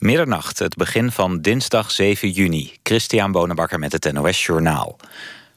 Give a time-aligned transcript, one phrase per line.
[0.00, 2.72] Middernacht, het begin van dinsdag 7 juni.
[2.82, 4.96] Christian Bonenbakker met het NOS Journaal.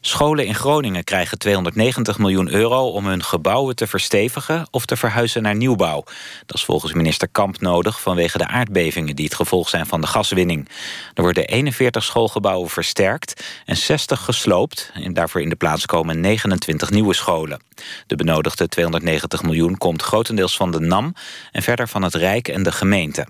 [0.02, 5.42] Scholen in Groningen krijgen 290 miljoen euro om hun gebouwen te verstevigen of te verhuizen
[5.42, 6.04] naar nieuwbouw.
[6.46, 10.08] Dat is volgens minister Kamp nodig vanwege de aardbevingen die het gevolg zijn van de
[10.08, 10.70] gaswinning.
[11.14, 14.92] Er worden 41 schoolgebouwen versterkt en 60 gesloopt.
[14.94, 17.62] En daarvoor in de plaats komen 29 nieuwe scholen.
[18.08, 21.14] De benodigde 290 miljoen komt grotendeels van de NAM
[21.52, 23.28] en verder van het Rijk en de gemeente.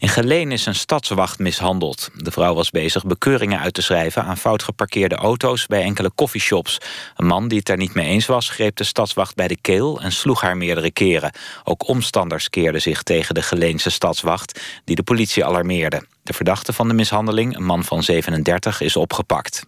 [0.00, 2.10] In Geleen is een stadswacht mishandeld.
[2.14, 6.78] De vrouw was bezig bekeuringen uit te schrijven aan fout geparkeerde auto's bij enkele coffeeshops.
[7.16, 10.00] Een man die het daar niet mee eens was, greep de stadswacht bij de keel
[10.00, 11.32] en sloeg haar meerdere keren.
[11.64, 16.06] Ook omstanders keerden zich tegen de Geleense stadswacht, die de politie alarmeerde.
[16.22, 19.66] De verdachte van de mishandeling, een man van 37, is opgepakt.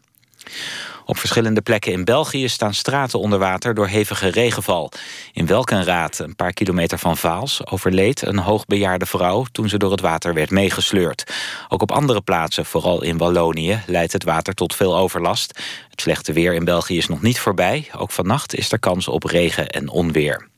[1.12, 4.91] Op verschillende plekken in België staan straten onder water door hevige regenval.
[5.33, 10.01] In Welkenraad, een paar kilometer van Vaals, overleed een hoogbejaarde vrouw toen ze door het
[10.01, 11.33] water werd meegesleurd.
[11.69, 15.61] Ook op andere plaatsen, vooral in Wallonië, leidt het water tot veel overlast.
[15.91, 17.89] Het slechte weer in België is nog niet voorbij.
[17.97, 20.48] Ook vannacht is er kans op regen en onweer.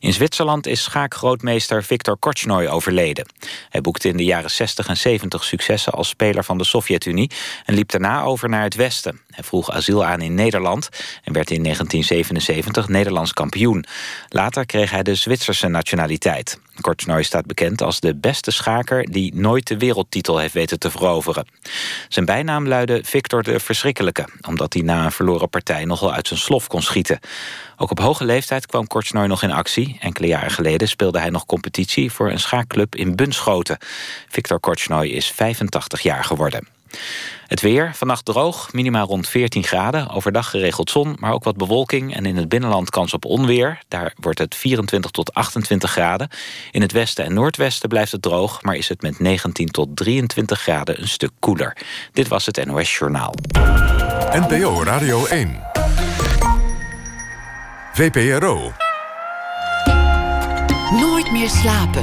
[0.00, 3.26] In Zwitserland is schaakgrootmeester Viktor Korchnoi overleden.
[3.68, 7.30] Hij boekte in de jaren 60 en 70 successen als speler van de Sovjet-Unie...
[7.64, 9.20] en liep daarna over naar het westen.
[9.30, 10.88] Hij vroeg asiel aan in Nederland
[11.24, 13.84] en werd in 1977 Nederlands kampioen.
[14.28, 16.58] Later kreeg hij de Zwitserse nationaliteit.
[16.80, 19.10] Korchnoi staat bekend als de beste schaker...
[19.10, 21.46] die nooit de wereldtitel heeft weten te veroveren.
[22.08, 24.28] Zijn bijnaam luidde Victor de Verschrikkelijke...
[24.48, 27.18] omdat hij na een verloren partij nogal uit zijn slof kon schieten.
[27.76, 29.96] Ook op hoge leeftijd kwam Korchnoi nog in actie.
[30.00, 32.12] Enkele jaren geleden speelde hij nog competitie...
[32.12, 33.78] voor een schaakclub in Bunschoten.
[34.28, 36.66] Victor Korchnoi is 85 jaar geworden.
[37.50, 40.08] Het weer, vannacht droog, minimaal rond 14 graden.
[40.08, 42.14] Overdag geregeld zon, maar ook wat bewolking.
[42.14, 43.78] En in het binnenland kans op onweer.
[43.88, 46.28] Daar wordt het 24 tot 28 graden.
[46.70, 48.62] In het westen en noordwesten blijft het droog...
[48.62, 51.76] maar is het met 19 tot 23 graden een stuk koeler.
[52.12, 53.34] Dit was het NOS Journaal.
[54.32, 55.60] NPO Radio 1.
[57.92, 58.72] VPRO.
[60.90, 62.02] Nooit meer slapen.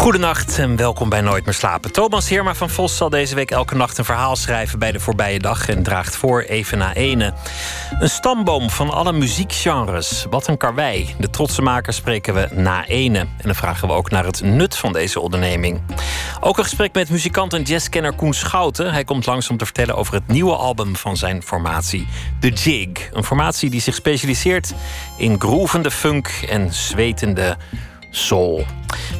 [0.00, 1.92] Goedenacht en welkom bij Nooit meer slapen.
[1.92, 5.38] Thomas Heerma van Vos zal deze week elke nacht een verhaal schrijven bij de voorbije
[5.38, 7.34] dag en draagt voor even na ene.
[7.98, 10.26] Een stamboom van alle muziekgenres.
[10.30, 11.14] Wat een karwei.
[11.18, 13.18] De trotse makers spreken we na ene.
[13.18, 15.80] En dan vragen we ook naar het nut van deze onderneming.
[16.40, 18.92] Ook een gesprek met muzikant en jazzkenner Koen Schouten.
[18.92, 22.06] Hij komt langs om te vertellen over het nieuwe album van zijn formatie,
[22.40, 23.12] The Jig.
[23.12, 24.72] Een formatie die zich specialiseert
[25.18, 27.56] in groevende funk en zwetende
[28.10, 28.66] soul.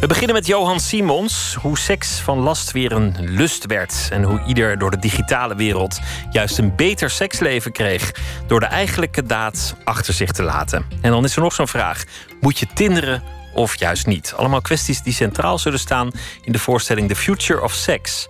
[0.01, 1.57] We beginnen met Johan Simons.
[1.61, 4.09] Hoe seks van last weer een lust werd.
[4.13, 5.99] En hoe ieder door de digitale wereld
[6.31, 8.13] juist een beter seksleven kreeg.
[8.47, 10.87] Door de eigenlijke daad achter zich te laten.
[11.01, 12.05] En dan is er nog zo'n vraag:
[12.41, 13.23] moet je tinderen
[13.55, 14.33] of juist niet?
[14.37, 16.11] Allemaal kwesties die centraal zullen staan
[16.45, 18.29] in de voorstelling The Future of Sex.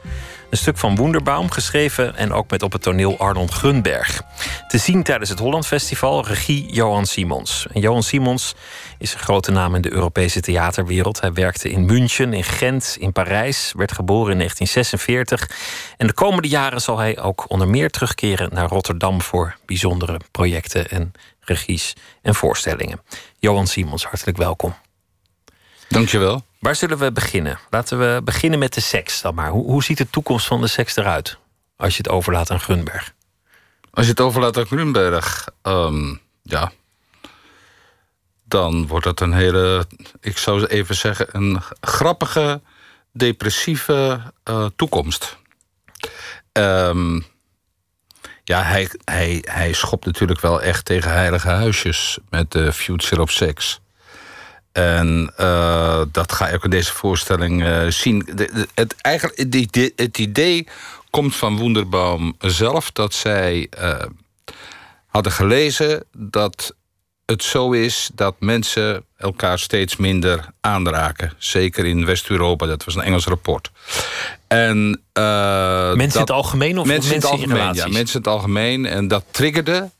[0.51, 4.23] Een stuk van Wonderbaum, geschreven en ook met op het toneel Arnold Grunberg.
[4.69, 7.67] Te zien tijdens het Holland Festival, regie Johan Simons.
[7.73, 8.55] En Johan Simons
[8.99, 11.21] is een grote naam in de Europese theaterwereld.
[11.21, 15.95] Hij werkte in München, in Gent, in Parijs, werd geboren in 1946.
[15.97, 20.89] En de komende jaren zal hij ook onder meer terugkeren naar Rotterdam voor bijzondere projecten
[20.89, 23.01] en regies en voorstellingen.
[23.39, 24.75] Johan Simons, hartelijk welkom.
[25.89, 26.43] Dankjewel.
[26.61, 27.59] Waar zullen we beginnen?
[27.71, 29.51] Laten we beginnen met de seks dan maar.
[29.51, 31.39] Hoe, hoe ziet de toekomst van de seks eruit?
[31.77, 33.15] Als je het overlaat aan Grunberg.
[33.91, 36.73] Als je het overlaat aan Grunberg, um, ja.
[38.45, 39.87] Dan wordt het een hele,
[40.21, 42.61] ik zou even zeggen, een grappige,
[43.13, 44.21] depressieve
[44.51, 45.37] uh, toekomst.
[46.53, 47.25] Um,
[48.45, 53.31] ja, hij, hij, hij schopt natuurlijk wel echt tegen heilige huisjes met de Future of
[53.31, 53.81] Sex.
[54.73, 58.29] En uh, dat ga je ook in deze voorstelling uh, zien.
[58.35, 60.67] De, het, eigenlijk, het, het idee
[61.11, 63.95] komt van Wonderbaum zelf dat zij uh,
[65.07, 66.75] hadden gelezen dat
[67.27, 71.33] het zo is dat mensen elkaar steeds minder aanraken.
[71.39, 73.71] Zeker in West-Europa, dat was een Engels rapport.
[74.47, 77.75] En, mensen dat, in het algemeen of mensen, mensen in het algemeen?
[77.75, 78.87] ja, mensen in het algemeen.
[78.87, 79.91] En dat triggerde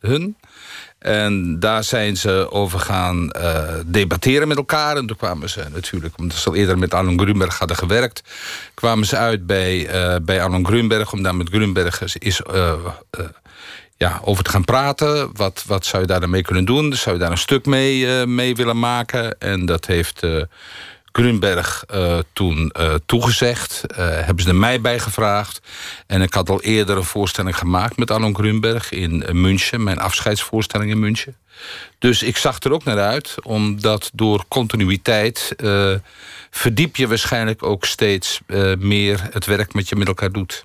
[0.00, 0.36] hun.
[1.08, 4.96] En daar zijn ze over gaan uh, debatteren met elkaar.
[4.96, 8.22] En toen kwamen ze natuurlijk, omdat ze al eerder met Arnon Grunberg hadden gewerkt...
[8.74, 12.72] kwamen ze uit bij, uh, bij Grunberg, om daar met Grunberg is, uh,
[13.96, 15.30] ja, over te gaan praten.
[15.32, 16.94] Wat, wat zou je daar dan mee kunnen doen?
[16.94, 19.38] Zou je daar een stuk mee, mee willen maken?
[19.38, 20.26] En dat heeft
[21.12, 23.82] Grunberg uh, toen uh, toegezegd.
[23.90, 25.60] Uh, hebben ze er mij bij gevraagd.
[26.06, 29.82] En ik had al eerder een voorstelling gemaakt met Arno Grunberg in München.
[29.82, 31.36] Mijn afscheidsvoorstelling in München.
[31.98, 35.54] Dus ik zag er ook naar uit, omdat door continuïteit
[36.50, 38.40] verdiep je waarschijnlijk ook steeds
[38.78, 40.64] meer het werk met je met elkaar doet.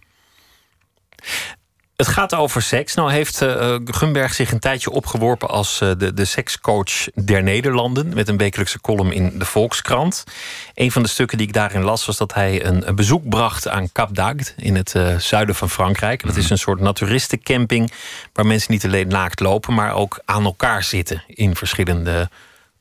[1.96, 2.94] Het gaat over seks.
[2.94, 8.14] Nou heeft uh, Gumberg zich een tijdje opgeworpen als uh, de, de sekscoach der Nederlanden.
[8.14, 10.24] Met een wekelijkse column in de Volkskrant.
[10.74, 13.68] Een van de stukken die ik daarin las was dat hij een, een bezoek bracht
[13.68, 16.26] aan Cap d'Agde in het uh, zuiden van Frankrijk.
[16.26, 17.92] Dat is een soort naturistencamping
[18.34, 22.30] waar mensen niet alleen naakt lopen, maar ook aan elkaar zitten in verschillende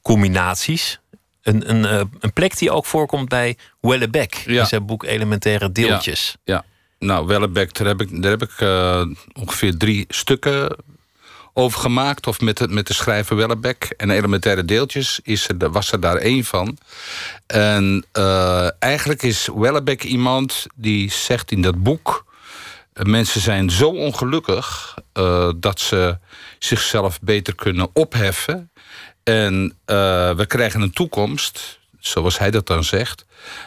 [0.02, 1.00] combinaties.
[1.42, 4.60] Een, een, een plek die ook voorkomt bij Wellebec ja.
[4.60, 6.36] in zijn boek Elementaire Deeltjes.
[6.44, 6.54] Ja.
[6.54, 6.64] ja.
[7.02, 9.02] Nou, Wellebeck, daar heb ik, daar heb ik uh,
[9.32, 10.76] ongeveer drie stukken
[11.52, 12.26] over gemaakt.
[12.26, 13.94] Of met, het, met de schrijver Wellebeck.
[13.96, 16.78] En elementaire deeltjes is er, was er daar één van.
[17.46, 22.30] En uh, eigenlijk is Wellebeck iemand die zegt in dat boek...
[22.94, 24.94] Uh, mensen zijn zo ongelukkig
[25.56, 26.18] dat ze
[26.58, 28.70] zichzelf beter kunnen opheffen.
[29.22, 29.74] En
[30.36, 33.24] we krijgen een toekomst, zoals hij dat dan zegt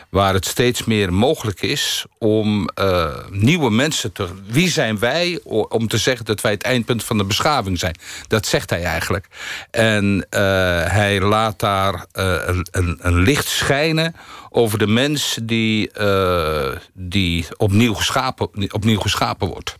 [0.09, 4.27] waar het steeds meer mogelijk is om uh, nieuwe mensen te.
[4.47, 5.39] Wie zijn wij
[5.69, 7.95] om te zeggen dat wij het eindpunt van de beschaving zijn?
[8.27, 9.27] Dat zegt hij eigenlijk.
[9.71, 10.39] En uh,
[10.85, 12.35] hij laat daar uh,
[12.71, 14.15] een, een, licht schijnen
[14.49, 15.91] over de mens die,
[16.93, 19.75] die opnieuw, geschapen, opnieuw geschapen wordt.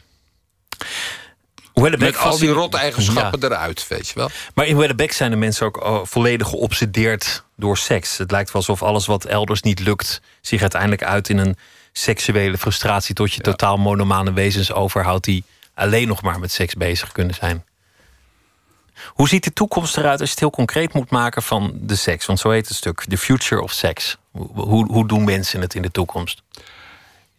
[1.81, 4.30] Met al die rot eigenschappen eruit, weet je wel.
[4.54, 8.18] Maar in Wellebeck zijn de mensen ook oh, volledig geobsedeerd door seks.
[8.18, 10.22] Het lijkt wel alsof alles wat elders niet lukt...
[10.42, 11.57] zich uiteindelijk uit in een
[11.92, 13.16] seksuele frustratie...
[13.16, 15.25] tot je totaal monomane wezens overhoudt...
[15.25, 15.44] die
[15.74, 17.63] alleen nog maar met seks bezig kunnen zijn.
[19.06, 22.25] Hoe ziet de toekomst eruit als je het heel concreet moet maken van de seks?
[22.25, 24.18] Want zo heet het stuk, The Future of Sex.
[24.31, 26.42] Hoe, hoe doen mensen het in de toekomst?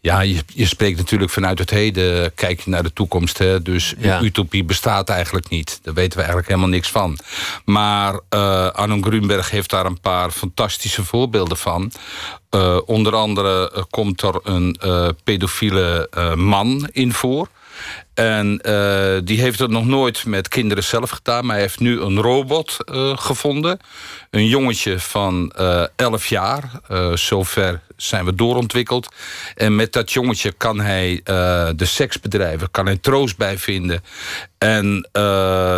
[0.00, 3.38] Ja, je, je spreekt natuurlijk vanuit het heden, kijk je naar de toekomst.
[3.38, 3.62] Hè?
[3.62, 5.78] Dus utopie bestaat eigenlijk niet.
[5.82, 7.18] Daar weten we eigenlijk helemaal niks van.
[7.64, 11.92] Maar uh, Arno Grunberg heeft daar een paar fantastische voorbeelden van.
[12.50, 14.78] Uh, onder andere uh, komt er een
[15.24, 17.48] pedofiele man in voor.
[18.16, 21.44] En uh, die heeft het nog nooit met kinderen zelf gedaan.
[21.44, 23.78] Maar hij heeft nu een robot uh, gevonden.
[24.30, 26.70] Een jongetje van uh, 11 jaar.
[27.14, 29.14] zover zijn we doorontwikkeld.
[29.54, 31.20] En met dat jongetje kan hij
[31.76, 32.70] de seksbedrijven...
[32.70, 34.02] kan hij troost bij vinden.
[34.58, 35.08] En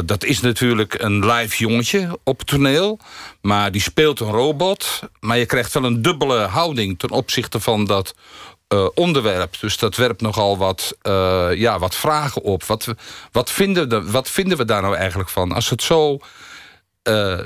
[0.04, 2.98] dat is natuurlijk een live jongetje op het toneel.
[3.40, 5.00] Maar die speelt een robot.
[5.20, 6.98] Maar je krijgt wel een dubbele houding...
[6.98, 8.14] ten opzichte van dat
[8.74, 9.60] uh, onderwerp.
[9.60, 12.64] Dus dat werpt nogal wat, uh, ja, wat vragen op.
[12.64, 12.88] Wat,
[13.32, 15.52] wat, vinden de, wat vinden we daar nou eigenlijk van?
[15.52, 16.18] Als het zo
[17.02, 17.38] uh,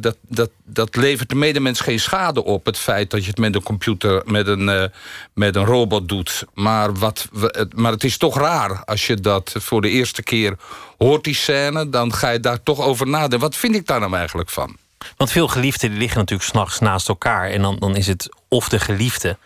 [0.00, 2.66] dat, dat, dat levert de medemens geen schade op.
[2.66, 4.90] Het feit dat je het met een computer, met een,
[5.34, 6.44] met een robot doet.
[6.54, 7.28] Maar, wat,
[7.74, 10.56] maar het is toch raar als je dat voor de eerste keer
[10.98, 11.88] hoort, die scène.
[11.88, 13.38] Dan ga je daar toch over nadenken.
[13.38, 14.76] Wat vind ik daar nou eigenlijk van?
[15.16, 17.50] Want veel geliefden liggen natuurlijk s'nachts naast elkaar.
[17.50, 19.36] En dan, dan is het of de geliefde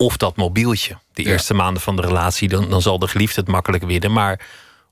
[0.00, 0.96] of dat mobieltje.
[1.12, 4.12] De eerste maanden van de relatie, dan, dan zal de geliefde het makkelijk winnen.
[4.12, 4.40] Maar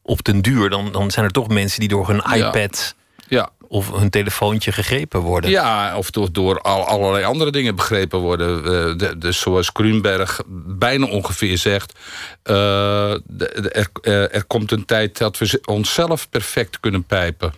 [0.03, 2.95] op den duur, dan, dan zijn er toch mensen die door hun iPad
[3.29, 3.51] ja.
[3.69, 5.51] of hun telefoontje gegrepen worden.
[5.51, 8.59] Ja, of door, door al, allerlei andere dingen begrepen worden.
[8.59, 8.65] Uh,
[8.99, 11.99] de, de, zoals Grunberg bijna ongeveer zegt.
[12.45, 17.55] Uh, er, uh, er komt een tijd dat we onszelf perfect kunnen pijpen.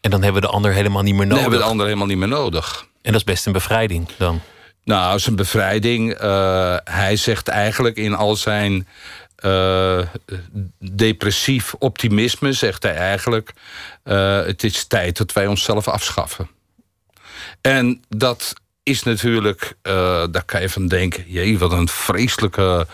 [0.00, 1.42] En dan hebben we de ander helemaal niet meer nodig.
[1.42, 2.86] Dan hebben we de ander helemaal niet meer nodig.
[3.02, 4.40] En dat is best een bevrijding dan.
[4.88, 6.22] Nou, zijn bevrijding.
[6.22, 8.88] Uh, hij zegt eigenlijk in al zijn
[9.44, 9.98] uh,
[10.78, 12.52] depressief optimisme...
[12.52, 13.52] zegt hij eigenlijk...
[14.04, 16.48] Uh, het is tijd dat wij onszelf afschaffen.
[17.60, 18.52] En dat
[18.82, 19.76] is natuurlijk...
[20.30, 21.24] daar kan je van denken...
[21.26, 22.86] jee, wat een vreselijke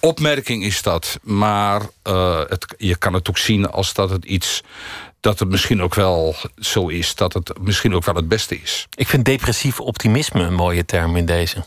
[0.00, 1.18] opmerking is dat.
[1.22, 1.82] Maar
[2.48, 4.62] het, je kan het ook zien als dat het iets
[5.20, 8.86] dat het misschien ook wel zo is dat het misschien ook wel het beste is.
[8.94, 11.64] Ik vind depressief optimisme een mooie term in deze.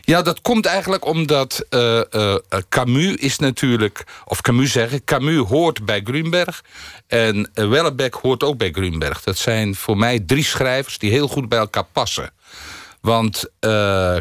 [0.00, 2.34] Ja, dat komt eigenlijk omdat uh, uh,
[2.68, 4.04] Camus is natuurlijk...
[4.24, 6.64] of Camus zeggen, Camus hoort bij Grunberg...
[7.06, 9.22] en uh, Wellebeck hoort ook bij Grunberg.
[9.22, 12.30] Dat zijn voor mij drie schrijvers die heel goed bij elkaar passen.
[13.00, 13.44] Want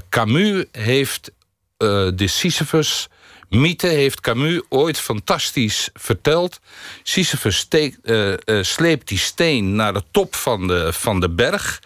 [0.10, 1.32] Camus heeft
[1.78, 3.08] de Sisyphus
[3.54, 6.60] mythe heeft Camus ooit fantastisch verteld.
[7.04, 11.82] Sisyphus uh, uh, sleept die steen naar de top van de, van de berg.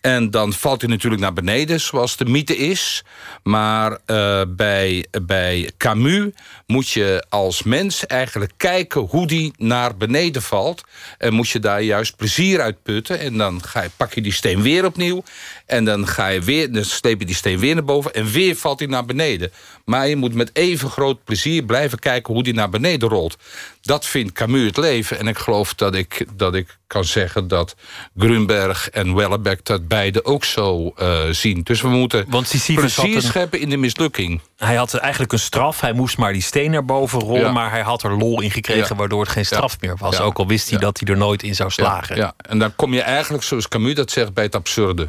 [0.00, 3.04] En dan valt hij natuurlijk naar beneden, zoals de mythe is.
[3.42, 6.30] Maar uh, bij, bij Camus
[6.66, 10.84] moet je als mens eigenlijk kijken hoe die naar beneden valt.
[11.18, 13.18] En moet je daar juist plezier uit putten.
[13.18, 15.22] En dan ga je, pak je die steen weer opnieuw.
[15.70, 18.14] En dan, ga je weer, dan sleep je die steen weer naar boven.
[18.14, 19.52] En weer valt hij naar beneden.
[19.84, 23.36] Maar je moet met even groot plezier blijven kijken hoe die naar beneden rolt.
[23.82, 25.18] Dat vindt Camus het leven.
[25.18, 27.74] En ik geloof dat ik, dat ik kan zeggen dat
[28.16, 31.62] Grunberg en Wellebeck dat beide ook zo uh, zien.
[31.62, 33.22] Dus we moeten Want plezier een...
[33.22, 34.40] scheppen in de mislukking.
[34.56, 35.80] Hij had eigenlijk een straf.
[35.80, 37.52] Hij moest maar die steen naar boven rollen.
[37.52, 40.20] Maar hij had er lol in gekregen, waardoor het geen straf meer was.
[40.20, 42.16] Ook al wist hij dat hij er nooit in zou slagen.
[42.16, 42.34] Ja.
[42.36, 45.08] En dan kom je eigenlijk, zoals Camus dat zegt, bij het absurde.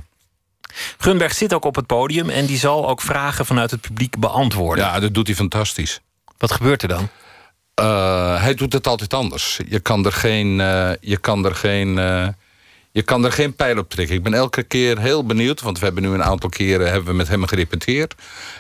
[0.98, 4.86] Grunberg zit ook op het podium en die zal ook vragen vanuit het publiek beantwoorden.
[4.86, 6.01] Ja, dat doet hij fantastisch.
[6.38, 7.10] Wat gebeurt er dan?
[7.82, 9.60] Uh, hij doet het altijd anders.
[9.68, 12.28] Je kan er geen, uh, je kan er geen, uh,
[12.92, 14.16] je kan er geen pijl op trekken.
[14.16, 17.16] Ik ben elke keer heel benieuwd, want we hebben nu een aantal keren hebben we
[17.16, 18.16] met hem gerepeteerd.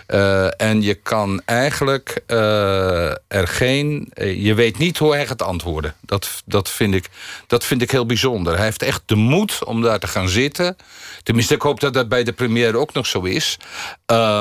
[0.07, 4.11] Uh, en je kan eigenlijk uh, er geen.
[4.15, 5.95] je weet niet hoe hij gaat antwoorden.
[6.01, 7.09] Dat, dat, vind ik,
[7.47, 8.55] dat vind ik heel bijzonder.
[8.55, 10.75] Hij heeft echt de moed om daar te gaan zitten.
[11.23, 13.57] Tenminste, ik hoop dat dat bij de première ook nog zo is.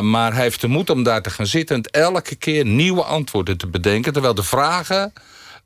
[0.00, 3.56] Maar hij heeft de moed om daar te gaan zitten en elke keer nieuwe antwoorden
[3.56, 4.12] te bedenken.
[4.12, 5.12] Terwijl de vragen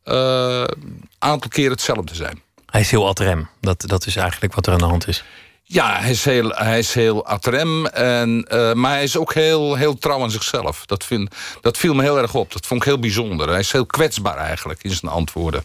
[0.05, 2.43] een aantal keer hetzelfde zijn.
[2.75, 3.49] Hij is heel ad rem.
[3.61, 5.25] Dat, dat is eigenlijk wat er aan de hand is.
[5.63, 7.87] Ja, hij is heel, hij is heel ad rem.
[7.87, 10.87] En, uh, maar hij is ook heel, heel trouw aan zichzelf.
[10.87, 12.53] Dat, vind, dat viel me heel erg op.
[12.53, 13.49] Dat vond ik heel bijzonder.
[13.49, 15.65] Hij is heel kwetsbaar eigenlijk in zijn antwoorden.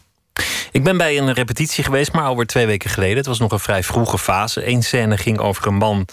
[0.72, 3.18] Ik ben bij een repetitie geweest, maar alweer twee weken geleden.
[3.18, 4.68] Het was nog een vrij vroege fase.
[4.68, 6.08] Eén scène ging over een man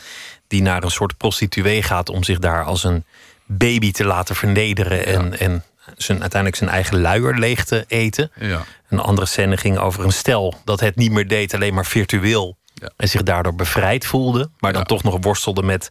[0.49, 2.09] die naar een soort prostituee gaat...
[2.09, 3.05] om zich daar als een
[3.45, 5.07] baby te laten vernederen...
[5.07, 5.65] en, en
[5.97, 8.31] zijn, uiteindelijk zijn eigen luier leeg te eten.
[8.41, 8.65] Ja.
[8.89, 12.57] Een andere scène ging over een stel dat het niet meer deed, alleen maar virtueel.
[12.75, 12.91] Ja.
[12.97, 15.91] En zich daardoor bevrijd voelde, maar dan toch nog worstelde met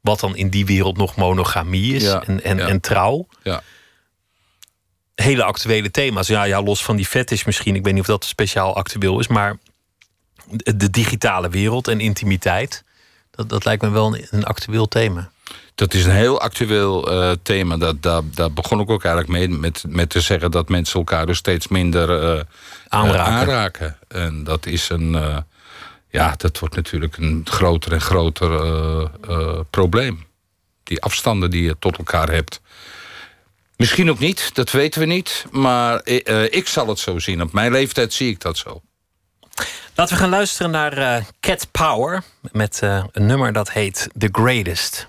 [0.00, 3.26] wat dan in die wereld nog monogamie is en, en, en trouw.
[3.42, 3.62] Ja.
[5.14, 6.26] Hele actuele thema's.
[6.26, 7.74] Ja, ja, los van die fetish misschien.
[7.74, 9.58] Ik weet niet of dat speciaal actueel is, maar
[10.76, 12.84] de digitale wereld en intimiteit.
[13.30, 15.30] Dat, dat lijkt me wel een, een actueel thema.
[15.76, 17.76] Dat is een heel actueel uh, thema.
[17.76, 21.26] Dat, dat, daar begon ik ook eigenlijk mee met, met te zeggen dat mensen elkaar
[21.26, 22.40] dus steeds minder uh,
[22.88, 23.32] aanraken.
[23.32, 23.98] aanraken.
[24.08, 25.12] En dat is een.
[25.12, 25.36] Uh,
[26.10, 29.10] ja, dat wordt natuurlijk een groter en groter
[29.70, 30.26] probleem.
[30.82, 32.60] Die afstanden die je tot elkaar hebt.
[33.76, 35.46] Misschien ook niet, dat weten we niet.
[35.50, 36.06] Maar
[36.50, 37.42] ik zal het zo zien.
[37.42, 38.82] Op mijn leeftijd zie ik dat zo.
[39.94, 42.22] Laten we gaan luisteren naar Cat Power.
[42.52, 45.08] Met een nummer dat heet The Greatest.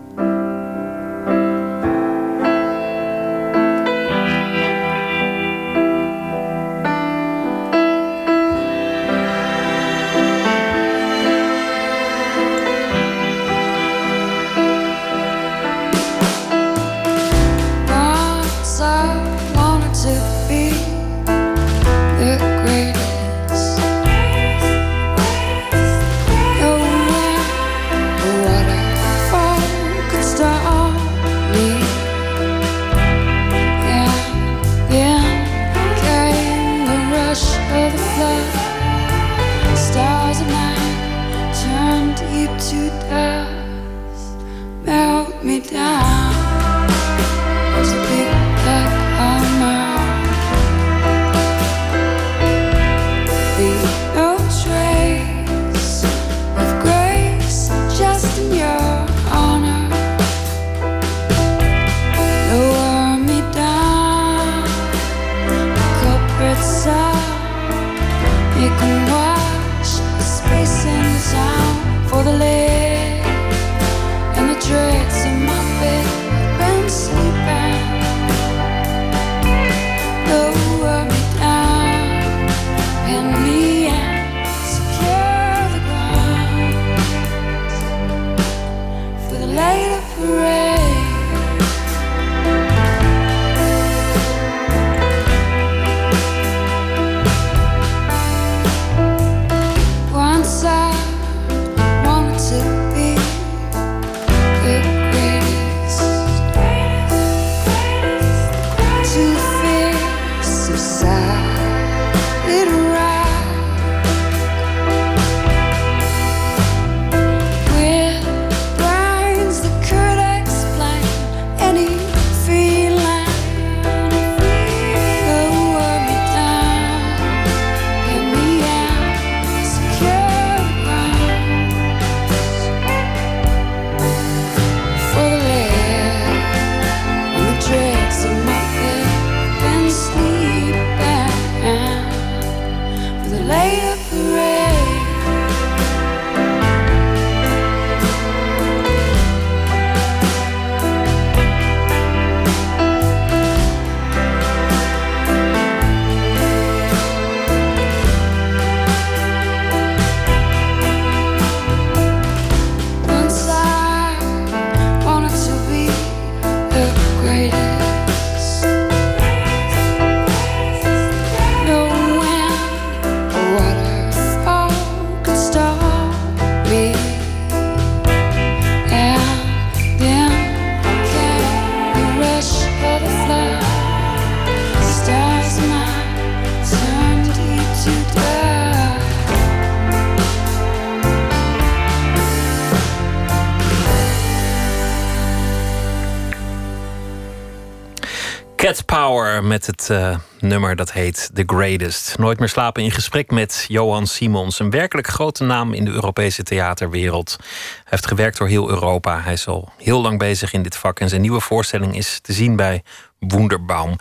[199.91, 202.17] uh, nummer dat heet The Greatest.
[202.17, 204.59] Nooit meer slapen in gesprek met Johan Simons.
[204.59, 207.35] Een werkelijk grote naam in de Europese theaterwereld.
[207.39, 207.47] Hij
[207.85, 209.21] heeft gewerkt door heel Europa.
[209.21, 210.99] Hij is al heel lang bezig in dit vak.
[210.99, 212.83] En zijn nieuwe voorstelling is te zien bij
[213.19, 213.95] Wonderbaum.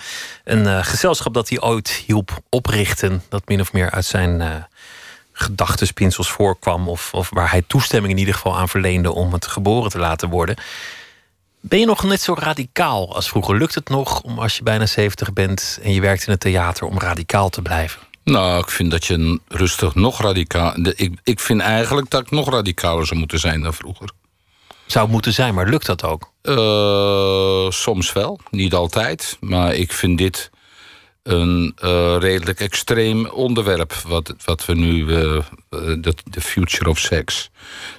[0.44, 3.22] Een uh, gezelschap dat hij ooit hielp oprichten.
[3.28, 4.48] Dat min of meer uit zijn uh,
[5.32, 6.88] gedachtespinsels voorkwam.
[6.88, 10.28] Of, of waar hij toestemming in ieder geval aan verleende om het geboren te laten
[10.28, 10.56] worden.
[11.60, 13.56] Ben je nog net zo radicaal als vroeger?
[13.56, 16.86] Lukt het nog om als je bijna 70 bent en je werkt in het theater
[16.86, 18.00] om radicaal te blijven?
[18.24, 20.74] Nou, ik vind dat je rustig nog radicaal.
[20.94, 24.10] Ik, ik vind eigenlijk dat ik nog radicaler zou moeten zijn dan vroeger.
[24.86, 26.30] Zou moeten zijn, maar lukt dat ook?
[26.42, 29.36] Uh, soms wel, niet altijd.
[29.40, 30.50] Maar ik vind dit
[31.22, 33.92] een uh, redelijk extreem onderwerp.
[33.92, 35.04] Wat, wat we nu.
[35.04, 35.42] Uh,
[36.24, 37.50] de future of sex.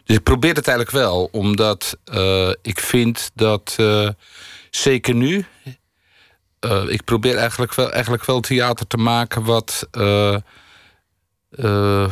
[0.03, 1.97] Dus ik probeer het eigenlijk wel, omdat
[2.61, 3.75] ik vind dat.
[4.69, 5.45] zeker nu.
[6.87, 9.87] ik probeer eigenlijk wel, eigenlijk wel theater te maken wat.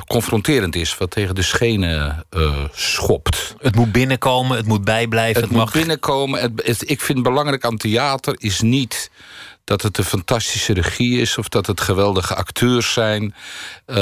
[0.08, 2.25] confronterend is, wat tegen de schenen
[2.72, 3.56] schopt.
[3.60, 5.42] Het moet binnenkomen, het moet bijblijven.
[5.42, 5.74] Het, het moet mag...
[5.74, 6.42] binnenkomen.
[6.56, 9.12] Het, ik vind belangrijk aan theater is niet
[9.70, 13.24] dat het een fantastische regie is of dat het geweldige acteurs zijn.
[13.88, 13.96] Uh,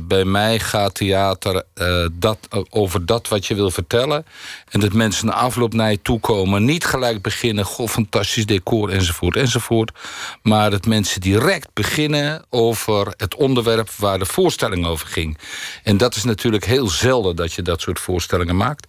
[0.00, 2.38] bij mij gaat theater uh, dat,
[2.70, 4.26] over dat wat je wil vertellen.
[4.68, 6.64] En dat mensen na afloop naar je toe komen.
[6.64, 9.90] Niet gelijk beginnen, goh, fantastisch decor enzovoort enzovoort.
[10.42, 15.38] Maar dat mensen direct beginnen over het onderwerp waar de voorstelling over ging.
[15.82, 18.86] En dat is natuurlijk heel zelden dat je dat soort voorstellingen maakt.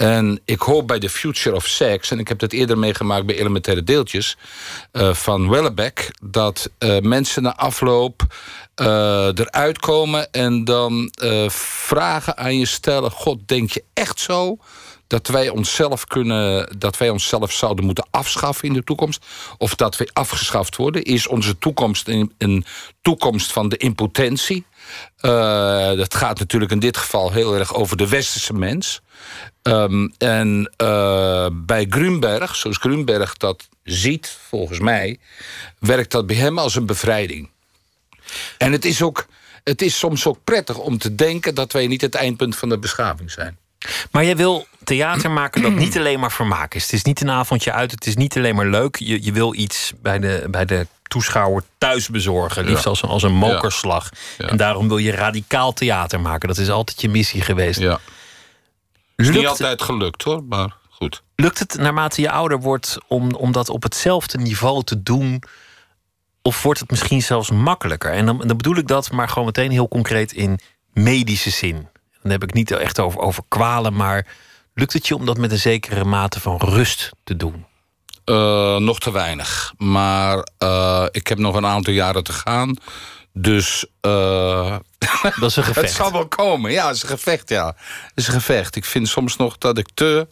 [0.00, 3.38] En ik hoop bij The Future of Sex, en ik heb dat eerder meegemaakt bij
[3.38, 4.36] Elementaire Deeltjes
[4.92, 8.22] uh, van Wellebeck, dat uh, mensen na afloop
[8.76, 8.86] uh,
[9.34, 11.12] eruit komen en dan
[11.50, 14.56] vragen aan je stellen: God, denk je echt zo?
[15.06, 19.24] dat wij onszelf kunnen, dat wij onszelf zouden moeten afschaffen in de toekomst,
[19.58, 22.64] of dat we afgeschaft worden, is onze toekomst een, een
[23.02, 24.64] toekomst van de impotentie.
[25.96, 29.00] Dat gaat natuurlijk in dit geval heel erg over de westerse mens.
[29.62, 35.18] Um, en uh, bij Grunberg, zoals Grunberg dat ziet, volgens mij,
[35.78, 37.50] werkt dat bij hem als een bevrijding.
[38.58, 39.26] En het is, ook,
[39.64, 42.78] het is soms ook prettig om te denken dat wij niet het eindpunt van de
[42.78, 43.58] beschaving zijn.
[44.10, 46.82] Maar jij wil theater maken dat niet alleen maar vermaak is.
[46.82, 48.96] Het is niet een avondje uit, het is niet alleen maar leuk.
[48.96, 52.64] Je, je wil iets bij de, bij de toeschouwer thuis bezorgen.
[52.64, 54.10] Liefst als, een, als een mokerslag.
[54.38, 56.48] En daarom wil je radicaal theater maken.
[56.48, 57.78] Dat is altijd je missie geweest.
[57.78, 58.00] Ja.
[59.18, 61.22] Is niet altijd gelukt hoor, maar goed.
[61.36, 65.42] Lukt het naarmate je ouder wordt om, om dat op hetzelfde niveau te doen?
[66.42, 68.12] Of wordt het misschien zelfs makkelijker?
[68.12, 70.58] En dan, dan bedoel ik dat, maar gewoon meteen heel concreet in
[70.92, 71.88] medische zin.
[72.22, 74.26] Dan heb ik niet echt over, over kwalen, maar
[74.74, 77.66] lukt het je om dat met een zekere mate van rust te doen?
[78.24, 79.74] Uh, nog te weinig.
[79.76, 82.76] Maar uh, ik heb nog een aantal jaren te gaan.
[83.40, 83.86] Dus.
[84.06, 84.76] Uh,
[85.40, 85.86] dat is een gevecht.
[85.86, 86.70] het zal wel komen.
[86.70, 87.48] Ja, het is een gevecht.
[87.48, 88.76] Ja, het is een gevecht.
[88.76, 90.28] Ik vind soms nog dat ik te.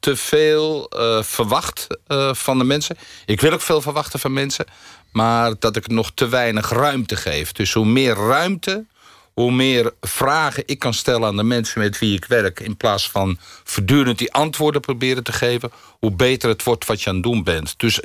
[0.00, 0.86] te veel
[1.22, 1.86] verwacht
[2.32, 2.96] van de mensen.
[3.26, 4.64] Ik wil ook veel verwachten van mensen.
[5.12, 7.52] Maar dat ik nog te weinig ruimte geef.
[7.52, 8.84] Dus hoe meer ruimte,
[9.32, 12.60] hoe meer vragen ik kan stellen aan de mensen met wie ik werk...
[12.60, 15.72] in plaats van voortdurend die antwoorden proberen te geven...
[15.98, 17.74] hoe beter het wordt wat je aan het doen bent.
[17.76, 18.00] Dus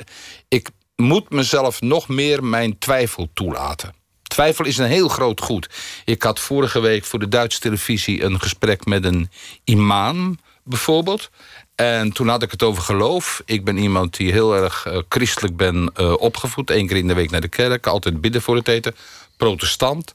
[0.48, 0.68] ik
[1.02, 3.94] moet mezelf nog meer mijn twijfel toelaten.
[4.22, 5.68] Twijfel is een heel groot goed.
[6.04, 8.22] Ik had vorige week voor de Duitse televisie...
[8.22, 9.30] een gesprek met een
[9.64, 11.30] imam, bijvoorbeeld...
[11.78, 13.42] En toen had ik het over geloof.
[13.44, 16.70] Ik ben iemand die heel erg uh, christelijk ben uh, opgevoed.
[16.70, 17.86] Eén keer in de week naar de kerk.
[17.86, 18.94] Altijd bidden voor het eten.
[19.36, 20.12] Protestant.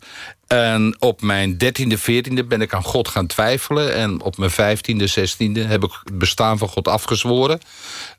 [0.54, 3.94] En op mijn dertiende, veertiende ben ik aan God gaan twijfelen.
[3.94, 7.60] En op mijn vijftiende, zestiende heb ik het bestaan van God afgezworen.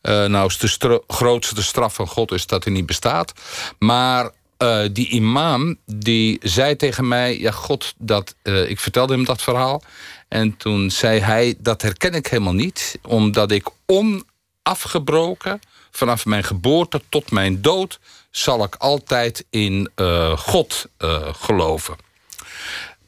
[0.03, 3.33] Uh, nou is de grootste straf van God is dat hij niet bestaat.
[3.79, 7.38] Maar uh, die imam die zei tegen mij...
[7.38, 9.83] ja, God, dat, uh, ik vertelde hem dat verhaal.
[10.29, 12.99] En toen zei hij, dat herken ik helemaal niet.
[13.03, 17.99] Omdat ik onafgebroken, vanaf mijn geboorte tot mijn dood...
[18.31, 20.87] zal ik altijd in uh, God
[21.33, 22.12] geloven.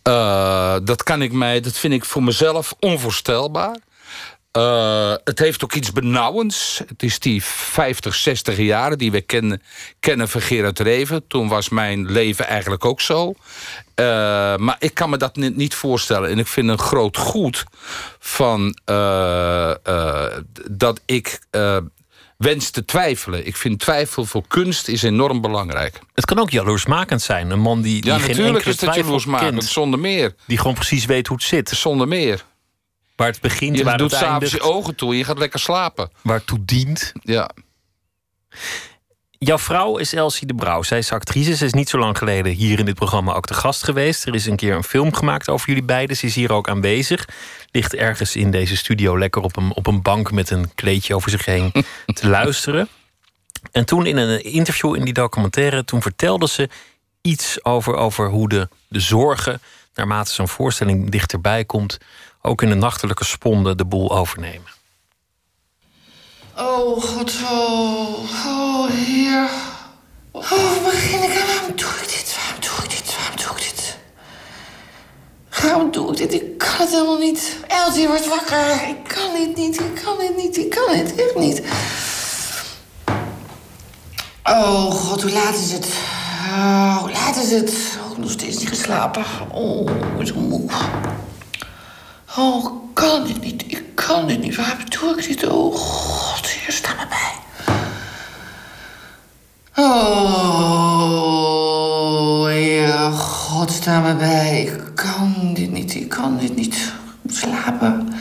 [0.09, 3.77] Uh, dat kan ik mij, dat vind ik voor mezelf onvoorstelbaar.
[4.57, 6.83] Uh, het heeft ook iets benauwends.
[6.87, 9.63] Het is die 50, 60 jaren die we kennen,
[10.01, 11.27] kennen van Gerard Reven.
[11.27, 13.29] Toen was mijn leven eigenlijk ook zo.
[13.29, 13.37] Uh,
[14.57, 16.31] maar ik kan me dat niet, niet voorstellen.
[16.31, 17.65] En ik vind een groot goed
[18.19, 18.79] van
[20.71, 21.39] dat ik
[22.37, 23.47] wens te twijfelen.
[23.47, 25.99] Ik vind twijfel voor kunst is enorm belangrijk.
[26.15, 27.51] Het kan ook jaloersmakend zijn.
[27.51, 29.65] Een man die, die ja, geen natuurlijk is het jaloersmakend, kent.
[29.65, 30.35] zonder meer.
[30.47, 31.69] Die gewoon precies weet hoe het zit.
[31.69, 32.45] Zonder meer.
[33.17, 34.65] Waar het begint, Je waar doet het s'avonds eindigt.
[34.65, 36.11] je ogen toe en je gaat lekker slapen.
[36.23, 37.13] Waar het toe dient.
[37.23, 37.51] Ja.
[39.39, 40.83] Jouw vrouw is Elsie de Brouw.
[40.83, 41.57] Zij is actrice.
[41.57, 44.27] Ze is niet zo lang geleden hier in dit programma ook te gast geweest.
[44.27, 46.17] Er is een keer een film gemaakt over jullie beiden.
[46.17, 47.29] Ze is hier ook aanwezig.
[47.71, 51.31] Ligt ergens in deze studio lekker op een, op een bank met een kleedje over
[51.31, 51.73] zich heen
[52.07, 52.89] te luisteren.
[53.73, 56.69] En toen in een interview in die documentaire, toen vertelde ze
[57.21, 59.61] iets over, over hoe de, de zorgen,
[59.95, 61.99] naarmate zo'n voorstelling dichterbij komt,
[62.43, 64.76] ook in de nachtelijke sponden de boel overnemen.
[66.59, 67.33] Oh, god.
[67.51, 69.49] Oh, oh heer.
[70.33, 71.47] Oh, waar begin ik aan?
[71.47, 72.37] Waarom doe ik dit?
[72.37, 73.17] Waarom doe ik dit?
[73.17, 73.97] Waarom doe ik dit?
[75.63, 76.33] Waarom doe ik dit?
[76.43, 77.57] Ik kan het helemaal niet.
[77.67, 78.89] Elsie wordt wakker.
[78.89, 79.81] Ik kan dit niet.
[79.81, 80.57] Ik kan dit niet.
[80.57, 81.63] Ik kan dit echt niet.
[84.45, 85.87] Oh, god, hoe laat is het?
[86.51, 87.73] Oh, hoe laat is het?
[88.11, 89.25] Oh, nog steeds niet geslapen.
[89.53, 89.91] Oh,
[90.25, 90.71] zo moe.
[92.39, 93.65] Oh, kan dit niet.
[93.67, 94.57] Ik kan dit niet.
[94.57, 95.49] Waarom doe ik dit?
[95.49, 97.33] Oh, god, hier, sta me bij.
[99.85, 101.17] Oh,
[102.47, 104.63] Heer, God, sta me bij.
[104.63, 105.95] Ik kan dit niet.
[105.95, 106.75] Ik kan dit niet.
[106.75, 108.15] Ik moet slapen.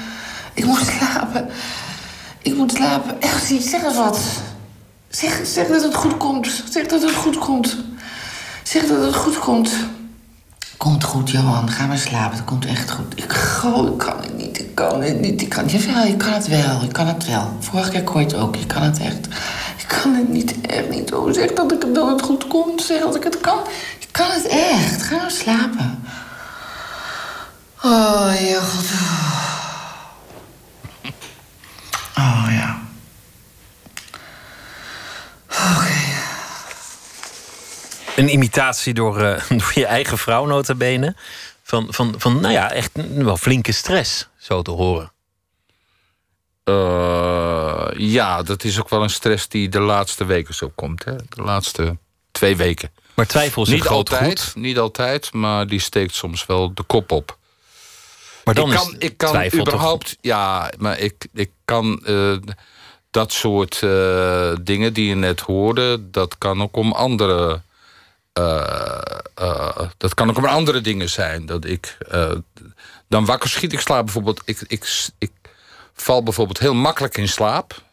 [0.53, 1.49] Ik moet slapen.
[2.41, 3.21] Ik moet slapen.
[3.21, 4.19] Echt, zeg eens wat.
[5.09, 6.63] Zeg, zeg dat het goed komt.
[6.69, 7.77] Zeg dat het goed komt.
[8.63, 9.71] Zeg dat het goed komt.
[10.77, 11.69] Komt goed, Johan.
[11.69, 12.37] Ga maar slapen.
[12.37, 13.13] Het komt echt goed.
[13.15, 14.59] Ik, oh, ik kan het niet.
[14.59, 15.41] Ik kan het niet.
[15.41, 16.81] Ik kan, jawel, ik kan het wel.
[16.81, 17.57] Ik kan het wel.
[17.59, 18.55] Vorige keer kon je het ook.
[18.55, 19.25] Je kan het echt.
[19.77, 20.61] Ik kan het niet.
[20.61, 21.13] Echt niet.
[21.13, 22.81] Oh, zeg dat, ik, dat het goed komt.
[22.81, 23.59] Zeg dat ik het kan.
[23.99, 25.01] Ik kan het echt.
[25.03, 26.03] Ga maar slapen.
[27.83, 28.59] Oh, ja.
[32.17, 32.79] Oh, ja.
[35.49, 36.04] Oké.
[38.15, 41.15] Een imitatie door, eh, door je eigen vrouw, nota bene.
[41.63, 45.11] Van, van, van, nou ja, echt wel flinke stress, zo te horen.
[46.63, 51.03] Eh, ja, dat is ook wel een stress die de laatste weken zo komt.
[51.03, 51.15] Hè?
[51.15, 51.97] De laatste
[52.31, 52.91] twee weken.
[53.13, 54.55] Maar twijfel is een Niet altijd, goed.
[54.55, 57.37] niet altijd, maar die steekt soms wel de kop op.
[58.43, 62.35] Maar dan ik is kan, ik kan toch- überhaupt, ja, maar ik, ik kan eh,
[63.11, 63.79] dat soort
[64.65, 67.61] dingen die je net hoorde, dat kan ook om andere.
[68.35, 68.99] Eh,
[69.35, 71.45] eh, dat kan ook om andere dingen zijn.
[71.45, 72.31] Dat ik eh,
[73.07, 73.73] dan wakker schiet.
[73.73, 74.41] Ik slaap bijvoorbeeld.
[74.45, 75.31] Ik, ik, ik
[75.93, 77.83] val bijvoorbeeld heel makkelijk in slaap.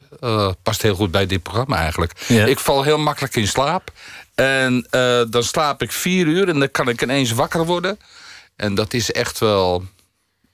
[0.62, 2.12] Past heel goed bij dit programma eigenlijk.
[2.28, 2.44] Ja.
[2.44, 3.90] Ik val heel makkelijk in slaap.
[4.35, 4.87] En
[5.31, 7.98] dan slaap ik vier uur en dan kan ik ineens wakker worden.
[8.57, 9.85] En dat is echt wel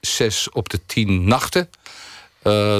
[0.00, 1.70] zes op de tien nachten.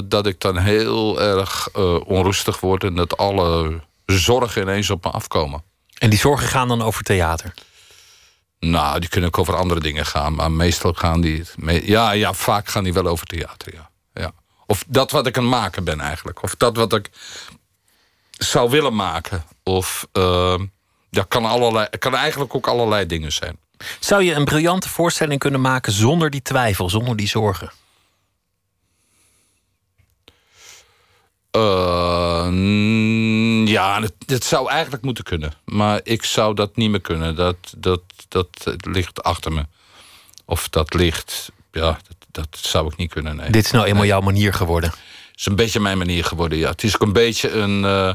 [0.05, 1.71] dat ik dan heel erg
[2.05, 5.63] onrustig word en dat alle zorgen ineens op me afkomen.
[5.99, 7.55] En die zorgen gaan dan over theater.
[8.61, 11.45] Nou, die kunnen ook over andere dingen gaan, maar meestal gaan die.
[11.83, 13.91] ja, ja, vaak gaan die wel over theater, ja.
[14.13, 14.33] ja.
[14.67, 16.43] Of dat wat ik aan het maken ben eigenlijk.
[16.43, 17.11] Of dat wat ik
[18.39, 19.45] zou willen maken.
[19.63, 20.59] Of uh,
[21.11, 23.59] dat kan, allerlei, kan eigenlijk ook allerlei dingen zijn.
[24.01, 27.71] Zou je een briljante voorstelling kunnen maken zonder die twijfel, zonder die zorgen?
[31.59, 32.53] Eh,
[33.67, 35.53] ja, dat, dat zou eigenlijk moeten kunnen.
[35.65, 37.35] Maar ik zou dat niet meer kunnen.
[37.35, 38.49] Dat, dat, dat
[38.81, 39.67] ligt achter me.
[40.45, 41.53] Of dat ligt...
[41.73, 43.51] Ja, dat, dat zou ik niet kunnen, nee.
[43.51, 44.93] Dit is nou eenmaal jouw manier geworden.
[45.35, 46.71] is een beetje mijn manier geworden, ja.
[46.71, 48.15] Het is ook een beetje een, eh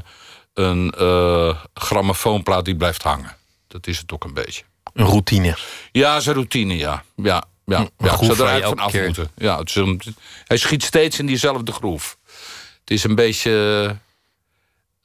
[0.53, 3.35] een eh, grammofoonplaat die blijft hangen.
[3.67, 4.63] Dat is het ook een beetje.
[4.93, 5.57] Een routine.
[5.91, 7.03] Ja, zijn routine, ja.
[7.15, 8.17] Ja, ja, Een ja.
[8.17, 9.31] Zou er eigenlijk van af moeten.
[9.35, 10.01] Ja, het een,
[10.45, 12.17] hij schiet steeds in diezelfde groef.
[12.83, 13.95] Het is een beetje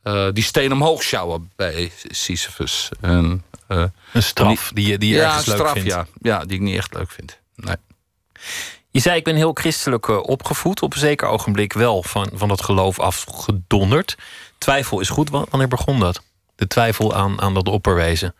[0.03, 2.89] eh, die steen omhoog sjouwen bij Sisyphus.
[3.01, 5.89] En, eh, Een straf die je, die je ja, ergens leuk straf, vindt.
[5.89, 6.07] ja.
[6.21, 7.39] ja, die ik niet echt leuk vind.
[7.55, 7.77] Nee.
[8.91, 10.83] Je zei, ik ben heel christelijk eh, opgevoed.
[10.83, 14.17] Op een zeker ogenblik wel van, van dat geloof afgedonderd.
[14.59, 15.31] Twijfel is goed.
[15.31, 16.23] Wa- Wanneer begon dat?
[16.57, 18.35] De twijfel aan, aan dat opperwezen.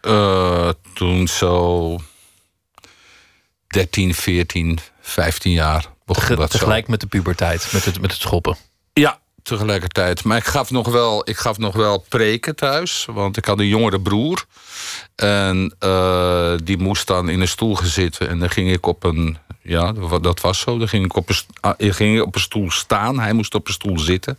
[0.95, 1.99] Toen zo
[3.67, 6.59] 13, 14, 15 jaar begon Ge- dat zo.
[6.59, 8.57] tegelijk met de puberteit, met het, met het schoppen.
[8.93, 10.25] Ja, tegelijkertijd.
[10.25, 13.07] Maar ik gaf nog wel, ik gaf nog wel preken thuis.
[13.11, 14.45] Want ik had een jongere broer.
[15.17, 18.29] En eh, die moest dan in een stoel gaan zitten.
[18.29, 19.39] En dan ging ik op een...
[19.63, 20.79] Ja, dat was zo.
[20.79, 23.19] Dan ging ik op een, ah, ging op een stoel staan.
[23.19, 24.39] Hij moest op een stoel zitten.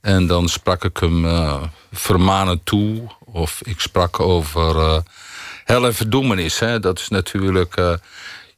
[0.00, 1.62] En dan sprak ik hem eh
[1.92, 3.02] vermanend toe.
[3.24, 4.98] Of ik sprak over eh
[5.64, 6.58] hel en verdoemenis.
[6.58, 6.80] Hè.
[6.80, 7.74] Dat is natuurlijk...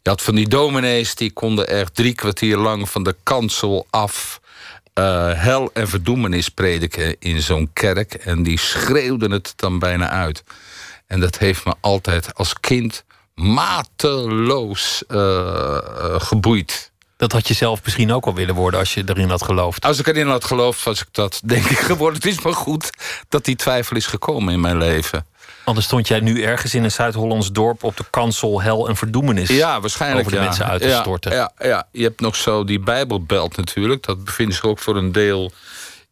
[0.03, 4.41] je had van die dominees die konden echt drie kwartier lang van de kansel af
[4.99, 8.15] eh, hel en verdoemenis prediken in zo'n kerk.
[8.15, 10.45] En die schreeuwden het dan bijna uit.
[11.07, 16.91] En dat heeft me altijd als kind mateloos eh, eh, geboeid.
[17.17, 19.85] Dat had je zelf misschien ook al willen worden als je erin had geloofd.
[19.85, 22.21] Als ik erin had geloofd, was ik dat denk ik geworden.
[22.21, 22.91] Het is maar goed
[23.29, 25.27] dat die twijfel is gekomen in mijn leven.
[25.69, 29.49] Anders stond jij nu ergens in een Zuid-Hollands dorp op de kansel hel en verdoemenis.
[29.49, 30.21] Ja, waarschijnlijk.
[30.21, 30.45] Over de ja.
[30.45, 31.33] mensen uit te ja, storten.
[31.33, 34.03] Ja, ja, je hebt nog zo die Bijbelbelt natuurlijk.
[34.03, 35.53] Dat bevindt zich ook voor een deel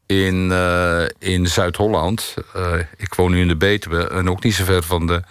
[0.07, 2.35] in, eh, in Zuid-Holland.
[2.55, 5.23] Eh, ik woon nu in de Betuwe en ook niet zo ver van de,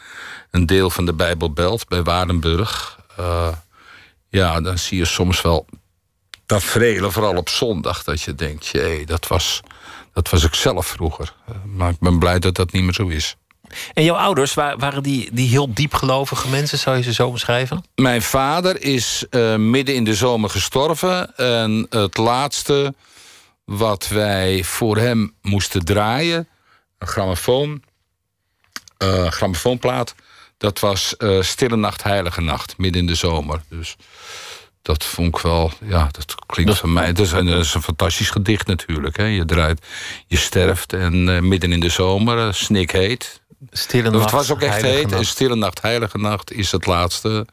[0.52, 3.00] een deel van de Bijbelbelt bij Waardenburg.
[3.18, 3.48] Eh,
[4.30, 5.66] ja, dan zie je soms wel
[6.46, 9.62] tafereelen, vooral op zondag, dat je denkt, jee, dat was,
[10.14, 11.34] dat was ik zelf vroeger.
[11.66, 13.36] Maar ik ben blij dat dat niet meer zo is.
[13.94, 17.84] En jouw ouders, wa- waren die, die heel diepgelovige mensen, zou je ze zo omschrijven?
[17.96, 21.36] Mijn vader is eh, midden in de zomer gestorven.
[21.38, 22.94] En het laatste
[23.66, 26.48] wat wij voor hem moesten draaien,
[27.00, 27.84] een grammofoon,
[28.98, 30.16] eh grammofoonplaat,
[30.58, 33.62] dat was eh, Stille Nacht, Heilige Nacht, midden in de zomer.
[33.70, 33.96] Dus
[34.82, 37.14] dat vond ik wel, ja, dat klinkt van mij.
[37.14, 39.18] Dat is, een, dat is een fantastisch gedicht natuurlijk.
[39.18, 39.24] Hè.
[39.26, 39.86] Je draait,
[40.28, 43.42] je sterft en midden in de zomer, eh, snikheet.
[43.72, 45.04] Stille Het nacht, was ook echt heet.
[45.04, 45.14] nacht.
[45.14, 47.48] En Stille Nacht, Heilige Nacht is het laatste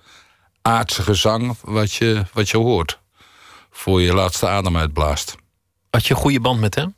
[0.62, 2.98] aardse gezang wat je, wat je hoort.
[3.70, 5.34] Voor je laatste adem uitblaast.
[5.90, 6.94] Had je een goede band met hem?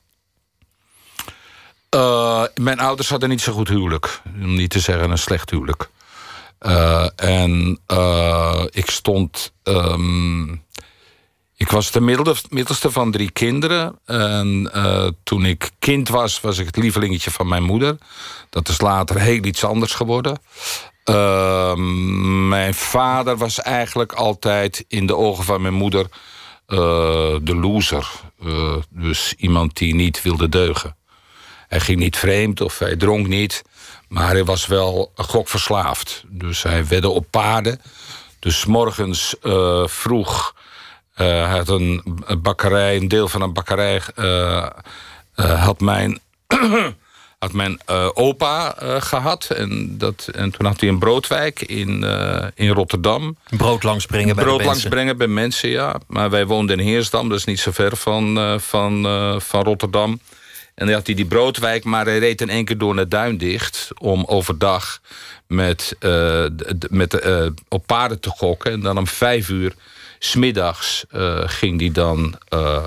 [1.88, 4.20] Eh, mijn ouders hadden niet zo goed huwelijk.
[4.42, 5.90] Om niet te zeggen een slecht huwelijk.
[6.58, 9.52] Eh, en eh, ik stond.
[9.62, 10.56] ehm,
[11.56, 12.00] ik was de
[12.48, 13.98] middelste van drie kinderen.
[14.04, 17.96] En eh, toen ik kind was, was ik het lievelingetje van mijn moeder.
[18.50, 20.38] Dat is later heel iets anders geworden.
[21.04, 26.06] Ehm, mijn vader was eigenlijk altijd in de ogen van mijn moeder
[26.66, 26.78] eh,
[27.42, 28.10] de loser.
[28.44, 30.96] Eh, dus iemand die niet wilde deugen.
[31.68, 33.62] Hij ging niet vreemd of hij dronk niet.
[34.08, 36.24] Maar hij was wel gokverslaafd.
[36.28, 37.80] Dus hij wedde op paarden.
[38.38, 39.34] Dus morgens
[39.84, 40.54] vroeg
[41.14, 44.00] hij had een een bakkerij, een deel van een bakkerij.
[44.14, 44.66] eh,
[45.34, 46.18] eh, had mijn,
[47.38, 49.50] had mijn eh, opa eh, gehad.
[49.50, 53.36] En, dat, en toen had hij een broodwijk in, eh, in Rotterdam.
[53.56, 54.90] Brood langsbrengen bij Brood de mensen.
[54.90, 55.96] brengen bij mensen, ja.
[56.06, 59.62] Maar wij woonden in Heersdam, dat is niet zo ver van, eh, van, eh, van
[59.62, 60.20] Rotterdam.
[60.74, 63.88] En dan had hij die broodwijk, maar hij reed in één keer door naar Duindicht...
[63.98, 65.00] om overdag
[65.46, 66.44] met, eh,
[66.90, 68.72] met, eh, op paarden te gokken.
[68.72, 69.72] En dan om vijf uur
[70.24, 72.84] smiddags eh ging hij dan eh,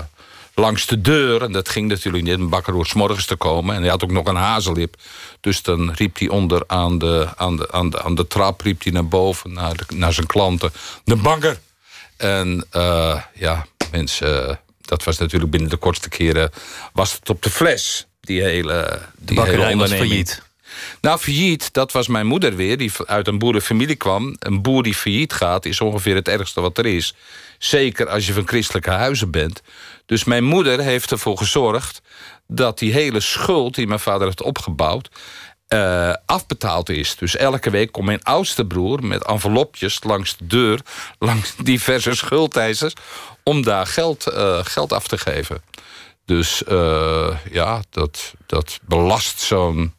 [0.54, 1.42] langs de deur.
[1.42, 3.74] En dat ging natuurlijk niet, een bakker hoort 's morgens te komen.
[3.74, 4.96] En hij had ook nog een hazellip.
[5.40, 8.60] Dus dan riep hij onder aan de, aan de, aan de, aan de trap...
[8.60, 10.72] riep hij naar boven, naar, de, naar zijn klanten.
[11.04, 11.58] De bakker!
[12.16, 16.50] En eh, ja, mensen, dat was natuurlijk binnen de kortste keren...
[16.92, 20.08] was het op de fles, die hele, die hele was onderneming.
[20.08, 20.42] failliet.
[21.00, 24.36] Nou, failliet, dat was mijn moeder weer, die uit een boerenfamilie kwam.
[24.38, 27.14] Een boer die failliet gaat, is ongeveer het ergste wat er is.
[27.58, 29.62] Zeker als je van christelijke huizen bent.
[30.06, 32.00] Dus mijn moeder heeft ervoor gezorgd
[32.46, 35.08] dat die hele schuld die mijn vader heeft opgebouwd.
[35.68, 37.16] eh, afbetaald is.
[37.16, 40.80] Dus elke week komt mijn oudste broer met envelopjes langs de deur,
[41.18, 42.92] langs diverse schuldeisers,
[43.42, 45.62] om daar geld, eh, geld af te geven.
[46.24, 49.92] Dus eh, ja, dat, dat belast zo'n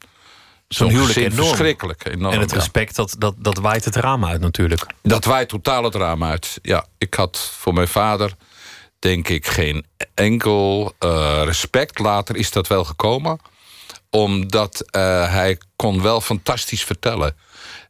[0.69, 1.47] zo'n huwelijk enorm.
[1.47, 2.05] verschrikkelijk.
[2.05, 4.85] Enorm, En het respect, dat, dat, dat waait het raam uit natuurlijk.
[5.01, 6.59] Dat waait totaal het raam uit.
[6.61, 8.33] Ja, ik had voor mijn vader,
[8.99, 11.99] denk ik, geen enkel eh, respect.
[11.99, 13.39] Later is dat wel gekomen.
[14.09, 15.01] Omdat eh,
[15.31, 17.35] hij kon wel fantastisch vertellen.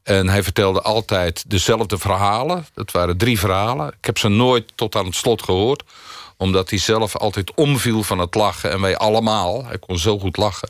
[0.04, 2.65] En hij vertelde altijd dezelfde verhalen.
[2.74, 3.88] Dat waren drie verhalen.
[3.88, 5.84] Ik heb ze nooit tot aan het slot gehoord.
[6.38, 8.72] Omdat hij zelf altijd omviel van het lachen.
[8.72, 9.65] En wij allemaal.
[9.65, 10.70] Hij kon zo goed lachen.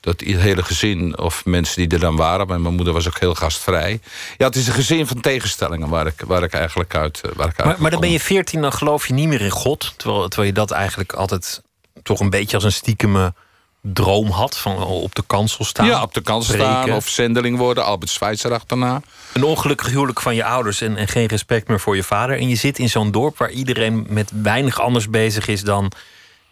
[0.00, 2.46] Dat het hele gezin, of mensen die er dan waren...
[2.46, 4.00] maar mijn moeder was ook heel gastvrij.
[4.36, 7.48] Ja, het is een gezin van tegenstellingen waar ik, waar ik eigenlijk uit eh, waar
[7.48, 9.94] ik Maar, maar dan ben je veertien, dan geloof je niet meer in God.
[9.96, 11.62] Terwijl, terwijl je dat eigenlijk altijd
[12.02, 13.34] toch een beetje als een stiekeme
[13.80, 14.56] droom had.
[14.56, 15.86] Van op de kansel staan.
[15.86, 17.84] Ja, op de kant staan of zendeling worden.
[17.84, 19.02] Albert Schweitzer achterna.
[19.32, 22.38] Een ongelukkig huwelijk van je ouders en, en geen respect meer voor je vader.
[22.38, 25.92] En je zit in zo'n dorp waar iedereen met weinig anders bezig is dan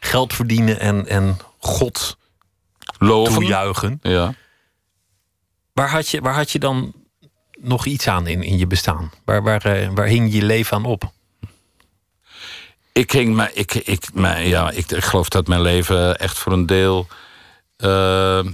[0.01, 2.17] geld verdienen en, en God
[2.99, 3.33] Loven.
[3.35, 3.99] toejuichen.
[4.03, 4.35] Ja.
[5.73, 6.93] Waar had je, waar had je dan
[7.61, 9.11] nog iets aan in, in je bestaan?
[9.25, 11.11] Waar, waar, eh, waar hing je leven aan op?
[12.93, 16.53] Ik, hing, maar ik, ik, maar, ja, ik, ik geloof dat mijn leven echt voor
[16.53, 17.07] een deel.
[17.77, 18.45] eh,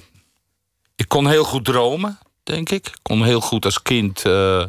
[0.97, 2.87] ik kon heel goed dromen, denk ik.
[2.87, 4.65] Ik kon heel goed als kind eh,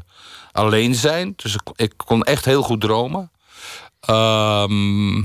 [0.52, 1.34] alleen zijn.
[1.36, 3.32] Dus ik, ik kon echt heel goed dromen.
[4.00, 5.24] Ehm,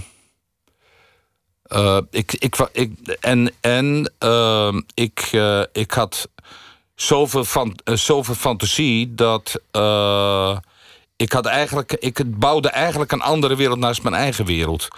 [1.70, 6.28] eh, ik, ik, ik, en en ehm, ik, eh, ik had
[6.94, 9.60] zoveel, van, eh, zoveel fantasie dat.
[11.16, 14.88] ik, had eigenlijk, ik bouwde eigenlijk een andere wereld naast mijn eigen wereld.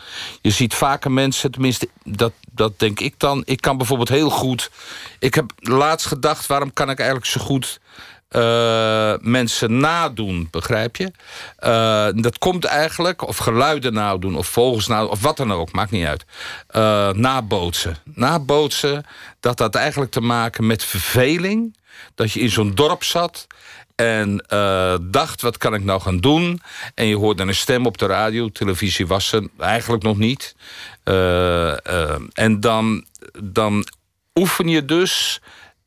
[0.41, 3.43] Je ziet vaker mensen, tenminste, dat, dat denk ik dan.
[3.45, 4.71] Ik kan bijvoorbeeld heel goed.
[5.19, 7.81] Ik heb laatst gedacht, waarom kan ik eigenlijk zo goed
[8.37, 11.11] uh, mensen nadoen, begrijp je?
[11.61, 15.91] Uh, dat komt eigenlijk, of geluiden nadoen, of vogels nadoen, of wat dan ook, maakt
[15.91, 16.25] niet uit.
[16.77, 17.97] Uh, nabootsen.
[18.05, 19.05] Nabootsen,
[19.41, 21.77] dat had eigenlijk te maken met verveling.
[22.15, 23.47] Dat je in zo'n dorp zat
[23.95, 24.45] en
[25.11, 26.61] dacht, wat kan ik nou gaan doen?
[26.95, 30.55] En je hoorde een stem op de radio, televisie was er eigenlijk nog niet.
[32.33, 33.05] en dan,
[33.43, 33.87] dan
[34.35, 35.41] oefen je dus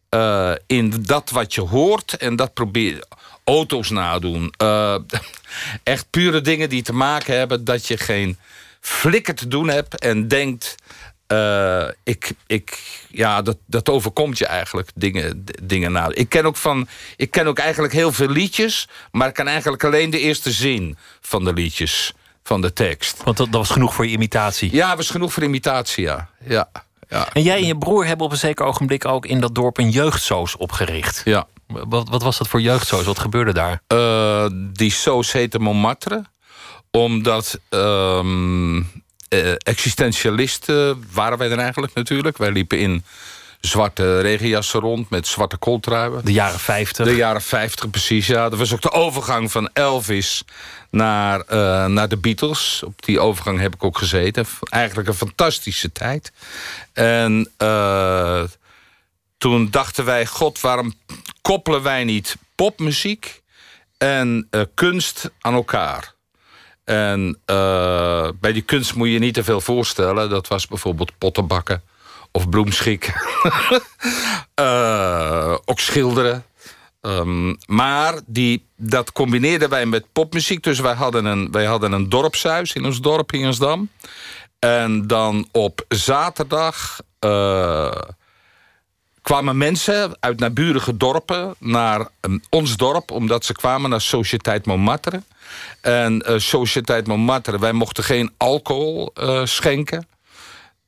[0.10, 3.04] uh, in dat wat je hoort en dat probeer
[3.44, 4.54] auto's nadoen.
[4.62, 4.96] Uh,
[5.84, 8.38] echt pure dingen die te maken hebben dat je geen
[8.80, 10.76] flikker te doen hebt en denkt.
[11.28, 16.10] Uh, ik, ik, ja, dat, dat overkomt je eigenlijk, dingen, dingen na.
[16.14, 18.88] Ik ken, ook van, ik ken ook eigenlijk heel veel liedjes...
[19.12, 22.14] maar ik kan eigenlijk alleen de eerste zin van de liedjes,
[22.44, 23.24] van de tekst.
[23.24, 24.76] Want dat, dat was genoeg voor je imitatie?
[24.76, 26.30] Ja, dat was genoeg voor imitatie, ja.
[26.44, 26.70] ja.
[27.10, 27.28] Ja.
[27.34, 29.90] En jij en je broer hebben op een zeker ogenblik ook in dat dorp een
[29.90, 31.22] jeugdsoos opgericht.
[31.26, 31.48] Ja.
[31.68, 33.04] Wat, wat was dat voor jeugdsoos?
[33.06, 33.82] Wat gebeurde daar?
[33.88, 36.26] Uh, die soos heette Montmartre.
[36.92, 38.86] Omdat um, uh,
[39.58, 42.38] existentialisten waren wij er eigenlijk natuurlijk.
[42.38, 43.04] Wij liepen in
[43.66, 46.26] zwarte regenjassen rond met zwarte kooltruien.
[46.26, 47.06] De jaren 50.
[47.06, 48.50] De jaren 50, precies, ja.
[48.50, 50.44] Dat was ook de overgang van Elvis
[50.90, 52.84] naar, uh, naar de Beatles.
[52.86, 54.46] Op die overgang heb ik ook gezeten.
[54.64, 56.32] Eigenlijk een fantastische tijd.
[56.94, 58.44] En uh,
[59.38, 60.94] toen dachten wij, god, waarom
[61.42, 63.42] koppelen wij niet popmuziek
[63.98, 66.14] en uh, kunst aan elkaar?
[66.84, 67.40] En
[68.40, 70.30] bij die kunst moet je niet te veel voorstellen.
[70.30, 71.84] Dat was bijvoorbeeld pottenbakken
[72.36, 73.14] of bloemschik.
[74.60, 76.46] uh, ook schilderen.
[77.02, 80.64] Um, maar die, dat combineerden wij met popmuziek.
[80.64, 83.90] Dus wij hadden een, wij hadden een dorpshuis in ons dorp, Ingersdam.
[84.60, 87.92] En dan op zaterdag uh,
[89.22, 93.12] kwamen mensen uit naburige dorpen naar um, ons dorp...
[93.12, 95.24] omdat ze kwamen naar Sociëteit Montmartre.
[95.82, 100.08] En uh, Sociëteit Montmartre, wij mochten geen alcohol schenken...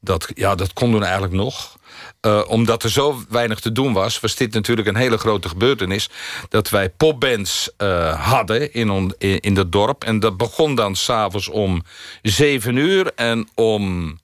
[0.08, 1.78] Dat, ja, dat kon doen eigenlijk nog.
[2.22, 6.10] Uh, omdat er zo weinig te doen was, was dit natuurlijk een hele grote gebeurtenis.
[6.50, 10.04] Dat wij popbands uh, hadden in, on, in, dorp.
[10.04, 11.84] En dat begon dan s'avonds om
[12.22, 13.12] zeven uur.
[13.16, 14.18] En om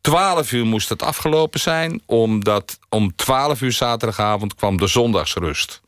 [0.00, 2.02] twaalf uur moest het afgelopen zijn.
[2.06, 5.80] Omdat om twaalf uur zaterdagavond kwam de zondagsrust.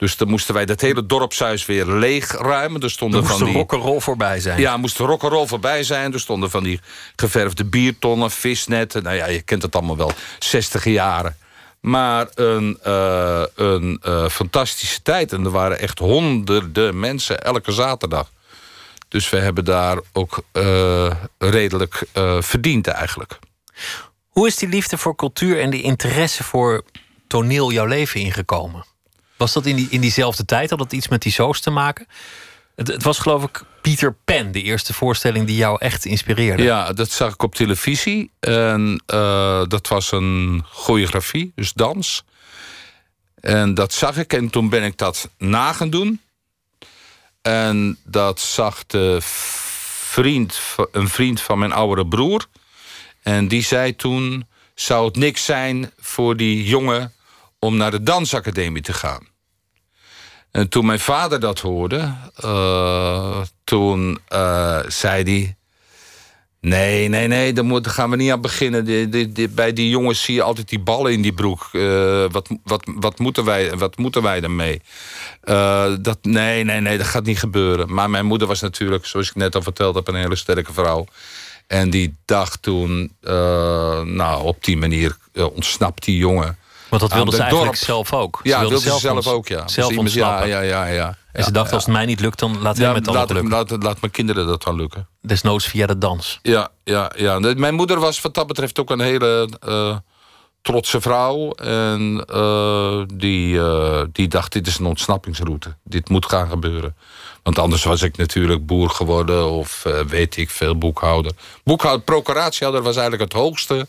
[0.00, 2.80] Dus dan moesten wij dat hele dorpshuis weer leegruimen.
[2.80, 4.60] Er stonden er moest van die rock'n'roll voorbij zijn.
[4.60, 6.12] Ja, moest rock'n'roll voorbij zijn.
[6.12, 6.80] Er stonden van die
[7.16, 9.02] geverfde biertonnen, visnetten.
[9.02, 10.12] Nou ja, je kent het allemaal wel.
[10.38, 11.36] 60 jaren.
[11.80, 15.32] Maar een, uh, een uh, fantastische tijd.
[15.32, 18.30] En er waren echt honderden mensen elke zaterdag.
[19.08, 22.06] Dus we hebben daar ook uh, redelijk
[22.40, 23.38] verdiend eigenlijk.
[24.28, 26.84] Hoe is die liefde voor cultuur en die interesse voor
[27.26, 28.84] toneel jouw leven ingekomen?
[29.40, 30.70] Was dat in, die, in diezelfde tijd?
[30.70, 32.06] Had dat iets met die zoos te maken?
[32.76, 36.62] Het, het, was geloof ik Peter Pan, de eerste voorstelling die jou echt inspireerde.
[36.62, 38.30] Ja, dat zag ik op televisie.
[38.40, 42.24] En uh, dat was een choreografie, dus dans.
[43.40, 46.20] En dat zag ik en toen ben ik dat na doen.
[47.42, 49.18] En dat zag de
[50.10, 50.60] vriend,
[50.92, 52.46] een vriend van mijn oudere broer.
[53.22, 57.12] En die zei toen, zou het niks zijn voor die jongen
[57.58, 59.29] om naar de dansacademie te gaan.
[60.50, 65.54] En toen mijn vader dat hoorde, uh, toen uh, zei hij...
[66.60, 68.84] Nee, nee, nee, daar, moet, gaan we niet aan beginnen.
[68.84, 71.68] Die, die, bij die jongens zie je altijd die ballen in die broek.
[71.72, 74.82] Uh, wat, wat, wat, moeten wij, wat moeten wij ermee?
[76.02, 77.94] dat, nee, nee, nee, dat gaat niet gebeuren.
[77.94, 80.08] Maar mijn moeder was natuurlijk, zoals ik net al verteld heb...
[80.08, 81.06] een hele sterke vrouw.
[81.66, 83.16] En die dacht toen,
[84.04, 86.58] nou, op die manier ontsnapt die jongen
[86.90, 88.40] want dat wilde ze eigenlijk zelf ook.
[88.42, 89.68] Ze ja, wilde zelf, zelf ook, ja.
[89.68, 90.12] Zelf.
[90.12, 91.16] Ja, ja, ja, ja.
[91.32, 93.50] En ze dacht, als het mij niet lukt, dan laat hem het dan laat, lukken.
[93.50, 95.08] Laat, laat mijn kinderen dat dan lukken.
[95.20, 96.38] Desnoods via de dans.
[96.42, 97.38] Ja, ja, ja.
[97.38, 99.96] Mijn moeder was wat dat betreft ook een hele uh,
[100.62, 101.50] trotse vrouw.
[101.50, 105.76] En uh, die, uh, die dacht, dit is een ontsnappingsroute.
[105.84, 106.96] Dit moet gaan gebeuren.
[107.42, 111.32] Want anders was ik natuurlijk boer geworden of weet ik veel, boekhouder.
[111.64, 113.86] Boekhouder, procuratieouder was eigenlijk het hoogste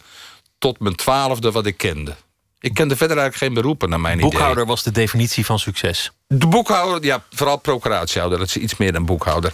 [0.58, 2.16] tot mijn twaalfde wat ik kende.
[2.62, 4.56] Ik kende verder eigenlijk geen beroepen naar mijn boekhouder idee.
[4.56, 6.12] Boekhouder was de definitie van succes.
[6.28, 8.38] De boekhouder, ja, vooral procuratieouder.
[8.38, 9.54] Dat is iets meer dan boekhouder.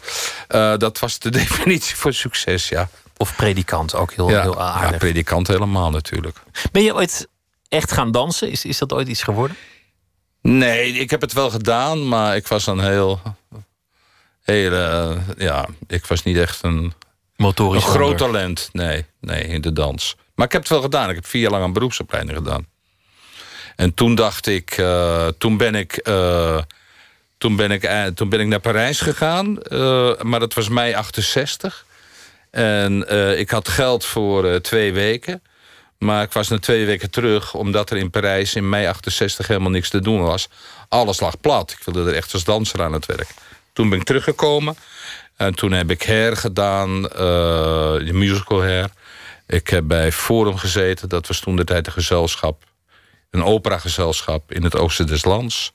[0.50, 2.90] Uh, dat was de definitie voor succes, ja.
[3.18, 4.92] Of predikant, ook heel, ja, heel aardig.
[4.92, 6.38] Ja, predikant helemaal natuurlijk.
[6.72, 7.28] Ben je ooit
[7.70, 8.52] echt gaan dansen?
[8.52, 9.58] Is, is dat ooit iets geworden?
[10.42, 13.22] Nee, ik heb het wel gedaan, maar ik was een heel
[14.42, 16.94] hele eh, ja, ik was niet echt een, een
[17.36, 18.18] Motorisch groot wonder.
[18.18, 18.70] talent.
[18.72, 20.16] Nee, nee, in de dans.
[20.36, 21.10] Maar ik heb het wel gedaan.
[21.10, 22.66] Ik heb vier jaar lang een beroepsopleiding gedaan.
[23.78, 26.62] En toen dacht ik, eh, toen ben ik, eh,
[27.38, 29.58] toen ben ik, eh, toen ben ik naar Parijs gegaan.
[30.22, 31.86] maar dat was mei 68.
[32.52, 35.42] En ik had geld voor twee weken.
[35.98, 39.70] Maar ik was na twee weken terug, omdat er in Parijs in mei 68 helemaal
[39.70, 40.48] niks te doen was.
[40.90, 41.72] Alles lag plat.
[41.72, 43.30] Ik wilde er echt als danser aan het werk.
[43.74, 44.78] Toen ben ik teruggekomen.
[45.36, 47.18] En toen heb ik Hair gedaan, eh,
[48.06, 48.90] de musical Hair.
[49.48, 51.10] Ik heb bij Forum gezeten.
[51.10, 52.64] Dat was toen de tijd een gezelschap.
[53.38, 55.72] Een operagezelschap in het oosten des lands.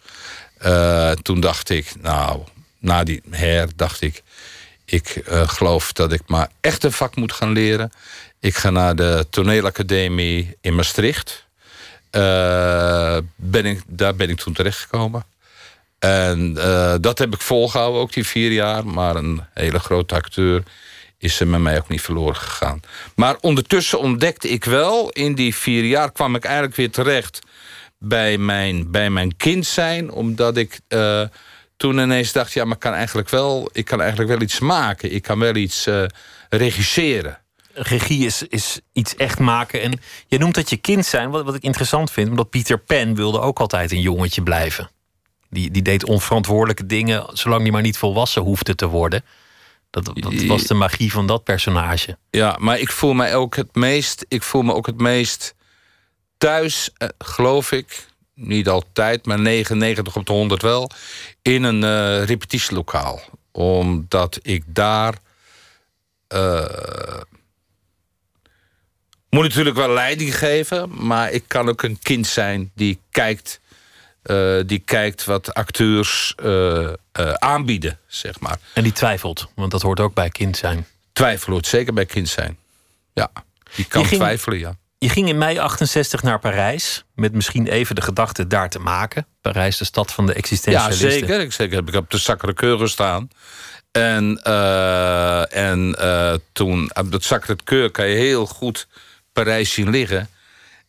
[0.58, 2.40] Eh, toen dacht ik, nou,
[2.78, 4.22] na die Hair dacht ik...
[4.84, 7.92] ik eh, geloof dat ik maar echt een vak moet gaan leren.
[8.40, 11.46] Ik ga naar de toneelacademie in Maastricht.
[12.10, 15.24] Eh, ben ik, daar ben ik toen terechtgekomen.
[15.98, 16.54] En
[17.00, 18.86] dat heb ik volgehouden, ook die vier jaar.
[18.86, 20.62] Maar een hele grote acteur
[21.18, 22.80] is er met mij ook niet verloren gegaan.
[23.14, 27.40] Maar ondertussen ontdekte ik wel, in die vier jaar kwam ik eigenlijk weer terecht
[28.02, 30.10] bij mijn, bij mijn kind zijn.
[30.10, 31.22] Omdat ik eh,
[31.76, 35.12] toen ineens dacht, ja, maar ik kan eigenlijk wel, ik kan eigenlijk wel iets maken.
[35.12, 36.04] Ik kan wel iets eh,
[36.48, 37.38] regisseren.
[37.72, 39.82] regie is, is iets echt maken.
[39.82, 43.14] En je noemt dat je kind zijn, wat, wat ik interessant vind, omdat Pieter Pan
[43.14, 44.90] wilde ook altijd een jongetje blijven.
[45.50, 49.24] Die, die deed onverantwoordelijke dingen, zolang hij maar niet volwassen hoefde te worden.
[49.90, 52.18] Dat, dat was de magie van dat personage.
[52.30, 55.54] Ja, maar ik voel mij ook het meest, ik voel me ook het meest
[56.42, 58.06] thuis, eh, geloof ik.
[58.34, 60.90] Niet altijd, maar 99 op de 100 wel.
[61.42, 63.20] In een eh, repetitielokaal.
[63.52, 65.14] Omdat ik daar.
[66.28, 67.20] eh,
[69.30, 73.60] moet natuurlijk wel leiding geven, maar ik kan ook een kind zijn die kijkt,
[74.66, 76.34] die kijkt wat acteurs
[77.34, 78.58] aanbieden, zeg maar.
[78.74, 80.86] En die twijfelt, want dat hoort ook bij kind zijn.
[81.12, 82.58] Twijfel hoort zeker bij kind zijn.
[83.12, 83.30] Ja,
[83.74, 84.76] die kan ging- twijfelen, ja.
[85.02, 89.26] Je ging in mei 68 naar Parijs, met misschien even de gedachte daar te maken.
[89.40, 91.10] Parijs, de stad van de Ja, existentialisten.
[91.10, 91.40] zeker.
[91.40, 93.30] Ik, zeker heb ik op de Sacré-Cœur gestaan.
[93.90, 98.86] En, eh, en eh, toen, op dat Sacré-Cœur kan je heel goed
[99.32, 100.28] Parijs zien liggen.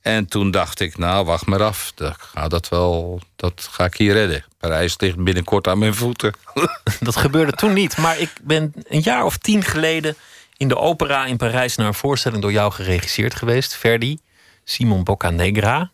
[0.02, 1.92] En toen dacht ik, nou, wacht maar af.
[1.96, 4.46] Dat, ga dat, wel, dat ga ik hier redden.
[4.58, 6.34] Parijs ligt binnenkort aan mijn voeten.
[7.00, 7.98] Dat gebeurde toen niet.
[7.98, 10.16] Maar ik ben een jaar of tien geleden
[10.58, 13.76] in de opera in Parijs naar een voorstelling door jou geregisseerd geweest.
[13.76, 14.18] Verdi,
[14.64, 15.92] Simon Boccanegra.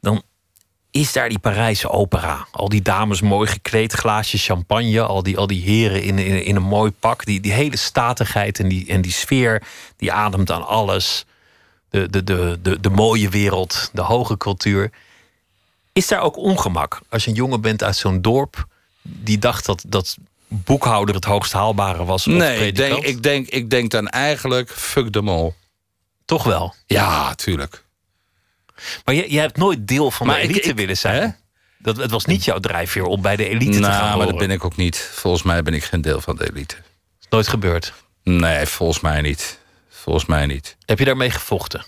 [0.00, 0.22] Dan
[0.90, 2.46] is daar die Parijse opera.
[2.50, 5.02] Al die dames mooi gekleed, glaasje champagne.
[5.02, 7.24] Al die, al die heren in, in, een mooi pak.
[7.24, 9.62] Die, die hele statigheid en die, en die sfeer,
[9.96, 11.24] die ademt aan alles.
[11.90, 14.90] De, de, de, de, de mooie wereld, de hoge cultuur.
[15.92, 18.66] Is daar ook ongemak als je een jongen bent uit zo'n dorp
[19.02, 20.16] die dacht dat, dat
[20.48, 22.26] boekhouder het hoogst haalbare was?
[22.26, 25.54] Nee, ik denk, ik, denk, ik denk dan eigenlijk, fuck them all.
[26.24, 26.74] Toch wel.
[26.86, 27.84] Ja, tuurlijk.
[29.04, 31.22] Maar je, je hebt nooit deel van Maar de elite ik- willen zijn.
[31.22, 31.28] Hè?
[31.78, 34.38] Dat, het was niet jouw drijfveer om bij de elite te gaan Nou, maar dat
[34.38, 35.10] ben ik ook niet.
[35.14, 36.74] Volgens mij ben ik geen deel van de elite.
[37.20, 37.92] Is nooit gebeurd.
[38.22, 39.58] Nee, volgens mij niet.
[39.88, 40.76] Volgens mij niet.
[40.84, 41.84] Heb je daarmee gevochten?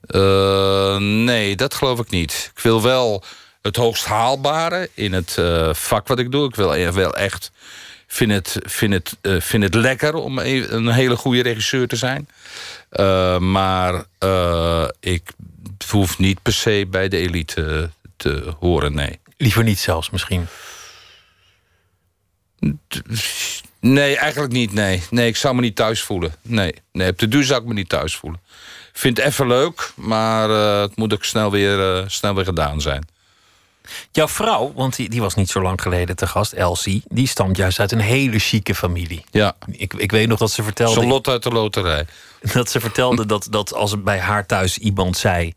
[0.00, 2.50] Eh, nee, dat geloof ik niet.
[2.54, 3.24] Ik wil wel
[3.62, 6.48] het hoogst haalbare in het eh, vak wat ik doe.
[6.48, 7.50] Ik wil e- wel echt.
[8.12, 11.96] Vind het, vind, het, eh, vind het lekker om e- een hele goede regisseur te
[11.96, 12.28] zijn.
[12.88, 15.30] Eh, maar eh, ik
[15.90, 19.18] hoef niet per se bij de elite te horen, nee.
[19.36, 20.46] Liever niet zelfs misschien.
[23.80, 25.02] Nee, eigenlijk niet, nee.
[25.10, 26.34] Nee, ik zou me niet thuis voelen.
[26.42, 28.40] Nee, nee op de duur zou ik me niet thuis voelen.
[28.92, 30.48] Vind het even leuk, maar
[30.80, 33.06] het moet ook snel weer, snel weer gedaan zijn.
[34.10, 37.02] Jouw vrouw, want die, die was niet zo lang geleden te gast, Elsie...
[37.08, 39.24] die stamt juist uit een hele chique familie.
[39.30, 41.06] Ja, Ik, ik weet nog dat ze vertelde...
[41.06, 42.06] lot uit de loterij.
[42.52, 45.52] Dat ze vertelde dat, dat als er bij haar thuis iemand zei...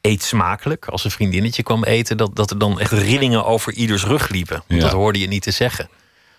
[0.00, 2.16] eet smakelijk, als een vriendinnetje kwam eten...
[2.16, 4.62] dat, dat er dan echt rillingen over ieders rug liepen.
[4.66, 4.86] Want Ja.
[4.86, 5.88] Dat hoorde je niet te zeggen.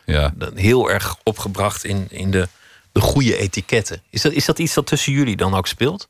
[0.06, 0.34] Ja.
[0.56, 2.48] Heel erg opgebracht in, in de,
[2.92, 4.02] de goede etiketten.
[4.10, 6.08] Is dat, is dat iets dat tussen jullie dan ook speelt?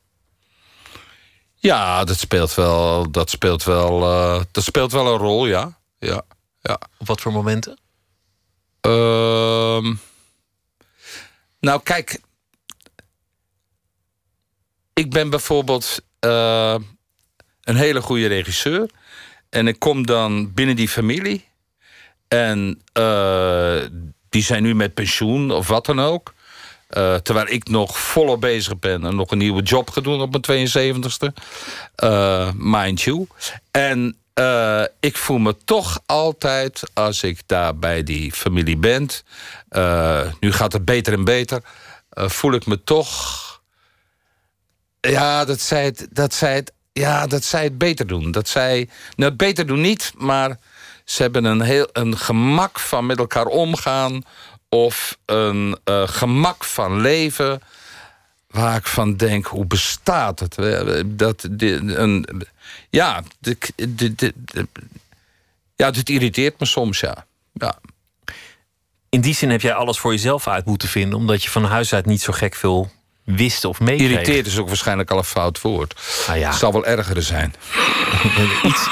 [1.62, 5.78] Ja, dat speelt wel, dat speelt wel, eh, dat speelt wel een rol, ja.
[5.98, 6.22] ja,
[6.60, 6.80] ja.
[6.98, 7.78] Op wat voor momenten?
[8.80, 9.94] Ehm,
[11.60, 12.20] nou, kijk.
[14.92, 16.76] Ik ben bijvoorbeeld eh,
[17.62, 18.90] een hele goede regisseur.
[19.48, 21.48] En ik kom dan binnen die familie.
[22.28, 23.80] En eh,
[24.28, 26.34] die zijn nu met pensioen of wat dan ook.
[26.92, 30.46] Eh, terwijl ik nog volop bezig ben en nog een nieuwe job ga doen op
[30.46, 31.32] mijn 72ste.
[31.94, 33.26] Eh mind you.
[33.70, 39.08] En eh, ik voel me toch altijd, als ik daar bij die familie ben...
[40.40, 41.62] nu gaat het beter en beter...
[42.10, 43.40] voel ik me toch...
[45.00, 48.30] Ja, dat zij het, dat zij het, ja, dat zij het beter doen.
[48.30, 48.88] Dat zij...
[49.16, 50.58] Nou, het beter doen niet, maar
[51.04, 54.24] ze hebben een, heel, een gemak van met elkaar omgaan...
[54.74, 57.62] of een eh, gemak van leven
[58.50, 60.54] waar ik van denk, hoe bestaat het?
[61.06, 62.46] Dat, de, een,
[62.90, 63.56] ja, de,
[65.76, 67.26] ja, het irriteert me soms, ja.
[67.52, 67.78] ja.
[69.08, 71.94] In die zin heb jij alles voor jezelf uit moeten vinden, omdat je van huis
[71.94, 72.90] uit niet zo gek veel
[73.24, 74.10] wist of meekreeg.
[74.10, 76.00] Irriteert is ook waarschijnlijk al een fout woord.
[76.28, 76.48] Ah, ja.
[76.48, 77.54] Het zal wel erger zijn.
[78.68, 78.88] iets,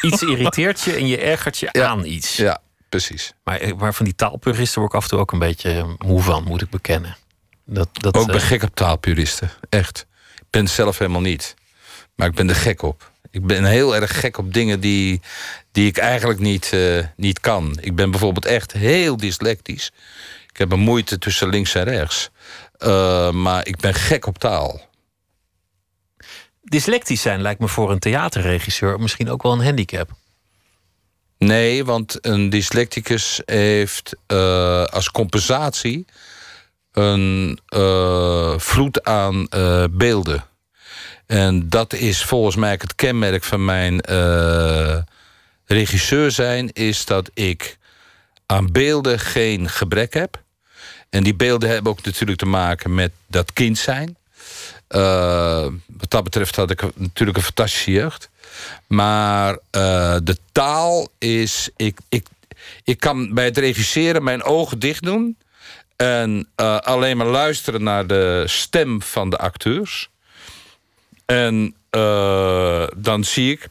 [0.00, 1.86] iets irriteert je en je ergert je Ja.
[1.86, 2.36] aan iets.
[2.36, 2.60] Ja,
[2.94, 3.32] precies.
[3.44, 6.06] Maar, eh, maar van die taalpuristen word ik af en toe ook een beetje eh,
[6.06, 7.16] moe van, moet ik bekennen.
[7.64, 9.50] Dat, dat, Ook ben eh, gek op taalpuristen.
[9.68, 10.06] Echt.
[10.36, 11.54] Ik ben zelf helemaal niet.
[12.14, 13.12] Maar ik ben er gek op.
[13.30, 15.20] Ik ben heel erg gek op dingen die,
[15.72, 16.72] die ik eigenlijk niet,
[17.16, 17.78] niet kan.
[17.80, 19.92] Ik ben bijvoorbeeld echt heel dyslectisch.
[20.48, 22.30] Ik heb een moeite tussen links en rechts.
[23.32, 24.80] Maar ik ben gek op taal.
[26.62, 30.10] Dyslectisch zijn lijkt me voor een theaterregisseur misschien ook wel een handicap.
[31.44, 36.04] Nee, want een dyslecticus heeft eh, als compensatie
[36.92, 40.44] een eh, vloed aan eh, beelden.
[41.26, 44.00] En dat is volgens mij het kenmerk van mijn
[45.66, 47.78] regisseur zijn, is dat ik
[48.46, 50.42] aan beelden geen gebrek heb.
[51.10, 54.16] En die beelden hebben ook natuurlijk te maken met dat kind zijn.
[55.86, 58.30] Wat dat betreft had ik natuurlijk een fantastische jeugd.
[58.86, 61.68] Maar eh, de taal is.
[61.76, 62.26] Ik, ik,
[62.84, 65.38] ik kan bij het regisseren mijn ogen dicht doen.
[65.96, 70.10] En eh, alleen maar luisteren naar de stem van de acteurs.
[71.26, 73.68] En eh, dan zie ik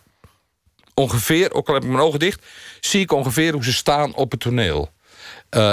[0.93, 2.45] ongeveer, ook al heb ik mijn ogen dicht,
[2.79, 4.91] zie ik ongeveer hoe ze staan op het toneel.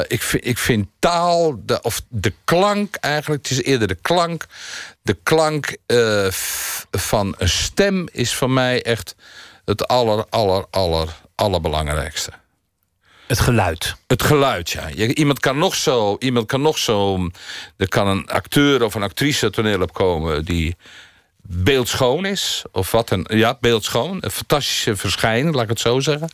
[0.09, 4.47] Ik, vind, ik vind taal, de, of de klank eigenlijk, het is eerder de klank.
[5.03, 6.27] De klank eh,
[6.91, 9.15] van een stem is voor mij echt
[9.65, 12.31] het aller, aller, aller, allerbelangrijkste.
[13.27, 13.95] Het geluid.
[14.07, 14.87] Het geluid, ja.
[14.95, 17.29] Je- Iemand kan nog zo, iemand kan nog zo.
[17.77, 20.77] Er kan een acteur of een actrice toneel opkomen die
[21.43, 22.63] beeldschoon is.
[22.73, 23.27] Of wat een.
[23.29, 24.19] Ja, beeldschoon.
[24.21, 26.29] Een fantastische verschijning, laat ik het zo zeggen.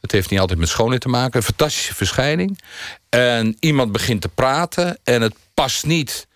[0.00, 1.36] Het heeft niet altijd met schoonheid te maken.
[1.36, 2.60] Een fantastische verschijning.
[3.08, 6.26] En iemand begint te praten en het past niet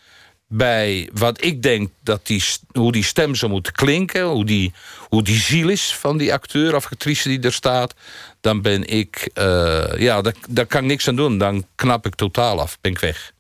[0.55, 4.73] bij wat ik denk dat die, hoe die stem zou moeten klinken, hoe die,
[5.09, 7.95] hoe die ziel is van die acteur of actrice die er staat,
[8.41, 11.39] dan ben ik, eh, ja, daar, daar kan ik niks aan doen.
[11.39, 13.33] Dan knap ik totaal af, ben ik weg.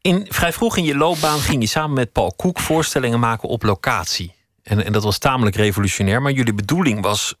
[0.00, 3.62] In, vrij vroeg in je loopbaan ging je samen met Paul Koek voorstellingen maken op
[3.62, 4.34] locatie.
[4.62, 7.34] En, en dat was tamelijk revolutionair, maar jullie bedoeling was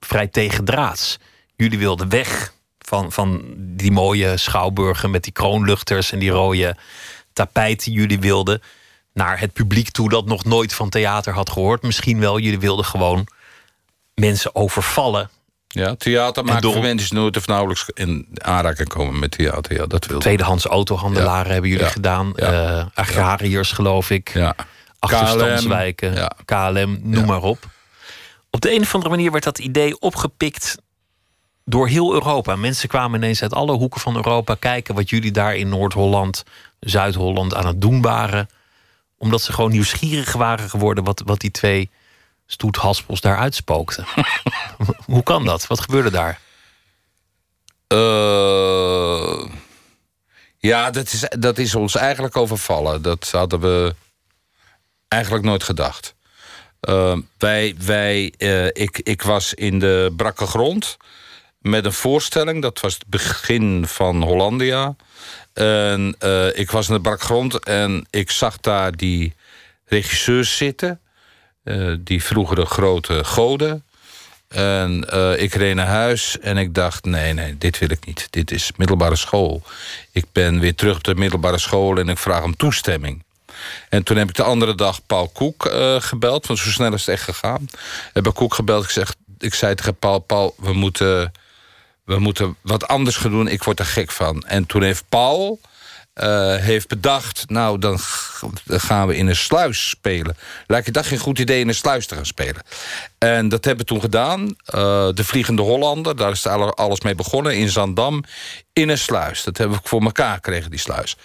[0.00, 1.18] vrij tegendraads.
[1.56, 6.76] Jullie wilden weg van, van die mooie schouwburgen met die kroonluchters en die rode
[7.38, 7.92] tapijten.
[7.92, 8.62] Jullie wilden
[9.12, 11.82] naar het publiek toe dat nog nooit van theater had gehoord.
[11.82, 13.26] Misschien wel, jullie wilden gewoon
[14.14, 15.30] mensen overvallen.
[15.68, 19.74] Ja, theater maakt door- voor mensen nooit of nauwelijks in aanraking komen met theater.
[19.76, 21.52] Ja, dat wil Tweedehands autohandelaren Ja.
[21.52, 21.90] hebben jullie Ja.
[21.90, 22.32] gedaan.
[22.36, 22.78] Ja.
[22.78, 24.30] Eh, agrariërs, geloof ik.
[24.34, 24.54] Ja.
[24.98, 26.18] achterstandswijken, KLM.
[26.18, 26.32] Ja.
[26.44, 27.58] KLM, noem maar op.
[28.50, 30.76] Op de een of andere manier werd dat idee opgepikt
[31.64, 32.56] door heel Europa.
[32.56, 36.44] Mensen kwamen ineens uit alle hoeken van Europa kijken wat jullie daar in Noord-Holland,
[36.80, 38.48] Zuid-Holland aan het doen waren.
[39.18, 41.90] Omdat ze gewoon nieuwsgierig waren geworden wat, wat die twee
[42.46, 44.06] stoethaspels daar uitspookten.
[45.04, 45.66] Hoe kan dat?
[45.66, 46.40] Wat gebeurde daar?
[47.86, 49.48] Eh,
[50.58, 53.02] ja, dat is, dat is ons eigenlijk overvallen.
[53.02, 53.94] Dat hadden we
[55.08, 56.14] eigenlijk nooit gedacht.
[56.80, 60.96] Eh, wij, wij, eh, ik, ik was in de brakke grond
[61.58, 62.62] met een voorstelling.
[62.62, 64.96] Dat was het begin van Hollandia.
[65.58, 69.34] En eh, ik was in de brakke grond en ik zag daar die
[69.84, 71.00] regisseurs zitten.
[71.64, 73.84] eh, die vroegere grote goden.
[74.48, 78.26] En eh, ik reed naar huis en ik dacht: nee, nee, dit wil ik niet.
[78.30, 79.62] Dit is middelbare school.
[80.12, 83.24] Ik ben weer terug op de middelbare school en ik vraag om toestemming.
[83.88, 87.14] En toen heb ik de andere dag Paul Koek gebeld, want zo snel is het
[87.14, 87.68] echt gegaan.
[88.12, 88.84] Heb ik Koek gebeld.
[88.84, 91.32] Ik, zeg, ik zei tegen Paul: Paul, we moeten,
[92.08, 93.48] we moeten wat anders gaan doen.
[93.48, 94.42] Ik word er gek van.
[94.46, 95.60] En toen heeft Paul
[96.18, 97.44] eh, heeft bedacht...
[97.46, 97.98] nou, dan
[98.66, 100.36] gaan we in een sluis spelen.
[100.66, 102.62] Lijkt je dat geen goed idee in een sluis te gaan spelen?
[103.18, 104.40] En dat hebben we toen gedaan.
[104.40, 104.54] Uh,
[105.14, 107.56] de Vliegende Hollander, daar is alles mee begonnen.
[107.56, 108.24] In Zandam,
[108.72, 109.42] in een sluis.
[109.42, 111.16] Dat hebben we voor elkaar gekregen, die sluis.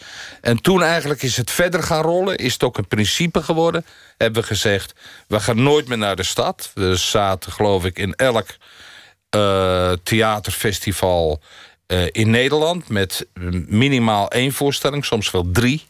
[0.41, 2.38] En toen eigenlijk is het verder gaan rollen.
[2.38, 3.86] Is het ook een principe geworden.
[4.17, 4.93] Hebben we gezegd,
[5.27, 6.71] we gaan nooit meer naar de stad.
[6.73, 8.47] We zaten, geloof ik, in elk
[9.36, 11.41] uh, theaterfestival
[11.88, 12.89] uh, in Nederland...
[12.89, 13.27] met
[13.67, 15.86] minimaal één voorstelling, soms wel drie.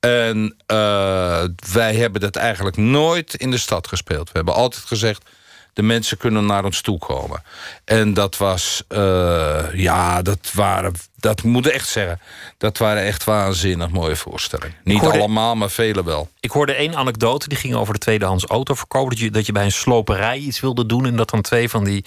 [0.00, 4.26] En uh, wij hebben dat eigenlijk nooit in de stad gespeeld.
[4.26, 5.24] We hebben altijd gezegd,
[5.72, 7.42] de mensen kunnen naar ons toe komen.
[7.84, 12.20] En dat was, uh, ja, dat waren, dat moet ik echt zeggen...
[12.58, 14.76] dat waren echt waanzinnig mooie voorstellingen.
[14.84, 16.30] Niet allemaal, maar vele wel.
[16.40, 19.08] Ik hoorde één anekdote, die ging over de tweedehands autoverkoop...
[19.08, 21.06] Dat je, dat je bij een sloperij iets wilde doen...
[21.06, 22.04] en dat dan twee van die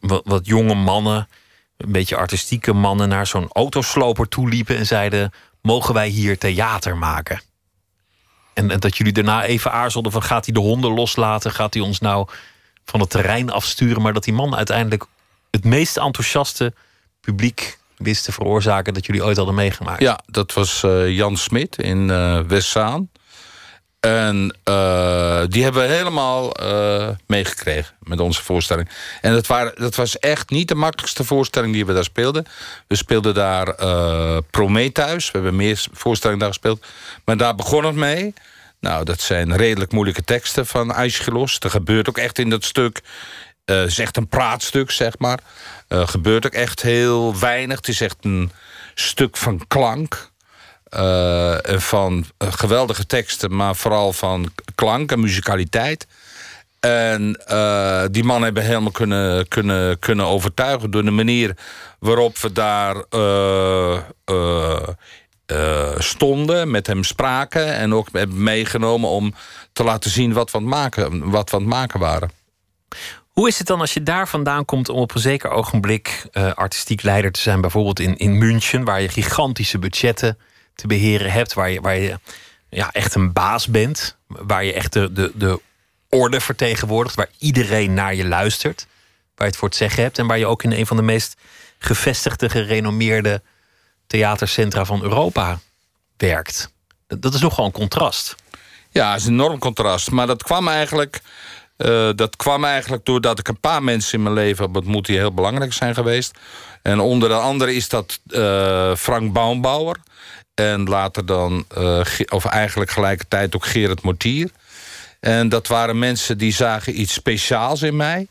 [0.00, 1.28] wat, jonge mannen...
[1.76, 3.08] een beetje artistieke mannen...
[3.08, 7.40] naar zo'n autosloper toe liepen en zeiden mogen wij hier theater maken?
[8.54, 11.50] En, dat jullie daarna even aarzelden van gaat hij de honden loslaten?
[11.50, 12.28] Gaat hij ons nou
[12.84, 14.02] van het terrein afsturen?
[14.02, 15.04] Maar dat die man uiteindelijk
[15.50, 16.74] het meest enthousiaste
[17.20, 20.00] publiek wist te veroorzaken dat jullie ooit hadden meegemaakt.
[20.00, 23.10] Ja, dat was uh, Jan Smit in uh, Westzaan.
[24.00, 28.88] En uh, die hebben we helemaal uh, meegekregen met onze voorstelling.
[29.20, 32.46] En dat, dat was echt niet de makkelijkste voorstelling die we daar speelden.
[32.86, 35.26] We speelden daar uh, Prometheus.
[35.26, 36.86] We hebben meer voorstellingen daar gespeeld.
[37.24, 38.34] Maar daar begon het mee.
[38.80, 41.58] Nou, dat zijn redelijk moeilijke teksten van Aeschylus.
[41.60, 43.00] Er gebeurt ook echt in dat stuk...
[43.64, 45.38] Het is echt een praatstuk, zeg maar.
[45.88, 47.76] gebeurt ook echt heel weinig.
[47.76, 48.52] Het is echt een
[48.94, 50.30] stuk van klank.
[50.98, 56.06] Uh, van geweldige teksten, maar vooral van klank en muzikaliteit.
[56.80, 61.56] En uh, die mannen hebben helemaal kunnen, kunnen, kunnen overtuigen door de manier
[61.98, 62.96] waarop we daar
[65.98, 69.34] stonden, met hem spraken en ook hebben meegenomen om
[69.72, 72.30] te laten zien wat we aan het maken, wat we het maken waren.
[73.28, 77.02] Hoe is het dan als je daar vandaan komt om op een zeker ogenblik artistiek
[77.02, 80.38] leider te zijn, bijvoorbeeld in, in München, waar je gigantische budgetten
[80.76, 82.18] te beheren hebt, waar je, waar je
[82.68, 85.60] ja, echt een baas bent, waar je echt de, de, de
[86.08, 88.86] orde vertegenwoordigt, waar iedereen naar je luistert,
[89.34, 91.02] waar je het voor het zeggen hebt en waar je ook in een van de
[91.02, 91.36] meest
[91.78, 93.42] gevestigde, gerenommeerde
[94.06, 95.58] theatercentra van Europa
[96.16, 96.72] werkt.
[97.06, 98.34] Dat, is nogal een contrast.
[98.90, 100.10] Ja, het is een enorm contrast.
[100.10, 101.20] Maar dat kwam eigenlijk.
[101.78, 105.16] Uh, dat kwam eigenlijk doordat ik een paar mensen in mijn leven heb ontmoet die
[105.16, 106.38] heel belangrijk zijn geweest.
[106.82, 109.96] En onder andere is dat uh, Frank Baumbauer.
[110.56, 114.50] En later dan, uh, of eigenlijk gelijkertijd ook Gerard Mortier.
[115.20, 118.26] En dat waren mensen die zagen iets speciaals in mij.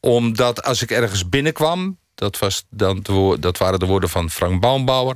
[0.00, 1.98] Omdat als ik ergens binnenkwam...
[2.14, 3.04] dat, was dan
[3.40, 5.14] dat waren de woorden van Frank Baumbauer...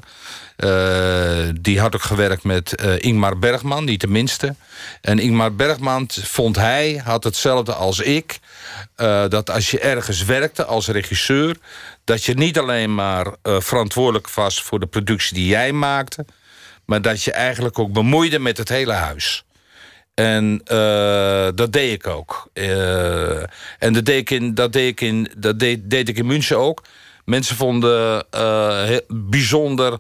[0.65, 4.55] Uh, die had ook gewerkt met uh, Ingmar Bergman, niet de minste.
[5.01, 8.39] En Ingmar Bergman vond hij, had hetzelfde als ik...
[9.29, 11.57] Dat als je ergens werkte als regisseur
[12.09, 16.25] dat je niet alleen maar uh, verantwoordelijk was voor de productie die jij maakte,
[16.85, 19.45] maar dat je eigenlijk ook bemoeide met het hele huis.
[20.15, 22.51] En uh, dat deed ik ook.
[22.55, 23.43] Uh,
[23.79, 26.59] en dat deed ik in, dat deed ik in, dat deed, deed ik in München
[26.59, 26.85] ook.
[27.25, 28.27] Mensen vonden
[29.09, 29.99] bijzonder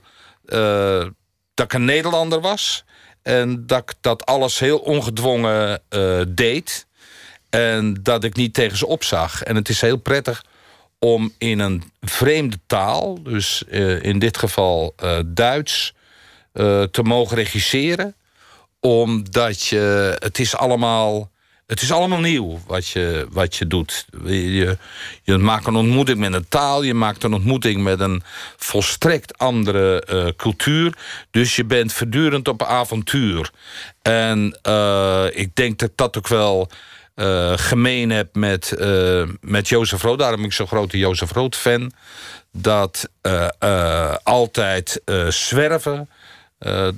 [1.54, 2.84] dat ik een Nederlander was.
[3.22, 5.82] En dat ik dat alles heel ongedwongen
[6.28, 6.86] deed.
[7.50, 9.42] En dat ik niet tegen ze opzag.
[9.42, 10.42] En het is heel prettig
[10.99, 15.94] om in een vreemde taal, dus uh, in dit geval uh, Duits,
[16.55, 18.14] uh, te mogen regisseren.
[18.80, 21.30] Omdat je, het is allemaal,
[21.66, 24.07] het is allemaal nieuw wat je, wat je doet.
[24.24, 24.78] Je,
[25.22, 28.22] je maakt een ontmoeting met een taal, je maakt een ontmoeting met een
[28.57, 30.99] volstrekt andere cultuur.
[31.30, 33.51] Dus je bent voortdurend op avontuur.
[34.03, 34.59] En
[35.34, 36.70] ik denk dat dat ook wel
[37.18, 40.18] uh, gemeen heb met, uh, met Jozef Rood.
[40.18, 41.92] Daarom ben ik zo'n grote Jozef Rood fan.
[42.52, 46.08] Dat uh, altijd zwerven.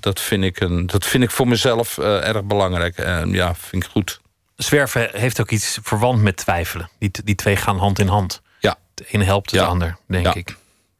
[0.00, 2.98] dat, vind ik een, dat vind ik voor mezelf erg belangrijk.
[2.98, 4.20] En ja, vind ik goed.
[4.56, 6.90] Zwerven heeft ook iets verwant met twijfelen.
[6.98, 8.42] Die, die twee gaan hand in hand.
[8.58, 8.76] Ja.
[8.94, 9.64] De een helpt de ja.
[9.64, 10.34] ander, denk ja.
[10.34, 10.56] ik.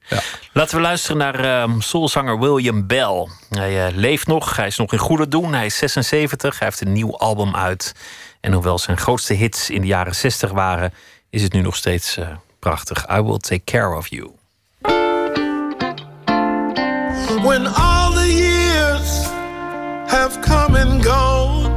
[0.09, 0.21] Ja.
[0.53, 3.29] Laten we luisteren naar um, soulzanger William Bell.
[3.51, 5.53] Hij leeft nog, hij is nog in goede doen.
[5.53, 7.95] Hij is 76, hij heeft een nieuw album uit.
[8.41, 10.93] En hoewel zijn grootste hits in de jaren 60 waren,
[11.31, 12.29] is het nu nog steeds uh,
[12.59, 13.07] prachtig.
[13.11, 14.31] I Will Take Care of You.
[17.43, 19.27] When all the years
[20.07, 21.69] have come and gone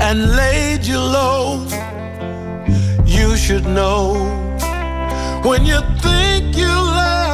[0.00, 1.66] and laid you low,
[3.04, 4.14] you should know
[5.42, 7.25] when you think you left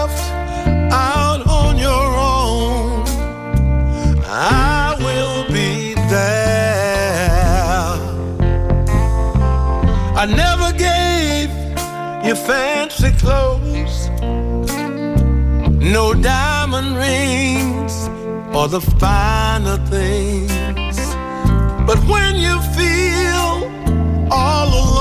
[15.93, 18.09] no diamond rings
[18.57, 20.97] or the finer things.
[21.87, 23.53] But when you feel
[24.31, 24.92] all alone,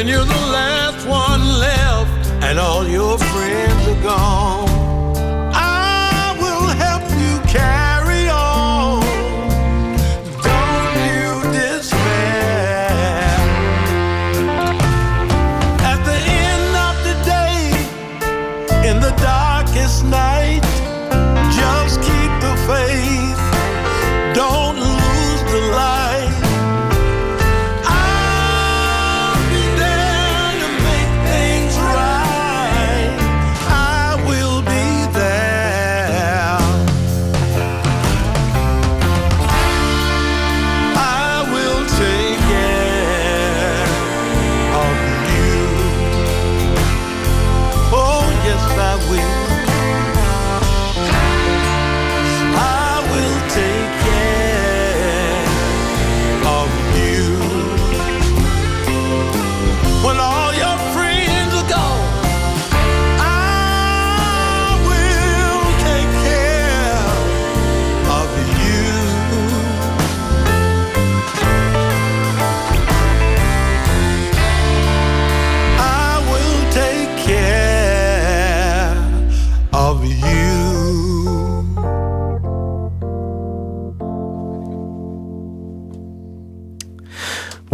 [0.00, 0.39] when you're the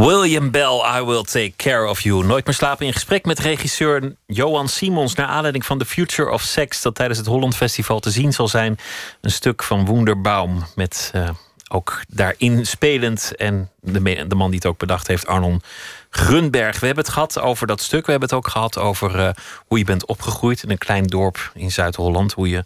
[0.07, 2.25] William Bell, I Will Take Care of You.
[2.25, 5.15] Nooit meer slapen in gesprek met regisseur Johan Simons...
[5.15, 6.83] naar aanleiding van The Future of Sex...
[6.83, 8.79] dat tijdens het Holland Festival te zien zal zijn.
[9.21, 11.29] Een stuk van Wonderbaum met eh,
[11.69, 13.37] ook daarin spelend...
[13.37, 15.63] en de, de man die het ook bedacht heeft, Arnon
[16.11, 16.81] Grunberg.
[16.81, 18.05] We hebben het gehad over dat stuk.
[18.05, 19.31] We hebben het ook gehad over eh,
[19.67, 20.63] hoe je bent opgegroeid...
[20.63, 22.33] in een klein dorp in Zuid-Holland.
[22.33, 22.65] Hoe je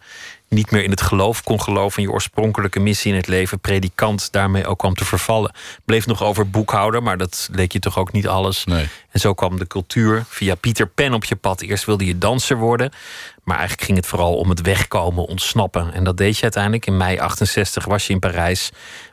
[0.51, 2.03] niet meer in het geloof kon geloven...
[2.03, 3.61] in je oorspronkelijke missie in het leven.
[3.61, 5.53] Predikant daarmee ook kwam te vervallen.
[5.85, 8.65] Bleef nog over boekhouder, maar dat leek je toch ook niet alles.
[8.65, 8.89] Nee.
[9.11, 11.61] En zo kwam de cultuur via Pieter Pen op je pad.
[11.61, 12.91] Eerst wilde je danser worden,
[13.45, 15.93] maar eigenlijk ging het vooral om het wegkomen, ontsnappen.
[15.93, 16.87] En dat deed je uiteindelijk.
[16.87, 18.71] In mei 68 was je in Parijs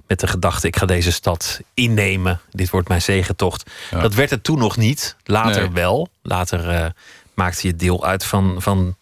[0.07, 2.39] met de gedachte: ik ga deze stad innemen.
[2.51, 3.69] Dit wordt mijn zegentocht.
[3.91, 5.15] Dat werd het toen nog niet.
[5.23, 5.71] Later Nee.
[5.71, 6.07] wel.
[6.21, 6.85] Later eh,
[7.33, 8.95] maakte je deel uit van, van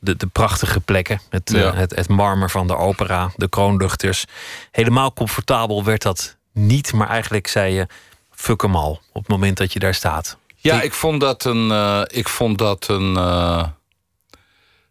[0.00, 1.20] de, de prachtige plekken.
[1.30, 1.74] Het, eh, Ja.
[1.74, 4.24] het, het marmer van de opera, de kroonluchters.
[4.70, 7.86] Helemaal comfortabel werd dat niet, maar eigenlijk zei je:
[8.30, 9.00] fuck hem al.
[9.12, 10.36] Op het moment dat je daar staat.
[10.56, 13.64] Ja, ik vond dat een, eh, ik vond dat een eh,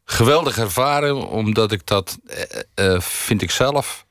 [0.05, 2.18] geweldige ervaring, omdat ik dat,
[2.99, 4.05] vind ik zelf,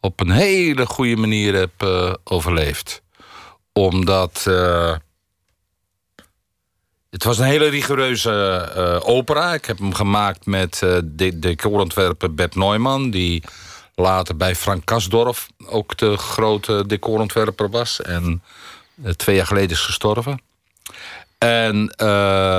[0.00, 1.86] op een hele goede manier heb
[2.24, 3.02] overleefd.
[3.72, 4.46] Omdat
[7.10, 9.54] het was een hele rigoureuze eh, opera.
[9.54, 13.42] Ik heb hem gemaakt met eh de decorontwerper Bert Neumann, die
[13.94, 18.02] later bij Frank Kasdorf ook de grote decorontwerper was.
[18.02, 18.42] En
[19.02, 20.42] eh, twee jaar geleden is gestorven.
[21.38, 21.94] En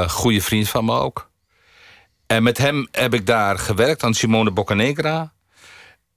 [0.09, 1.29] goede vriend van me ook.
[2.27, 5.31] En met hem heb ik daar gewerkt aan Simone Boccanegra.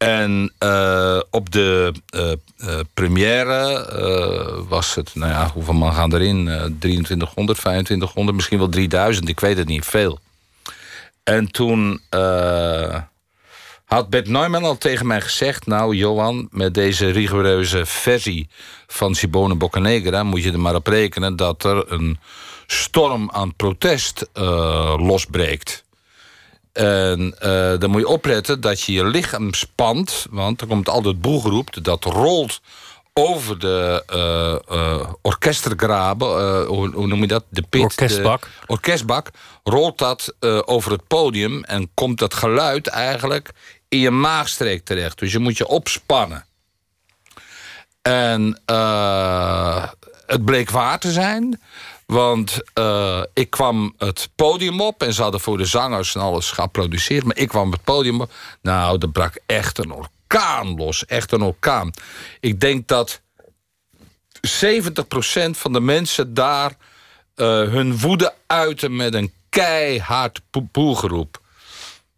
[0.02, 6.48] En eh, op de eh, eh, première was het, nou ja, hoeveel man gaan erin?
[6.48, 10.18] Eh 2300, 2500, misschien wel 3000, ik weet het niet, veel.
[11.22, 12.00] En toen
[13.84, 15.66] had Bert Neumann al tegen mij gezegd...
[15.66, 18.48] nou, Johan, met deze rigoureuze versie
[18.86, 20.22] van Simone Boccanegra...
[20.22, 22.18] moet je er maar op rekenen dat er een
[22.66, 24.28] storm aan protest
[24.96, 25.81] losbreekt.
[26.72, 30.26] En eh, dan moet je opletten dat je je lichaam spant...
[30.30, 32.60] want er komt altijd boelgeroep, dat rolt
[33.12, 37.44] over de eh, orkestergraben, hoe, hoe noem je dat?
[37.48, 37.82] De pit.
[37.82, 38.40] Orkestbak.
[38.40, 39.30] De orkestbak.
[39.64, 43.50] Rolt dat over het podium en komt dat geluid eigenlijk
[43.88, 45.18] in je maagstreek terecht.
[45.18, 46.44] Dus je moet je opspannen.
[48.02, 48.60] En
[50.26, 51.60] het bleek waar te zijn.
[52.12, 56.50] Want uh, ik kwam het podium op en ze hadden voor de zangers en alles
[56.50, 57.24] geapplaudisseerd.
[57.24, 58.32] Maar ik kwam het podium op.
[58.62, 61.04] Nou, er brak echt een orkaan los.
[61.04, 61.90] Echt een orkaan.
[62.40, 63.20] Ik denk dat
[64.48, 70.40] 70% van de mensen daar uh, hun woede uiten met een keihard
[70.72, 71.40] poelgeroep.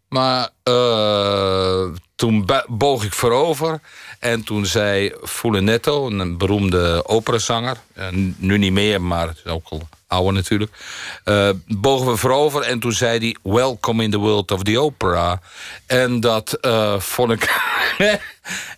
[0.09, 3.81] Maar uh, toen boog ik voorover.
[4.19, 7.77] En toen zei Fulenetto, een beroemde operazanger...
[8.37, 10.71] nu niet meer, maar ook al oude natuurlijk...
[11.25, 13.53] Uh, bogen we voorover en toen zei hij...
[13.53, 15.41] Welcome in the world of the opera.
[15.85, 17.61] En dat uh, vond ik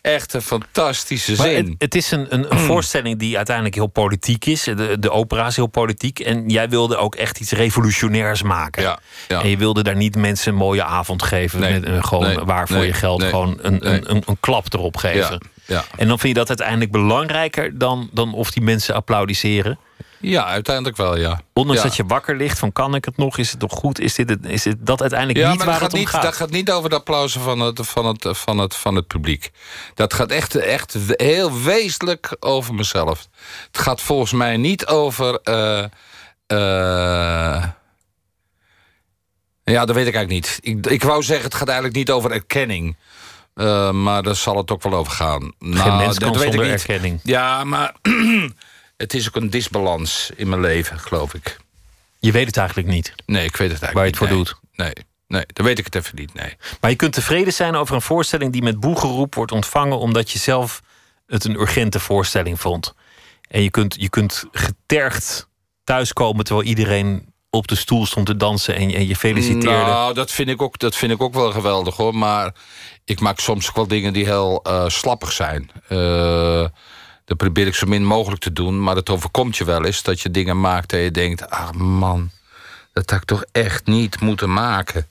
[0.01, 1.65] echt een fantastische zin.
[1.65, 4.63] Het, het, is een, een, voorstelling die uiteindelijk heel politiek is.
[4.63, 6.19] De, de opera is heel politiek.
[6.19, 8.83] En jij wilde ook echt iets revolutionairs maken.
[8.83, 9.41] Ja, ja.
[9.41, 11.59] En je wilde daar niet mensen een mooie avond geven...
[11.59, 14.37] Nee, met een, gewoon nee, waar voor nee, je geld gewoon een, een, een, een
[14.39, 15.39] klap erop geven.
[15.65, 15.83] Ja, ja.
[15.97, 19.79] En dan vind je dat uiteindelijk belangrijker dan, dan of die mensen applaudisseren.
[20.19, 21.41] Ja, uiteindelijk wel, ja.
[21.53, 21.87] Ondanks ja.
[21.87, 24.29] dat je wakker ligt van kan ik het nog, is het nog goed, is, dit
[24.29, 26.21] het, is het dat uiteindelijk Ja, niet waar het gaat, om niet, gaat.
[26.21, 29.51] dat gaat niet over de applausen van het, van het, van het, van het publiek.
[29.93, 33.27] Dat gaat echt, echt heel wezenlijk over mezelf.
[33.71, 35.39] Het gaat volgens mij niet over...
[35.43, 35.83] eh,
[36.47, 37.63] eh,
[39.63, 40.59] ja, dat weet ik eigenlijk niet.
[40.61, 42.95] Ik, ik wou zeggen, het gaat eigenlijk niet over erkenning.
[43.55, 45.41] Uh, maar daar zal het ook wel over gaan.
[45.59, 46.69] Geen nou, mens kan dat weet ik niet.
[46.69, 47.19] erkenning.
[47.23, 47.95] Ja, maar
[48.97, 51.57] het is ook een disbalans in mijn leven, geloof ik.
[52.19, 53.13] Je weet het eigenlijk niet.
[53.25, 54.59] Nee, ik weet het eigenlijk Waar je het voor doet.
[54.75, 56.53] Nee, nee, nee, dan weet ik het even niet, nee.
[56.81, 60.39] Maar je kunt tevreden zijn over een voorstelling die met boegeroep wordt ontvangen omdat je
[60.39, 60.81] zelf
[61.27, 62.93] het een urgente voorstelling vond.
[63.49, 65.47] En je kunt, je kunt getergd
[65.83, 69.67] thuiskomen terwijl iedereen op de stoel stond te dansen en, en je feliciteerde.
[69.67, 72.15] Nou, dat vind, ik ook, dat vind ik ook wel geweldig hoor.
[72.15, 72.53] Maar
[73.05, 75.71] ik maak soms ook wel dingen die heel uh, slappig zijn.
[75.89, 76.65] Uh,
[77.27, 78.83] dat probeer ik zo min mogelijk te doen.
[78.83, 82.29] Maar het overkomt je wel eens dat je dingen maakt en je denkt: ah man,
[82.93, 85.07] dat had ik toch echt niet moeten maken.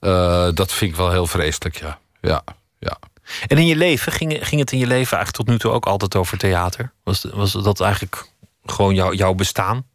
[0.00, 1.98] Uh, dat vind ik wel heel vreselijk, ja.
[2.20, 2.42] ja,
[2.78, 2.98] ja.
[3.46, 5.86] En in je leven, ging, ging het in je leven eigenlijk tot nu toe ook
[5.86, 6.92] altijd over theater?
[7.04, 8.26] Was, was dat eigenlijk
[8.64, 9.86] gewoon jou, jouw bestaan?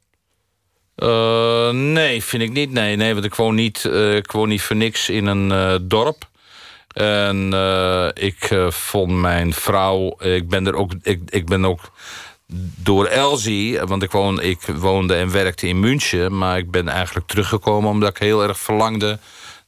[0.95, 2.71] Uh, nee, vind ik niet.
[2.71, 6.28] Nee, nee want ik woon niet, uh, ik woon niet voor niks in een dorp.
[6.93, 7.53] En
[8.13, 10.15] ik vond mijn vrouw.
[10.19, 10.91] Ik ben er ook.
[11.01, 11.91] Ik, ik ben ook
[12.75, 16.37] door Elsie, want ik, woon, ik woonde en werkte in München.
[16.37, 19.19] Maar ik ben eigenlijk teruggekomen omdat ik heel erg verlangde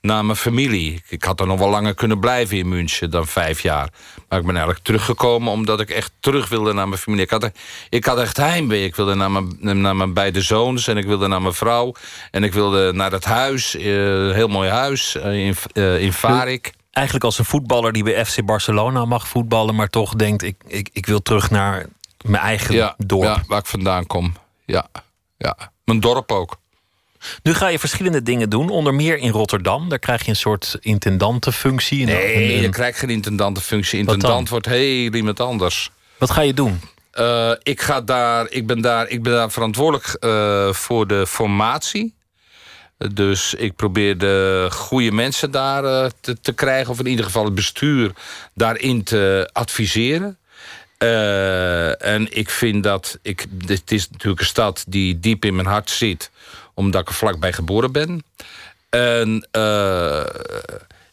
[0.01, 1.03] naar mijn familie.
[1.07, 3.89] Ik had er nog wel langer kunnen blijven in München dan vijf jaar.
[4.29, 7.23] Maar ik ben eigenlijk teruggekomen omdat ik echt terug wilde naar mijn familie.
[7.23, 7.51] Ik had,
[7.89, 8.83] ik had echt heimwee.
[8.83, 11.93] Ik wilde naar mijn, naar mijn beide zoons en ik wilde naar mijn vrouw.
[12.31, 15.55] En ik wilde naar het huis, een uh, heel mooi huis in,
[15.99, 16.73] in Varik.
[16.91, 19.75] Eigenlijk als een voetballer die bij FC Barcelona mag voetballen...
[19.75, 21.85] maar toch denkt, ik, ik, ik wil terug naar
[22.21, 23.23] mijn eigen ja, dorp.
[23.23, 24.33] Ja, waar ik vandaan kom.
[24.65, 24.87] Ja,
[25.37, 25.71] ja.
[25.83, 26.59] Mijn dorp ook.
[27.43, 29.89] Nu ga je verschillende dingen doen, onder meer in Rotterdam.
[29.89, 32.05] Daar krijg je een soort intendantenfunctie.
[32.05, 33.99] Nee, een, je krijgt geen intendantenfunctie.
[33.99, 35.91] Intendant wordt heel iemand anders.
[36.17, 36.81] Wat ga je doen?
[37.19, 42.13] Uh, ik, ga daar, ik, ben daar, ik ben daar verantwoordelijk uh, voor de formatie.
[43.13, 46.91] Dus ik probeer de goede mensen daar uh, te, te, krijgen...
[46.91, 48.11] of in ieder geval het bestuur
[48.53, 50.37] daarin te adviseren.
[51.99, 53.17] en ik vind dat...
[53.21, 56.31] Ik, dit is natuurlijk een stad die diep in mijn hart zit
[56.73, 58.23] omdat ik er vlakbij geboren ben.
[58.89, 60.25] En uh,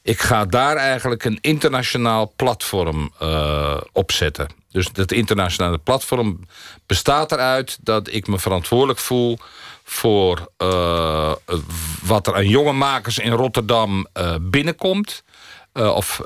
[0.03, 4.49] ik ga daar eigenlijk een internationaal platform uh, opzetten.
[4.71, 6.47] Dus dat internationale platform
[6.87, 9.39] bestaat eruit dat ik me verantwoordelijk voel
[9.91, 11.33] voor uh,
[12.03, 14.07] wat er aan jonge makers in Rotterdam
[14.41, 15.23] binnenkomt.
[15.73, 16.23] of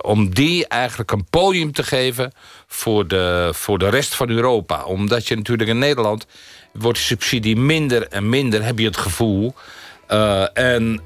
[0.00, 2.32] om die eigenlijk een podium te geven
[2.66, 4.84] voor de, voor de rest van Europa.
[4.84, 6.26] Omdat je natuurlijk in Nederland
[6.72, 9.54] wordt de subsidie minder en minder, heb je het gevoel.
[10.52, 11.00] En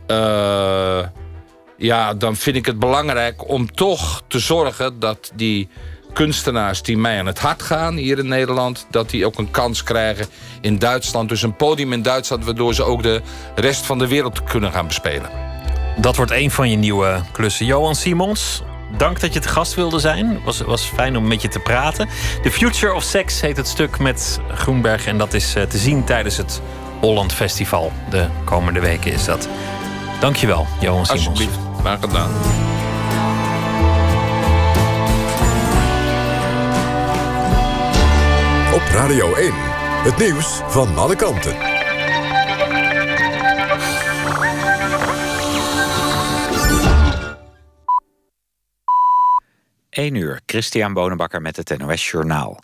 [1.79, 5.69] ja, dan vind ik het belangrijk om toch te zorgen dat die
[6.19, 9.83] kunstenaars die mij aan het hart gaan hier in Nederland, dat die ook een kans
[9.83, 10.27] krijgen
[10.61, 11.29] in Duitsland.
[11.29, 13.23] Dus een podium in Duitsland, waardoor ze ook de
[13.55, 15.31] rest van de wereld kunnen gaan bespelen.
[16.01, 17.67] Dat wordt een van je nieuwe klussen.
[17.67, 18.63] Johan Simons,
[18.97, 20.29] Dank dat je te gast wilde zijn.
[20.29, 22.09] Het was, was fijn om met je te praten.
[22.43, 25.07] The Future of Sex heet het stuk met Groenberg.
[25.07, 26.61] En dat is te zien tijdens het
[27.01, 27.93] Holland Festival.
[28.11, 29.49] De komende weken is dat.
[30.21, 31.27] Dankjewel, Johan Simons.
[31.27, 32.31] Alsjeblieft, graag gedaan.
[38.79, 39.53] Op Radio 1,
[40.03, 41.57] het nieuws van alle kanten.
[49.91, 52.61] 1 uur, Christian Bonenbakker met het NOS Journaal.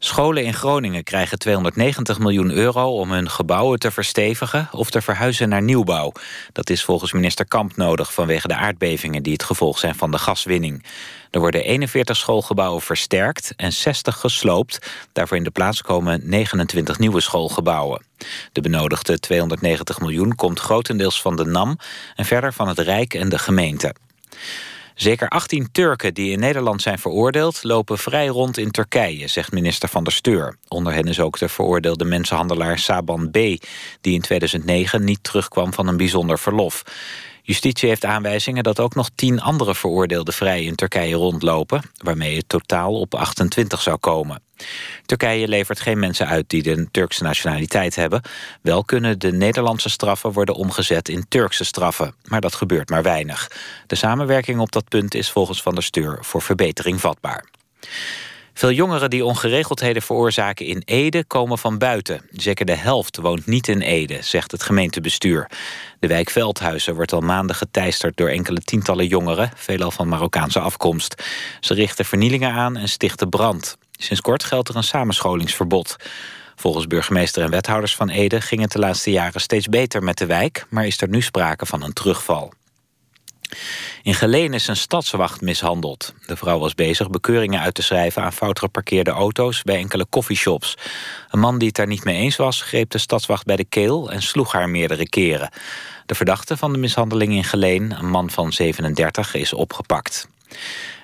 [0.00, 5.48] Scholen in Groningen krijgen 290 miljoen euro om hun gebouwen te verstevigen of te verhuizen
[5.48, 6.12] naar nieuwbouw.
[6.52, 10.18] Dat is volgens minister Kamp nodig vanwege de aardbevingen die het gevolg zijn van de
[10.18, 10.84] gaswinning.
[11.30, 14.78] Er worden 41 schoolgebouwen versterkt en 60 gesloopt.
[15.12, 18.02] Daarvoor in de plaats komen 29 nieuwe schoolgebouwen.
[18.52, 21.78] De benodigde 290 miljoen komt grotendeels van de NAM
[22.16, 23.94] en verder van het Rijk en de gemeente.
[24.98, 27.62] Zeker 18 Turken die in Nederland zijn veroordeeld...
[27.62, 30.56] lopen vrij rond in Turkije, zegt minister Van der Steur.
[30.68, 33.34] Onder hen is ook de veroordeelde mensenhandelaar Saban B...
[34.00, 36.82] die in 2009 niet terugkwam van een bijzonder verlof.
[37.48, 42.48] Justitie heeft aanwijzingen dat ook nog tien andere veroordeelden vrij in Turkije rondlopen, waarmee het
[42.48, 44.42] totaal op 28 zou komen.
[45.06, 48.22] Turkije levert geen mensen uit die de Turkse nationaliteit hebben.
[48.62, 53.50] Wel kunnen de Nederlandse straffen worden omgezet in Turkse straffen, maar dat gebeurt maar weinig.
[53.86, 57.44] De samenwerking op dat punt is volgens Van der Steur voor verbetering vatbaar.
[58.58, 62.20] Veel jongeren die ongeregeldheden veroorzaken in Ede komen van buiten.
[62.30, 65.50] Zeker de helft woont niet in Ede, zegt het gemeentebestuur.
[65.98, 71.22] De wijk Veldhuizen wordt al maanden geteisterd door enkele tientallen jongeren, veelal van Marokkaanse afkomst.
[71.60, 73.76] Ze richten vernielingen aan en stichten brand.
[73.92, 75.96] Sinds kort geldt er een samenscholingsverbod.
[76.56, 80.26] Volgens burgemeester en wethouders van Ede ging het de laatste jaren steeds beter met de
[80.26, 82.52] wijk, maar is er nu sprake van een terugval.
[84.02, 86.14] In Geleen is een stadswacht mishandeld.
[86.26, 90.76] De vrouw was bezig bekeuringen uit te schrijven aan fout geparkeerde auto's bij enkele coffeeshops.
[91.30, 94.10] Een man die het daar niet mee eens was, greep de stadswacht bij de keel
[94.10, 95.50] en sloeg haar meerdere keren.
[96.06, 100.28] De verdachte van de mishandeling in Geleen, een man van 37, is opgepakt.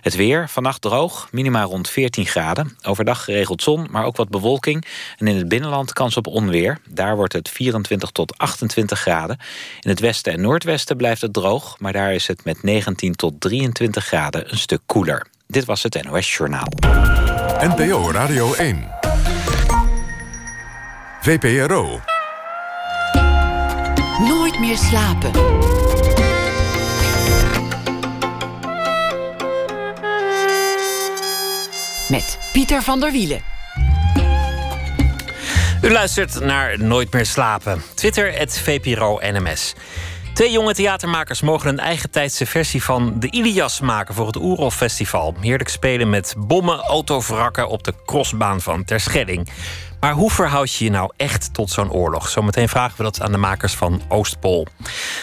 [0.04, 2.76] Het weer, vannacht droog, minima rond 14 graden.
[2.82, 4.86] Overdag geregeld zon, maar ook wat bewolking.
[5.18, 6.78] En in het binnenland kans op onweer.
[6.88, 9.38] Daar wordt het 24 tot 28 graden.
[9.80, 11.78] In het westen en noordwesten blijft het droog...
[11.78, 15.26] maar daar is het met 19 tot 23 graden een stuk koeler.
[15.46, 16.68] Dit was het NOS Journaal.
[17.58, 18.88] NPO Radio 1.
[21.20, 22.00] VPRO.
[24.18, 25.30] Nooit meer slapen.
[32.14, 33.40] Met Pieter van der Wielen.
[35.82, 37.82] U luistert naar Nooit meer slapen.
[37.94, 39.74] Twitter, het VPRO NMS.
[40.34, 44.70] Twee jonge theatermakers mogen een eigen tijdse versie van de Ilias maken voor het Oerol
[44.70, 45.34] Festival.
[45.40, 49.48] Heerlijk spelen met bommen, autovrakken op de crossbaan van Terschelling.
[50.00, 52.28] Maar hoe verhoud je je nou echt tot zo'n oorlog?
[52.28, 54.66] Zometeen vragen we dat aan de makers van Oostpol.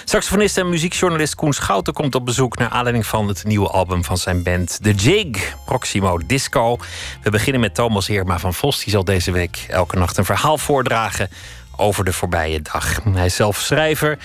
[0.06, 4.18] Saxofonist en muziekjournalist Koen Schouten komt op bezoek naar aanleiding van het nieuwe album van
[4.18, 6.78] zijn band The Jig, Proximo Disco.
[7.24, 8.84] We beginnen met Thomas Heerma van Vos.
[8.84, 11.30] Die zal deze week elke nacht een verhaal voordragen
[11.76, 13.00] over de voorbije dag.
[13.14, 14.18] Hij is zelf schrijver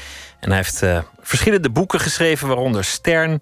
[0.46, 3.40] en hij heeft uh, verschillende boeken geschreven, waaronder Stern,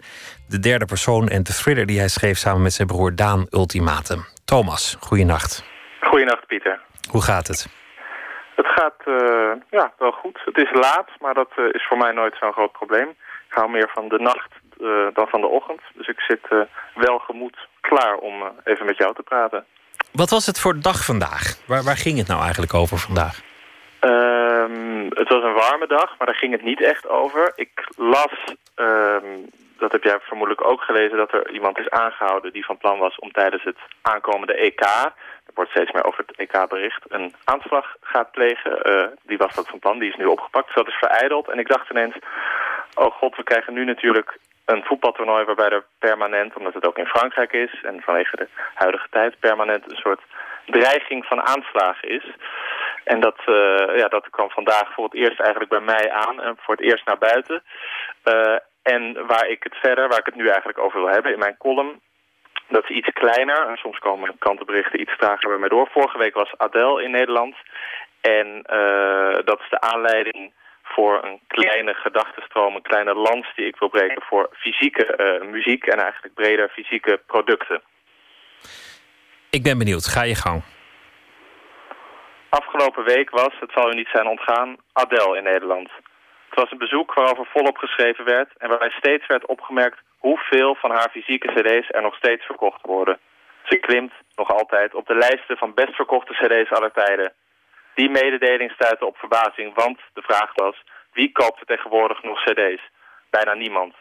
[0.49, 4.25] de derde persoon en de thriller die hij schreef samen met zijn broer Daan Ultimatum.
[4.45, 5.65] Thomas, goeienacht.
[6.01, 6.81] Goeienacht, Pieter.
[7.11, 7.69] Hoe gaat het?
[8.57, 10.41] Het gaat uh, ja, wel goed.
[10.45, 13.09] Het is laat, maar dat uh, is voor mij nooit zo'n groot probleem.
[13.49, 14.53] Ik hou meer van de nacht
[15.15, 15.81] dan van de ochtend.
[15.95, 18.35] Dus ik zit wel gemoed klaar om
[18.65, 19.65] even met jou te praten.
[20.13, 21.57] Wat was het voor dag vandaag?
[21.67, 23.41] Waar, waar ging het nou eigenlijk over vandaag?
[24.05, 27.53] Ehm, het was een warme dag, maar daar ging het niet echt over.
[27.55, 28.35] Ik las,
[28.77, 31.17] um, dat heb jij vermoedelijk ook gelezen...
[31.17, 34.81] dat er iemand is aangehouden die van plan was om tijdens het aankomende EK...
[34.81, 37.03] er wordt steeds meer over het EK bericht...
[37.09, 38.91] een aanslag gaat plegen.
[38.91, 40.67] Uh, die was dat van plan, die is nu opgepakt.
[40.67, 41.49] Dus dat is verijdeld.
[41.49, 42.15] En ik dacht ineens,
[42.95, 47.15] oh god, we krijgen nu natuurlijk een voetbaltoernooi waarbij er permanent, omdat het ook in
[47.17, 47.81] Frankrijk is...
[47.83, 50.21] en vanwege de huidige tijd permanent een soort
[50.67, 52.25] dreiging van aanslagen is...
[53.05, 56.57] En dat, uh, ja, dat kwam vandaag voor het eerst eigenlijk bij mij aan en
[56.61, 57.63] voor het eerst naar buiten.
[58.25, 61.39] Uh, en waar ik het verder, waar ik het nu eigenlijk over wil hebben in
[61.39, 62.01] mijn column,
[62.69, 63.69] dat is iets kleiner.
[63.69, 65.89] En soms komen krantenberichten iets trager bij mij door.
[65.93, 67.57] Vorige week was Adele in Nederland.
[68.21, 70.53] En uh, dat is de aanleiding
[70.83, 75.99] voor een kleine gedachtenstroom, een kleine lans die ik wil breken voor fysieke muziek en
[75.99, 77.83] eigenlijk breder fysieke producten.
[79.51, 80.63] Ik ben benieuwd, ga je gang.
[82.63, 85.91] Afgelopen week was, het zal u niet zijn ontgaan, Adele in Nederland.
[86.49, 90.91] Het was een bezoek waarover volop geschreven werd en waarbij steeds werd opgemerkt hoeveel van
[90.91, 93.19] haar fysieke cd's er nog steeds verkocht worden.
[93.63, 97.33] Ze klimt nog altijd op de lijsten van best verkochte cd's aller tijden.
[97.95, 100.77] Die mededeling stuitte op verbazing, want de vraag was,
[101.13, 102.83] wie koopt er tegenwoordig nog cd's?
[103.31, 103.95] Bijna niemand.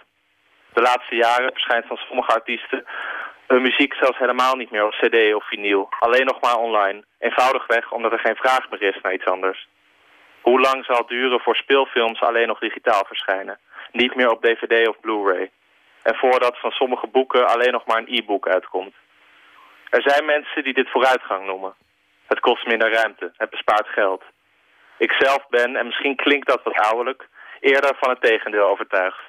[0.74, 2.86] De laatste jaren verschijnt van sommige artiesten
[3.48, 5.90] hun muziek zelfs helemaal niet meer op cd of vinyl.
[6.00, 7.04] Alleen nog maar online.
[7.20, 9.68] Eenvoudigweg omdat er geen vraag meer is naar iets anders.
[10.42, 13.60] Hoe lang zal het duren voor speelfilms alleen nog digitaal verschijnen?
[13.92, 15.52] Niet meer op dvd of blu-ray.
[16.04, 18.94] En voordat van sommige boeken alleen nog maar een e-book uitkomt.
[19.90, 21.74] Er zijn mensen die dit vooruitgang noemen.
[22.28, 24.24] Het kost minder ruimte, het bespaart geld.
[24.98, 27.28] Ik zelf ben, en misschien klinkt dat wat ouderlijk,
[27.60, 29.22] eerder van het tegendeel overtuigd.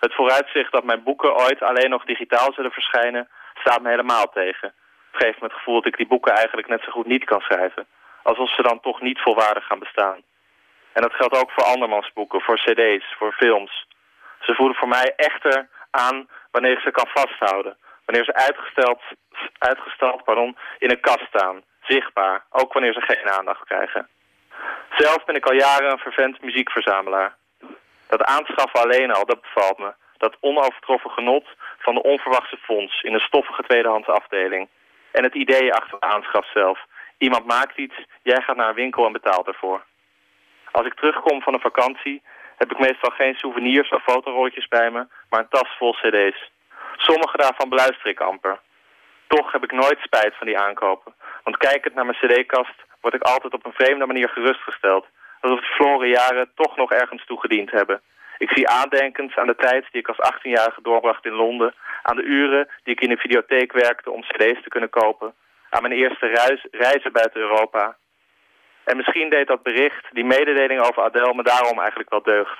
[0.00, 3.28] Het vooruitzicht dat mijn boeken ooit alleen nog digitaal zullen verschijnen,
[3.64, 4.68] staat me helemaal tegen.
[5.10, 7.40] Het geeft me het gevoel dat ik die boeken eigenlijk net zo goed niet kan
[7.40, 7.86] schrijven.
[8.22, 10.20] Alsof ze dan toch niet volwaardig gaan bestaan.
[10.92, 13.86] En dat geldt ook voor andermansboeken, voor cd's, voor films.
[14.40, 17.76] Ze voelen voor mij echter aan wanneer ik ze kan vasthouden.
[18.04, 19.02] Wanneer ze uitgesteld,
[19.58, 21.62] uitgesteld pardon, in een kast staan.
[21.82, 24.08] Zichtbaar, ook wanneer ze geen aandacht krijgen.
[24.96, 27.36] Zelf ben ik al jaren een vervent muziekverzamelaar.
[28.08, 29.92] Dat aanschaffen alleen al, dat bevalt me.
[30.24, 31.46] Dat onovertroffen genot
[31.78, 34.68] van de onverwachte fonds in een stoffige tweedehands afdeling.
[35.12, 36.78] En het idee achter de aanschaf zelf.
[37.18, 39.84] Iemand maakt iets, jij gaat naar een winkel en betaalt ervoor.
[40.70, 42.22] Als ik terugkom van een vakantie,
[42.56, 46.50] heb ik meestal geen souvenirs of fotorolletjes bij me, maar een tas vol cd's.
[46.96, 48.60] Sommige daarvan beluister ik amper.
[49.26, 51.14] Toch heb ik nooit spijt van die aankopen.
[51.44, 55.06] Want kijkend naar mijn cd-kast word ik altijd op een vreemde manier gerustgesteld.
[55.40, 58.00] Alsof de verloren jaren toch nog ergens toegediend hebben.
[58.42, 61.74] Ik zie aandenkens aan de tijd die ik als 18-jarige doorbracht in Londen.
[62.02, 65.34] Aan de uren die ik in een videotheek werkte om cd's te kunnen kopen.
[65.70, 67.96] Aan mijn eerste reis, reizen buiten Europa.
[68.84, 72.58] En misschien deed dat bericht, die mededeling over Adele, me daarom eigenlijk wel deugd.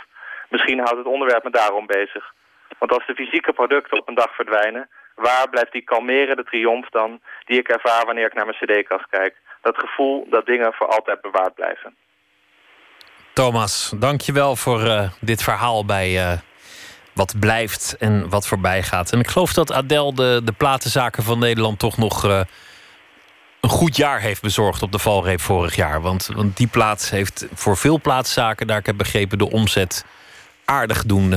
[0.49, 2.35] Misschien houdt het onderwerp me daarom bezig.
[2.79, 4.89] Want als de fysieke producten op een dag verdwijnen...
[5.15, 7.21] waar blijft die kalmerende triomf dan...
[7.45, 9.35] die ik ervaar wanneer ik naar mijn cd-kast kijk?
[9.61, 11.97] Dat gevoel dat dingen voor altijd bewaard blijven.
[13.33, 16.33] Thomas, dankjewel voor uh, dit verhaal bij uh,
[17.13, 19.13] wat blijft en wat voorbij gaat.
[19.13, 22.41] En ik geloof dat Adele de, de platenzaken van Nederland toch nog uh,
[23.61, 26.01] een goed jaar heeft bezorgd op de valreep vorig jaar.
[26.01, 30.05] Want, want die plaats heeft voor veel plaatszaken, daar ik heb begrepen, de omzet
[30.65, 31.35] aardig doen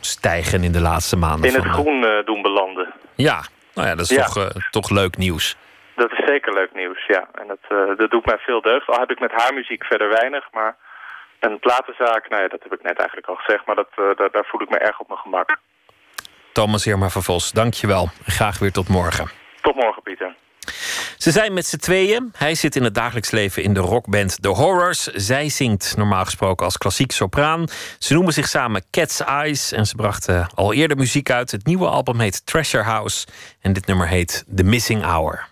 [0.00, 1.50] stijgen in de laatste maanden.
[1.50, 2.92] In het groen doen belanden.
[3.14, 3.44] Ja,
[3.74, 4.24] nou ja, dat is ja.
[4.24, 5.56] Toch, toch leuk nieuws.
[5.96, 7.28] Dat is zeker leuk nieuws, ja.
[7.34, 8.88] En dat, dat doet mij veel deugd.
[8.88, 10.76] Al heb ik met haar muziek verder weinig, maar
[11.44, 14.30] een platenzaak, nou ja, dat heb ik net eigenlijk al gezegd, maar dat, uh, daar,
[14.30, 15.56] daar, voel ik me erg op mijn gemak.
[16.52, 18.08] Thomas Heerma van Vos, dankjewel.
[18.26, 19.30] Graag weer tot morgen.
[19.60, 20.34] Tot morgen, Pieter.
[21.16, 22.32] Ze zijn met z'n tweeën.
[22.36, 25.02] Hij zit in het dagelijks leven in de rockband The Horrors.
[25.02, 27.64] Zij zingt normaal gesproken als klassiek sopraan.
[27.98, 31.50] Ze noemen zich samen Cat's Eyes en ze brachten al eerder muziek uit.
[31.50, 33.26] Het nieuwe album heet Treasure House
[33.60, 35.46] en dit nummer heet The Missing Hour.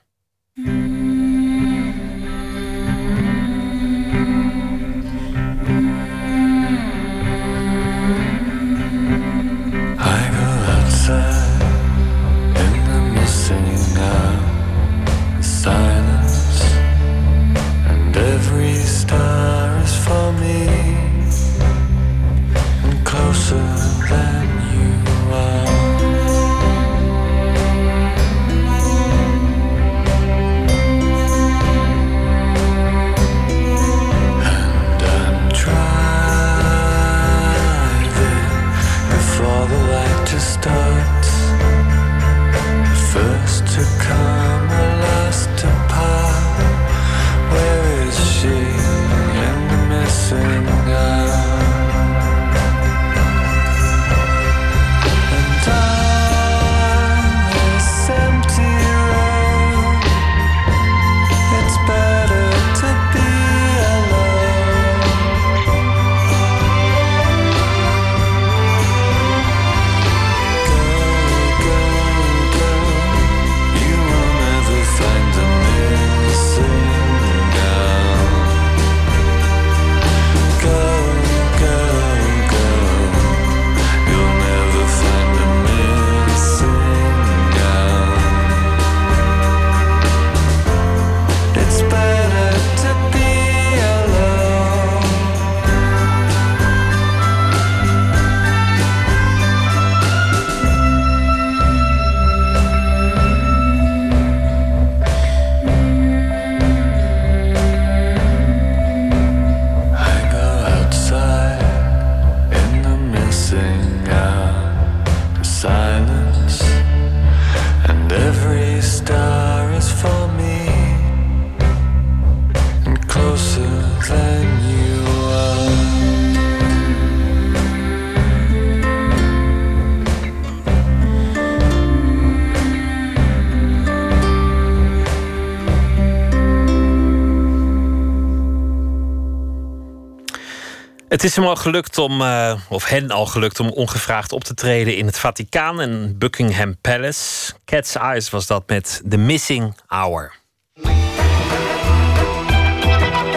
[141.23, 144.55] Het is hem al gelukt om, eh, of hen al gelukt om ongevraagd op te
[144.55, 147.53] treden in het Vaticaan en Buckingham Palace.
[147.65, 150.35] Cat's Eyes was dat met The Missing Hour.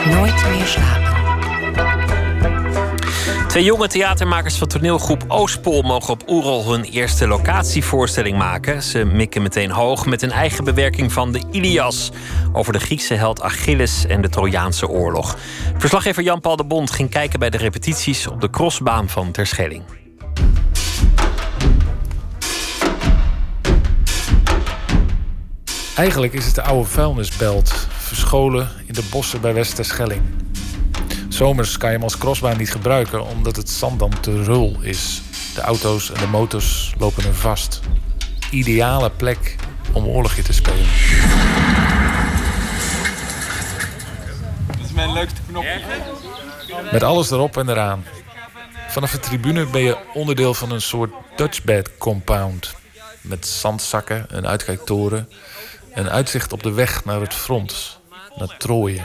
[0.06, 1.05] Nooit meer slapen.
[3.56, 8.84] Twee jonge theatermakers van toneelgroep Oostpol mogen op Oerol hun eerste locatievoorstelling maken.
[8.84, 12.11] Ze mikken meteen hoog met een eigen bewerking van de Ilias
[12.53, 15.38] over de Griekse held Achilles en de Trojaanse oorlog.
[15.77, 19.84] Verslaggever Jan-Paul de Bond ging kijken bij de repetities op de crossbaan van Terschelling.
[25.95, 30.22] Eigenlijk is het de oude vuilnisbelt, verscholen in de bossen bij Westerschelling.
[31.36, 35.22] Zomers kan je hem als crossbaan niet gebruiken omdat het zand dan te rul is.
[35.56, 37.80] De auto's en de motors lopen er vast.
[38.52, 39.56] Ideale plek
[39.91, 40.88] om oorlogje te spelen.
[44.68, 45.82] Dat is mijn leukste knopje.
[46.91, 48.06] Met alles erop en eraan.
[48.88, 52.76] Vanaf de tribune ben je onderdeel van een soort Dutchbed compound.
[53.22, 55.30] Met zandzakken, een uitkijktoren.
[55.94, 57.99] Een uitzicht op de weg naar het front,
[58.36, 59.02] naar Troje.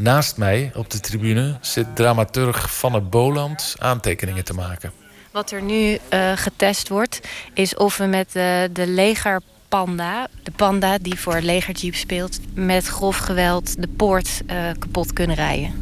[0.00, 4.92] Naast mij op de tribune zit dramaturg Vanne Boland aantekeningen te maken.
[5.30, 7.20] Wat er nu eh, getest wordt,
[7.54, 13.16] is of we met eh, de legerpanda, de panda die voor legerjeep speelt, met grof
[13.16, 15.72] geweld de poort eh, kapot kunnen rijden.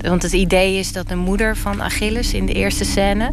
[0.00, 3.32] Want het idee is dat de moeder van Achilles in de eerste scène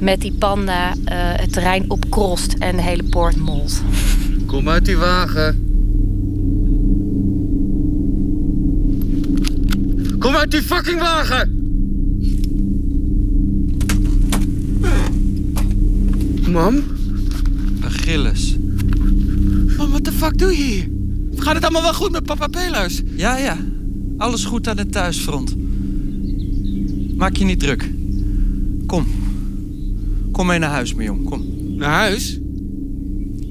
[0.00, 3.82] met die panda het terrein opkrost en de hele poort molt.
[4.46, 5.75] Kom uit die wagen.
[10.36, 11.48] Kom uit die fucking wagen!
[16.50, 16.82] Mam?
[17.80, 18.56] Achilles.
[19.76, 20.88] Mam, wat de fuck doe je hier?
[21.36, 23.02] Gaat het allemaal wel goed met papa Pelus?
[23.14, 23.56] Ja, ja.
[24.16, 25.56] Alles goed aan het thuisfront.
[27.16, 27.90] Maak je niet druk.
[28.86, 29.06] Kom.
[30.32, 31.24] Kom mee naar huis, mijn jong.
[31.24, 31.44] Kom.
[31.76, 32.38] Naar huis?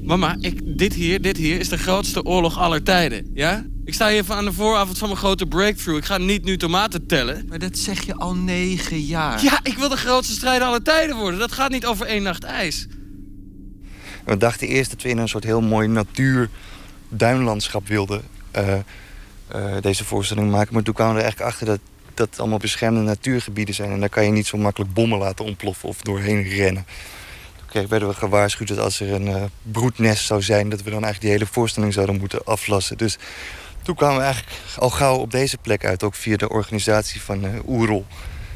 [0.03, 3.65] Mama, ik, dit hier, dit hier is de grootste oorlog aller tijden, ja?
[3.85, 5.97] Ik sta hier even aan de vooravond van mijn grote breakthrough.
[5.97, 7.45] Ik ga niet nu tomaten tellen.
[7.49, 9.43] Maar dat zeg je al negen jaar.
[9.43, 11.39] Ja, ik wil de grootste strijder aller tijden worden.
[11.39, 12.87] Dat gaat niet over één nacht ijs.
[14.25, 16.49] We dachten eerst dat we in een soort heel mooi natuur
[17.09, 18.21] duinlandschap wilden
[18.55, 18.73] uh,
[19.55, 20.73] uh, deze voorstelling maken.
[20.73, 21.79] Maar toen kwamen we er eigenlijk achter dat
[22.13, 23.91] dat allemaal beschermde natuurgebieden zijn.
[23.91, 26.85] En daar kan je niet zo makkelijk bommen laten ontploffen of doorheen rennen.
[27.71, 30.69] Toen werden we gewaarschuwd dat als er een uh, broednest zou zijn...
[30.69, 32.97] dat we dan eigenlijk die hele voorstelling zouden moeten aflassen.
[32.97, 33.17] Dus
[33.85, 36.03] toen kwamen we eigenlijk al gauw op deze plek uit.
[36.03, 38.05] Ook via de organisatie van uh, Oerol.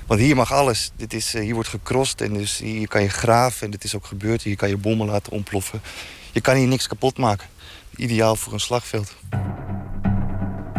[0.08, 0.92] Want hier mag alles.
[0.96, 3.66] Dit is, uh, hier wordt gecrossed en dus hier kan je graven.
[3.66, 4.42] En dit is ook gebeurd.
[4.42, 5.82] Hier kan je bommen laten ontploffen.
[6.32, 7.48] Je kan hier niks kapot maken.
[7.96, 9.16] Ideaal voor een slagveld.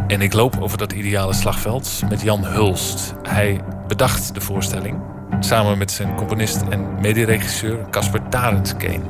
[0.07, 3.13] En ik loop over dat ideale slagveld met Jan Hulst.
[3.23, 4.99] Hij bedacht de voorstelling.
[5.41, 9.03] Samen met zijn componist en mederegisseur Casper Tarenskeen.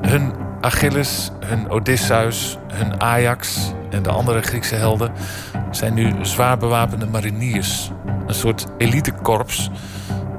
[0.00, 5.12] Hun Achilles, hun Odysseus, hun Ajax en de andere Griekse helden
[5.70, 7.90] zijn nu zwaar bewapende mariniers.
[8.26, 9.70] Een soort elitekorps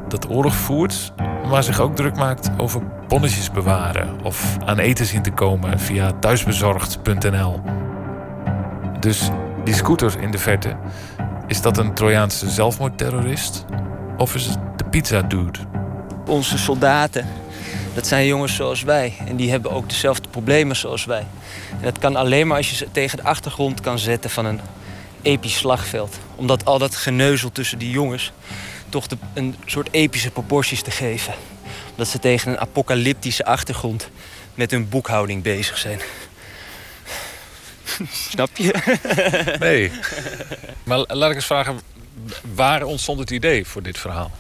[0.07, 1.14] dat oorlog voert,
[1.49, 6.11] maar zich ook druk maakt over bonnetjes bewaren of aan eten zien te komen via
[6.19, 7.61] thuisbezorgd.nl.
[8.99, 9.30] Dus
[9.64, 10.76] die scooter in de verte,
[11.48, 13.65] is dat een Trojaanse zelfmoordterrorist?
[14.18, 15.60] Of is het de pizza dude?
[16.26, 17.26] Onze soldaten,
[17.93, 19.13] dat zijn jongens zoals wij.
[19.27, 21.26] En die hebben ook dezelfde problemen zoals wij.
[21.72, 24.61] En dat kan alleen maar als je ze tegen de achtergrond kan zetten van een
[25.22, 26.18] episch slagveld.
[26.35, 28.31] Omdat al dat geneuzel tussen die jongens
[28.89, 31.34] toch de, een soort epische proporties te geven.
[31.91, 34.09] Omdat ze tegen een apocalyptische achtergrond
[34.55, 35.99] met hun boekhouding bezig zijn.
[38.30, 38.73] Snap je?
[39.59, 39.91] Nee.
[40.84, 41.80] Maar laat ik eens vragen,
[42.53, 44.31] waar ontstond het idee voor dit verhaal?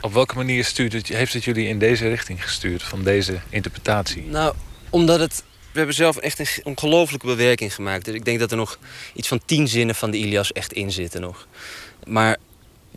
[0.00, 4.22] Op welke manier stuurt heeft het jullie in deze richting gestuurd, van deze interpretatie?
[4.22, 4.54] Nou,
[4.90, 5.44] omdat het.
[5.72, 8.04] We hebben zelf echt een ongelofelijke bewerking gemaakt.
[8.04, 8.78] Dus ik denk dat er nog
[9.14, 11.46] iets van tien zinnen van de Ilias echt in zitten nog.
[12.06, 12.36] Maar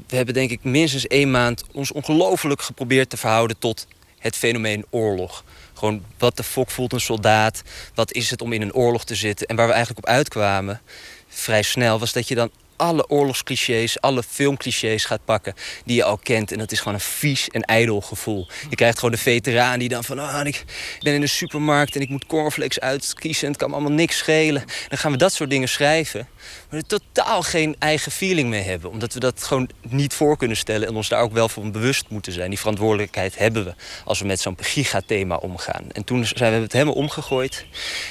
[0.07, 3.87] we hebben denk ik minstens één maand ons ongelooflijk geprobeerd te verhouden tot
[4.19, 5.43] het fenomeen oorlog.
[5.73, 7.61] Gewoon wat de fok voelt een soldaat,
[7.93, 9.47] wat is het om in een oorlog te zitten.
[9.47, 10.81] En waar we eigenlijk op uitkwamen,
[11.27, 15.53] vrij snel, was dat je dan alle oorlogsclichés, alle filmclichés gaat pakken
[15.85, 16.51] die je al kent.
[16.51, 18.47] En dat is gewoon een vies en ijdel gevoel.
[18.69, 20.19] Je krijgt gewoon de veteraan die dan van...
[20.19, 20.65] Oh, ik
[20.99, 23.43] ben in de supermarkt en ik moet cornflakes uitkiezen...
[23.43, 24.63] en het kan me allemaal niks schelen.
[24.87, 26.27] Dan gaan we dat soort dingen schrijven.
[26.69, 28.89] Maar er totaal geen eigen feeling mee hebben.
[28.89, 30.87] Omdat we dat gewoon niet voor kunnen stellen...
[30.87, 32.49] en ons daar ook wel van bewust moeten zijn.
[32.49, 33.73] Die verantwoordelijkheid hebben we
[34.05, 35.91] als we met zo'n gigathema omgaan.
[35.91, 37.65] En toen zijn we het helemaal omgegooid.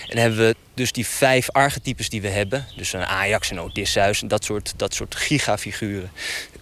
[0.09, 2.66] En hebben we dus die vijf archetypes die we hebben...
[2.76, 6.10] dus een Ajax en Odysseus en dat soort, dat soort gigafiguren...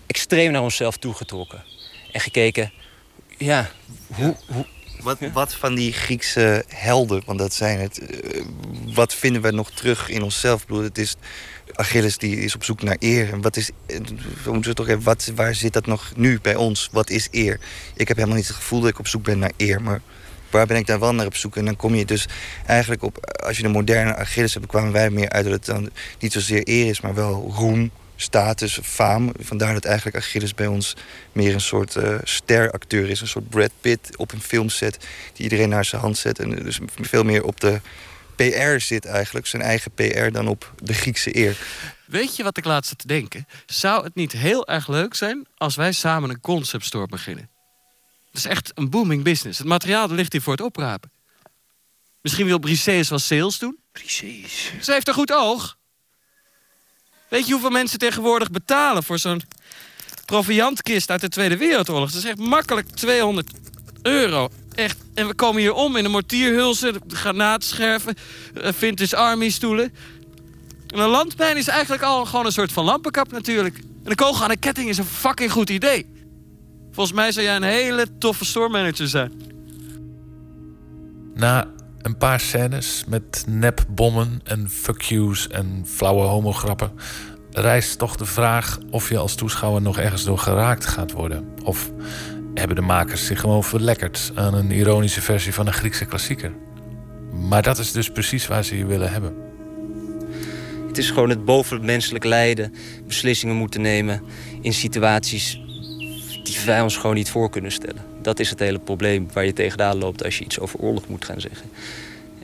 [0.06, 1.64] extreem naar onszelf toegetrokken.
[2.12, 2.72] En gekeken,
[3.38, 3.70] ja,
[4.14, 4.36] hoe...
[4.46, 4.66] hoe
[5.06, 8.00] wat, wat van die Griekse helden, want dat zijn het...
[8.00, 8.42] Uh,
[8.94, 10.60] wat vinden we nog terug in onszelf?
[10.60, 11.16] Ik bedoel, het is
[11.72, 13.32] Achilles die is op zoek naar eer.
[13.32, 13.70] En wat is,
[14.44, 16.88] we moeten toch even, wat, waar zit dat nog nu bij ons?
[16.92, 17.60] Wat is eer?
[17.94, 20.00] Ik heb helemaal niet het gevoel dat ik op zoek ben naar eer, maar
[20.50, 21.56] waar ben ik daar wel naar op zoek?
[21.56, 22.28] En dan kom je dus
[22.66, 25.90] eigenlijk op, als je de moderne Achilles hebt, kwamen wij meer uit dat het dan
[26.18, 29.32] niet zozeer eer is, maar wel roem, status, faam.
[29.38, 30.96] Vandaar dat eigenlijk Achilles bij ons
[31.32, 33.20] meer een soort uh, steracteur is.
[33.20, 36.38] Een soort Brad Pitt op een filmset die iedereen naar zijn hand zet.
[36.38, 37.80] En dus veel meer op de
[38.36, 41.56] PR zit eigenlijk, zijn eigen PR, dan op de Griekse eer.
[42.06, 43.46] Weet je wat ik laatst zat te denken?
[43.66, 47.48] Zou het niet heel erg leuk zijn als wij samen een concept store beginnen?
[48.30, 49.58] Het is echt een booming business.
[49.58, 51.10] Het materiaal ligt hier voor het oprapen.
[52.20, 53.78] Misschien wil Briseus wel sales doen?
[53.92, 54.72] Briseus.
[54.80, 55.75] Ze heeft een goed oog.
[57.28, 59.42] Weet je hoeveel mensen tegenwoordig betalen voor zo'n
[60.24, 62.10] proviantkist uit de Tweede Wereldoorlog?
[62.10, 63.50] Dat is echt makkelijk 200
[64.02, 64.48] euro.
[64.74, 64.96] Echt.
[65.14, 68.14] En we komen hier om in een mortierhulzen, granaatscherven,
[68.54, 69.94] eh, vintage army stoelen.
[70.86, 73.76] En een landpijn is eigenlijk al gewoon een soort van lampenkap natuurlijk.
[73.76, 76.06] En een kogel aan een ketting is een fucking goed idee.
[76.92, 79.32] Volgens mij zou jij een hele toffe store manager zijn.
[81.34, 81.68] Na
[82.06, 86.92] een paar scènes met nepbommen en fuck yous en flauwe homograppen...
[87.50, 91.44] rijst toch de vraag of je als toeschouwer nog ergens door geraakt gaat worden.
[91.64, 91.90] Of
[92.54, 96.52] hebben de makers zich gewoon verlekkerd aan een ironische versie van een Griekse klassieker.
[97.48, 99.34] Maar dat is dus precies waar ze je willen hebben.
[100.86, 102.74] Het is gewoon het bovenmenselijk lijden,
[103.06, 104.22] beslissingen moeten nemen
[104.60, 105.60] in situaties
[106.42, 108.15] die wij ons gewoon niet voor kunnen stellen.
[108.26, 111.24] Dat is het hele probleem waar je tegenaan loopt als je iets over oorlog moet
[111.24, 111.70] gaan zeggen.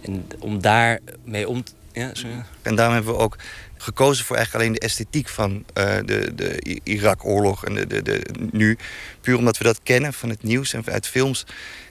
[0.03, 1.73] En om daarmee om te.
[1.93, 2.13] Ja,
[2.63, 3.37] En daarom hebben we ook
[3.77, 8.23] gekozen voor eigenlijk alleen de esthetiek van uh, de, de Irak-oorlog en de, de, de,
[8.51, 8.79] nu.
[9.21, 11.47] Puur omdat we dat kennen van het nieuws en uit films.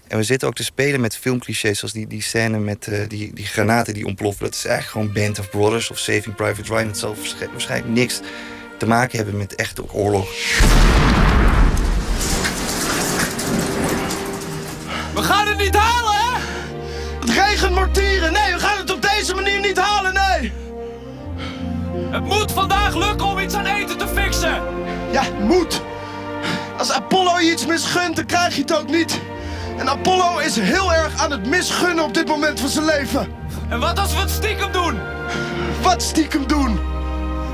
[0.08, 3.34] En we zitten ook te spelen met filmclichés, zoals die, die scène met uh, die,
[3.34, 4.46] die granaten die ontploffen.
[4.46, 6.88] Dat is eigenlijk gewoon Band of Brothers of Saving Private Ryan.
[6.88, 7.16] Het zal
[7.52, 8.20] waarschijnlijk niks
[8.78, 10.30] te maken hebben met echte oorlog.
[15.14, 16.40] We gaan het niet halen, hè?
[17.20, 18.34] Het regent mortieren.
[18.34, 20.52] Nee, we gaan het op deze manier niet halen, nee.
[22.12, 24.62] Het moet vandaag lukken om iets aan eten te fixen.
[25.12, 25.82] Ja, moet.
[26.78, 29.20] Als Apollo je iets misgunt, dan krijg je het ook niet.
[29.78, 33.28] En Apollo is heel erg aan het misgunnen op dit moment van zijn leven.
[33.70, 35.00] En wat als we het stiekem doen?
[35.82, 36.80] Wat stiekem doen?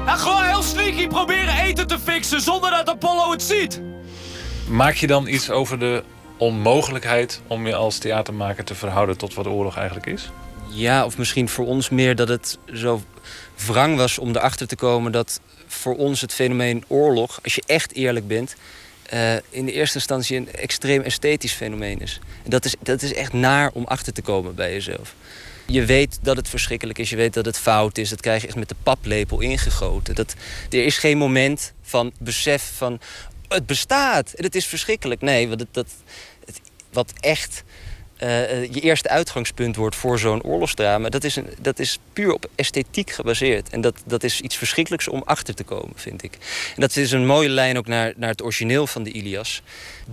[0.06, 3.82] Nou, gewoon heel sneaky proberen eten te fixen zonder dat Apollo het ziet.
[4.68, 6.04] Maak je dan iets over de
[6.38, 10.32] onmogelijkheid om je als theatermaker te verhouden tot wat oorlog eigenlijk is?
[10.70, 13.02] Ja, of misschien voor ons meer dat het zo
[13.56, 17.94] wrang was om erachter te komen dat voor ons het fenomeen oorlog, als je echt
[17.94, 18.56] eerlijk bent,
[19.14, 22.20] uh, in de eerste instantie een extreem esthetisch fenomeen is.
[22.44, 25.16] En dat is, dat is echt naar om achter te komen bij jezelf.
[25.66, 28.10] Je weet dat het verschrikkelijk is, je weet dat het fout is.
[28.10, 30.16] Dat krijg je echt met de paplepel ingegoten.
[30.16, 30.36] Dat,
[30.70, 33.00] er is geen moment van besef van
[33.48, 35.22] het bestaat en het is verschrikkelijk.
[35.22, 35.88] Nee, wat, het, dat,
[36.92, 37.64] wat echt
[38.24, 42.50] uh, je eerste uitgangspunt wordt voor zo'n oorlogsdrama, dat is, een, dat is puur op
[42.56, 43.70] esthetiek gebaseerd.
[43.70, 46.34] En dat, dat is iets verschrikkelijks om achter te komen, vind ik.
[46.76, 49.62] En dat is een mooie lijn ook naar, naar het origineel van de Ilias.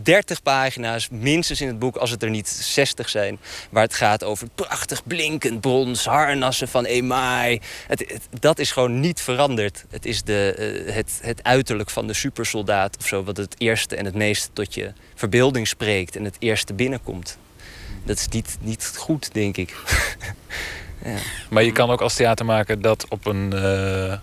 [0.03, 3.39] 30 pagina's, minstens in het boek, als het er niet 60 zijn,
[3.71, 7.61] waar het gaat over prachtig blinkend brons, harnassen van emaai.
[7.87, 9.85] Het, dat is gewoon niet veranderd.
[9.91, 13.97] Het is de, uh, het, het uiterlijk van de supersoldaat of zo, wat het eerste
[13.97, 17.39] en het meest tot je verbeelding spreekt en het eerste binnenkomt
[18.05, 19.75] dat is niet, niet goed, denk ik.
[21.05, 21.17] ja.
[21.51, 24.15] Maar je kan ook als theatermaker dat op een uh,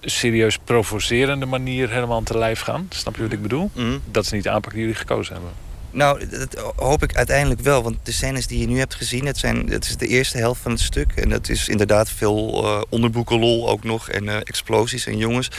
[0.00, 2.86] serieus provocerende manier helemaal te lijf gaan.
[2.90, 3.70] Snap je wat ik bedoel?
[3.72, 3.98] Mhm.
[4.10, 5.52] Dat is niet de aanpak die jullie gekozen hebben.
[5.96, 7.82] Nou, dat hoop ik uiteindelijk wel.
[7.82, 10.60] Want de scènes die je nu hebt gezien, het, zijn, het is de eerste helft
[10.60, 11.12] van het stuk.
[11.12, 14.08] En dat is inderdaad veel uh, onderboekenlol ook nog.
[14.08, 15.50] En uh, explosies en jongens.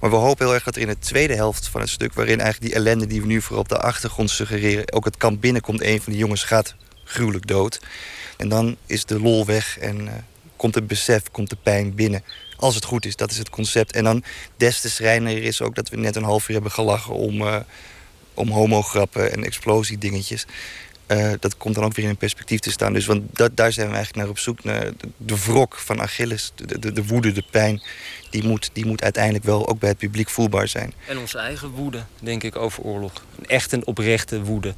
[0.00, 2.14] Maar we hopen heel erg dat er in de tweede helft van het stuk...
[2.14, 4.92] waarin eigenlijk die ellende die we nu voor op de achtergrond suggereren...
[4.92, 7.80] ook het kamp binnenkomt, een van die jongens gaat gruwelijk dood.
[8.36, 10.12] En dan is de lol weg en uh,
[10.56, 12.24] komt het besef, komt de pijn binnen.
[12.56, 13.92] Als het goed is, dat is het concept.
[13.92, 14.24] En dan
[14.56, 17.64] des te schrijner is ook dat we net een half uur hebben gelachen om
[18.34, 20.46] om homograppen en explosiedingetjes.
[21.10, 22.92] Uh, dat komt dan ook weer in perspectief te staan.
[22.92, 24.64] Dus want dat, daar zijn we eigenlijk naar op zoek.
[24.64, 27.82] Naar de, de wrok van Achilles, de, de, de, woede, de pijn.
[28.30, 30.92] Die moet, die moet uiteindelijk wel ook bij het publiek voelbaar zijn.
[31.08, 33.12] En onze eigen woede, denk ik, over oorlog.
[33.46, 34.74] Echt een oprechte woede.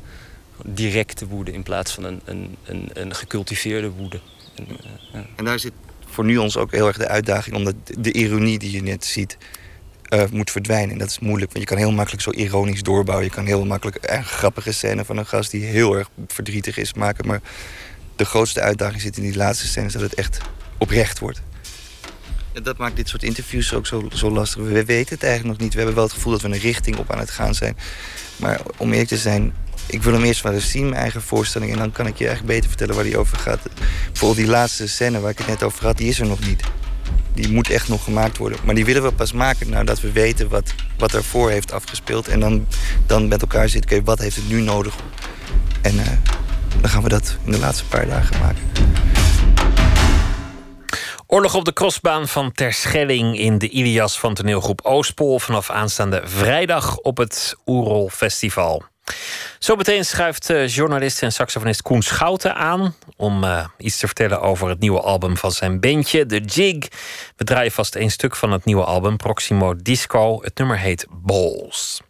[0.65, 4.21] Directe woede in plaats van een, een, een, een gecultiveerde woede.
[4.55, 4.77] En, uh,
[5.13, 5.27] ja.
[5.37, 5.73] en daar zit
[6.07, 7.57] voor nu ons ook heel erg de uitdaging...
[7.57, 9.37] omdat de ironie die je net ziet
[10.13, 10.91] uh, moet verdwijnen.
[10.91, 13.27] En dat is moeilijk, want je kan heel makkelijk zo ironisch doorbouwen.
[13.27, 16.95] Je kan heel makkelijk een grappige scène van een gast die heel erg verdrietig is
[16.95, 17.27] maken.
[17.27, 17.41] Maar
[18.17, 20.39] de grootste uitdaging zit in die laatste scènes dat het echt
[20.79, 21.43] oprecht wordt.
[22.53, 24.63] Ja, dat maakt dit soort interviews ook zo, zo lastig.
[24.63, 25.73] We weten het eigenlijk nog niet.
[25.73, 27.77] We hebben wel het gevoel dat we een richting op aan het gaan zijn.
[28.37, 29.55] Maar om eerlijk te zijn,
[29.87, 31.73] ik wil hem eerst wel eens zien, mijn eigen voorstelling.
[31.73, 33.61] En dan kan ik je eigenlijk beter vertellen waar die over gaat.
[34.07, 36.63] Bijvoorbeeld die laatste scène waar ik het net over had, die is er nog niet.
[37.35, 38.59] Die moet echt nog gemaakt worden.
[38.65, 42.29] Maar die willen we pas maken nadat we weten wat, wat ervoor heeft afgespeeld.
[42.29, 42.67] En dan,
[43.07, 44.95] dan met elkaar zitten, oké, wat heeft het nu nodig?
[45.83, 46.07] En uh,
[46.81, 48.63] dan gaan we dat in de laatste paar dagen maken.
[51.27, 56.99] Oorlog op de crossbaan van Terschelling in de Ilias van toneelgroep Oostpol vanaf aanstaande vrijdag
[56.99, 58.92] op het Oerol Festival.
[59.59, 64.69] Zometeen schuift uh, journalist en saxofonist Koen Schouten aan om uh, iets te vertellen over
[64.69, 66.89] het nieuwe album van zijn bandje, The Jig.
[67.37, 70.43] We draaien vast één stuk van het nieuwe album, Proximo Disco.
[70.43, 72.01] Het nummer heet Balls.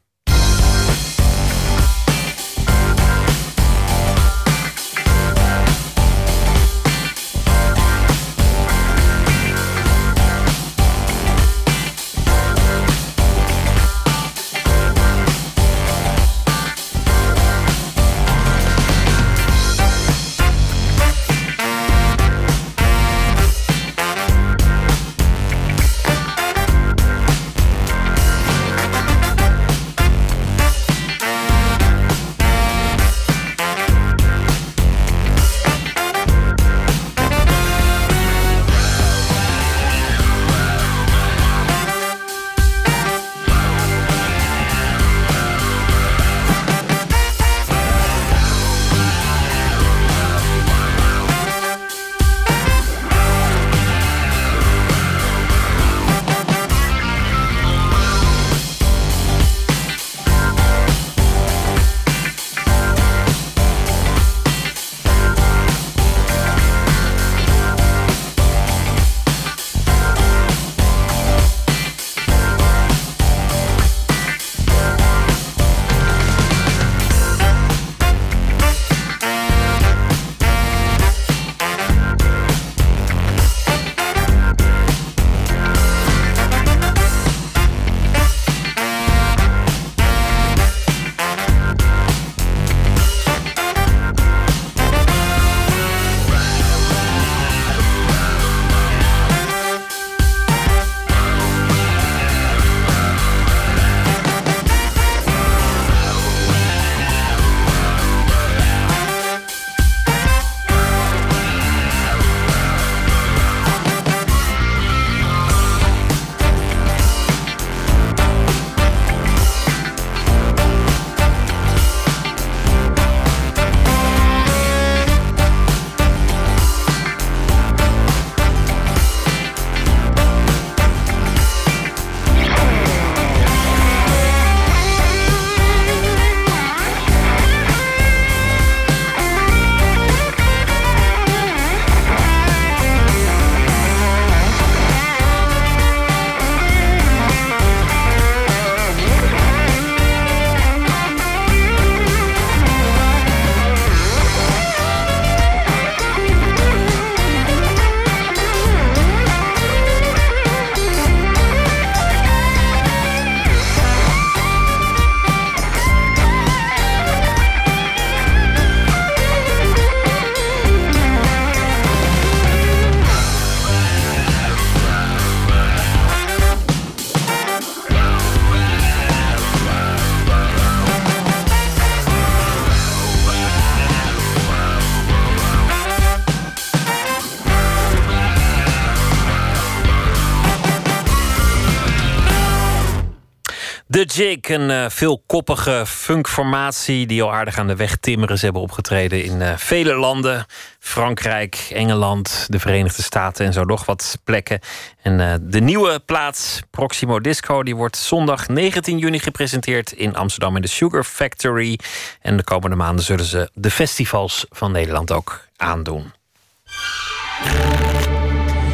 [194.23, 198.39] Een uh, veelkoppige funkformatie die al aardig aan de weg timmeren.
[198.39, 200.47] Ze hebben opgetreden in uh, vele landen.
[200.78, 204.61] Frankrijk, Engeland, de Verenigde Staten en zo nog wat plekken.
[205.03, 210.57] En uh, de nieuwe plaats Proximo Disco die wordt zondag 19 juni gepresenteerd in Amsterdam
[210.57, 211.78] in de Sugar Factory.
[212.20, 216.12] En de komende maanden zullen ze de festivals van Nederland ook aandoen.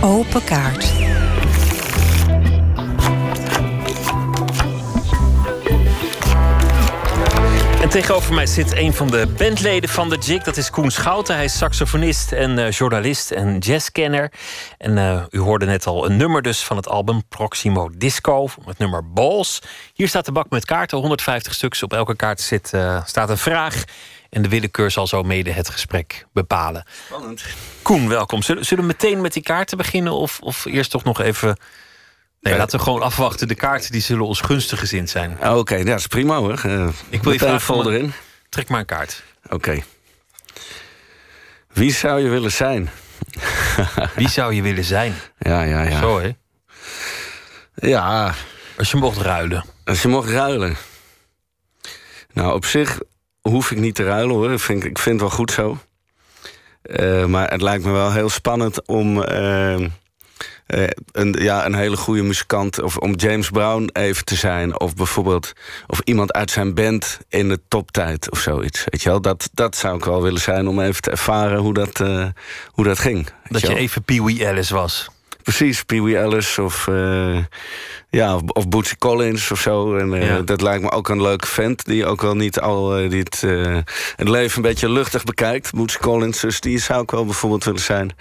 [0.00, 0.92] Open kaart.
[7.88, 10.42] En tegenover mij zit een van de bandleden van de Jig.
[10.42, 11.34] Dat is Koen Schouten.
[11.34, 14.32] Hij is saxofonist en uh, journalist en jazzkenner.
[14.78, 18.48] En uh, u hoorde net al een nummer dus van het album Proximo Disco.
[18.64, 19.62] Het nummer Balls.
[19.94, 21.82] Hier staat de bak met kaarten, 150 stuks.
[21.82, 23.84] Op elke kaart zit, uh, staat een vraag.
[24.30, 26.84] En de willekeur zal zo mede het gesprek bepalen.
[27.06, 27.44] Spannend.
[27.82, 28.42] Koen, welkom.
[28.42, 30.12] Zullen, zullen we meteen met die kaarten beginnen?
[30.12, 31.56] Of, of eerst toch nog even...
[32.40, 33.48] Nee, laten we gewoon afwachten.
[33.48, 35.36] De kaarten die zullen ons gunstig gezind zijn.
[35.40, 36.62] Ah, Oké, dat is prima hoor.
[36.66, 38.12] Uh, Ik wil je vragen erin.
[38.48, 39.22] Trek maar een kaart.
[39.48, 39.78] Oké.
[41.72, 42.90] Wie zou je willen zijn?
[44.16, 45.14] Wie zou je willen zijn?
[45.38, 46.00] Ja, ja, ja.
[46.00, 46.30] Zo, hè?
[47.74, 48.34] Ja.
[48.78, 49.64] Als je mocht ruilen.
[49.84, 50.76] Als je mocht ruilen.
[52.32, 53.00] Nou, op zich
[53.40, 54.52] hoef ik niet te ruilen hoor.
[54.52, 55.78] Ik vind, ik vind het wel goed zo.
[56.82, 59.86] Eh, maar het lijkt me wel heel spannend om eh,
[60.68, 62.82] eh, een, ja, een hele goede muzikant...
[62.82, 64.80] of om James Brown even te zijn.
[64.80, 65.52] Of bijvoorbeeld
[65.86, 68.84] of iemand uit zijn band in de toptijd of zoiets.
[68.88, 69.20] Weet je wel?
[69.20, 72.26] Dat, dat zou ik wel willen zijn om even te ervaren hoe dat, eh,
[72.70, 73.28] hoe dat ging.
[73.48, 73.76] Dat je wel?
[73.76, 75.08] even Pee Wee Alice was.
[75.48, 77.38] Precies, Pee Wee Ellis of, eh,
[78.10, 79.96] ja, of, of Bootsy Collins of zo.
[79.96, 80.40] En, eh, Ja.
[80.40, 83.76] Dat lijkt me ook een leuke vent die ook wel niet al die het, eh,
[84.16, 85.72] het leven een beetje luchtig bekijkt.
[85.74, 88.16] Bootsy Collins, dus die zou ik wel bijvoorbeeld willen zijn.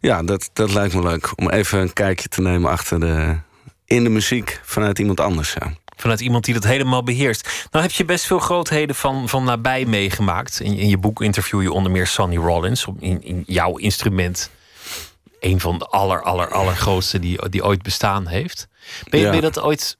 [0.00, 3.36] Ja, dat, dat lijkt me leuk om even een kijkje te nemen achter de,
[3.84, 5.52] in de muziek vanuit iemand anders.
[5.52, 5.72] Ja.
[5.96, 7.66] Vanuit iemand die dat helemaal beheerst.
[7.70, 10.60] Nou heb je best veel grootheden van, van nabij meegemaakt.
[10.60, 12.86] In, in je boek interview je onder meer Sonny Rollins.
[13.00, 14.50] In, in jouw instrument.
[15.42, 18.68] Een van de aller, aller, allergrootste die, die ooit bestaan heeft.
[19.08, 19.32] Ben je, Ja.
[19.32, 19.96] ben, je dat ooit,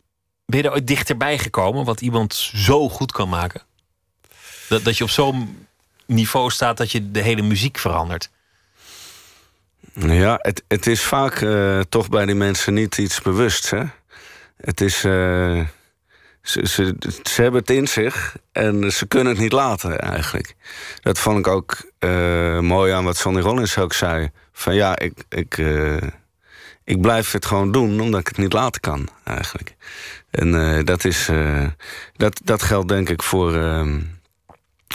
[0.47, 1.85] ben je er ooit dichterbij gekomen?
[1.85, 3.63] Wat iemand zo goed kan maken?
[4.69, 5.67] Dat, dat je op zo'n
[6.07, 8.31] niveau staat dat je de hele muziek verandert.
[9.95, 13.71] Ja, het, het is vaak eh, toch bij die mensen niet iets bewust.
[13.71, 13.83] Hè?
[14.57, 15.05] Het is.
[15.05, 15.61] eh,
[16.43, 16.67] ze,
[17.23, 20.55] ze, hebben het in zich en ze kunnen het niet laten eigenlijk.
[21.01, 24.31] Dat vond ik ook eh, mooi aan wat Sonny Rollins ook zei.
[24.53, 25.97] Van ja, ik, ik, eh,
[26.85, 29.75] ik blijf het gewoon doen omdat ik het niet laten kan eigenlijk.
[30.31, 31.31] En eh, dat, is,
[32.17, 33.55] dat, dat geldt denk ik voor.
[33.55, 34.01] ehm,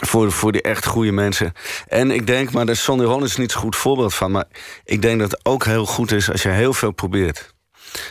[0.05, 1.53] voor, voor die echt goede mensen.
[1.87, 4.31] En ik denk, maar daar is Sonny Rollins niet zo'n goed voorbeeld van.
[4.31, 4.45] Maar
[4.83, 7.55] ik denk dat het ook heel goed is als je heel veel probeert.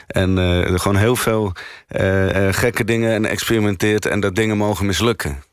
[0.06, 1.52] En eh, gewoon heel veel
[1.88, 4.06] eh, eh, gekke dingen en experimenteert.
[4.06, 5.44] En dat dingen mogen mislukken.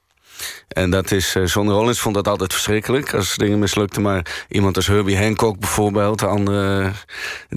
[0.68, 4.02] En dat is, eh Sonny Rollins vond dat altijd verschrikkelijk als dingen mislukten.
[4.02, 6.92] Maar iemand als Herbie Hancock bijvoorbeeld, een andere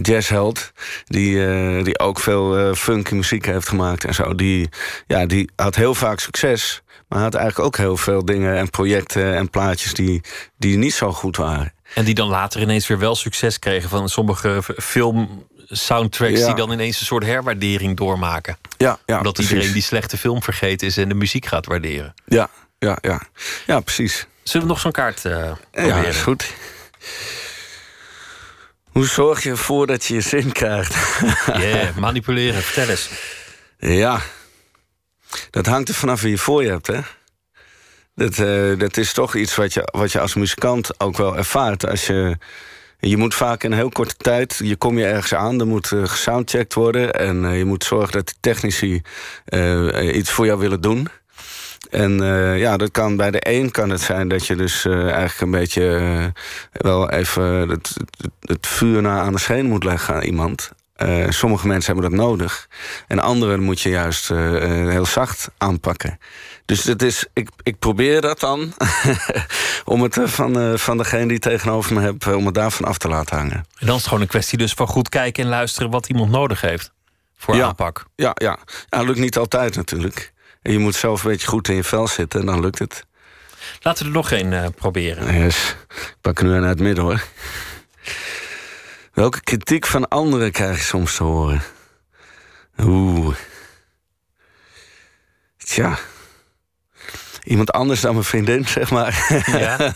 [0.03, 0.73] jazzheld...
[1.05, 4.35] die, die ook veel funky muziek heeft gemaakt en zo...
[4.35, 4.69] Die,
[5.07, 6.83] ja, die had heel vaak succes...
[7.09, 9.95] maar had eigenlijk ook heel veel dingen en projecten en plaatjes...
[9.95, 10.21] die,
[10.59, 11.73] die niet zo goed waren.
[11.95, 16.47] En die dan later ineens weer wel succes kregen van sommige film soundtracks Ja.
[16.47, 18.57] die dan ineens een soort herwaardering doormaken.
[18.77, 19.53] Ja, ja Omdat precies.
[19.53, 22.15] iedereen die slechte film vergeten is en de muziek gaat waarderen.
[22.27, 22.49] Ja,
[22.79, 23.21] ja, ja.
[23.67, 24.27] Ja, precies.
[24.43, 26.07] Zullen we nog zo'n kaart Ja, proberen?
[26.07, 26.53] is goed.
[28.93, 30.95] Hoe zorg je ervoor dat je je zin krijgt?
[31.47, 32.63] Yeah, manipuleren.
[32.63, 33.11] Vertel eens.
[33.79, 34.21] Ja,
[35.51, 37.01] dat hangt er vanaf wie je voor je hebt, hè?
[38.15, 41.87] Dat, eh, dat is toch iets wat je, wat je als muzikant ook wel ervaart.
[41.87, 42.39] Als je,
[42.99, 44.61] je moet vaak in heel korte tijd...
[44.65, 47.13] je kom je ergens aan, er moet eh, gesoundcheckt worden...
[47.13, 49.03] en eh, je moet zorgen dat de technici
[49.45, 51.09] eh, iets voor jou willen doen...
[51.91, 52.19] En
[52.59, 56.33] ja, dat kan bij de een kan het zijn dat je dus eigenlijk een beetje
[56.73, 60.71] wel even het, het, het vuur na aan de scheen moet leggen aan iemand.
[61.29, 62.69] Sommige mensen hebben dat nodig.
[63.07, 66.19] En anderen moet je juist heel zacht aanpakken.
[66.67, 68.73] Dus het is, ik, ik probeer dat dan.
[69.85, 72.89] om het eh, van, eh, van degene die tegenover me heb, eh, om het daarvan
[72.89, 73.57] af te laten hangen.
[73.57, 76.31] En dan is het gewoon een kwestie dus van goed kijken en luisteren wat iemand
[76.31, 76.93] nodig heeft.
[77.37, 77.67] Voor Ja.
[77.67, 78.05] aanpak.
[78.17, 78.59] Ja, ja.
[78.89, 80.33] ja, lukt niet altijd natuurlijk.
[80.63, 83.07] En je moet zelf een beetje goed in je vel zitten en dan lukt het.
[83.81, 85.39] Laten we er nog één proberen.
[85.39, 85.77] Yes.
[85.89, 87.25] Ik pak er nu een uit het midden hoor.
[89.13, 91.63] Welke kritiek van anderen krijg je soms te horen?
[92.83, 93.35] Oeh.
[95.57, 95.99] Tja.
[97.47, 99.43] Iemand anders dan mijn vriendin, zeg maar.
[99.59, 99.93] Ja.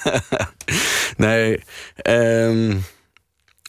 [1.16, 1.62] nee.
[1.97, 2.77] ehm,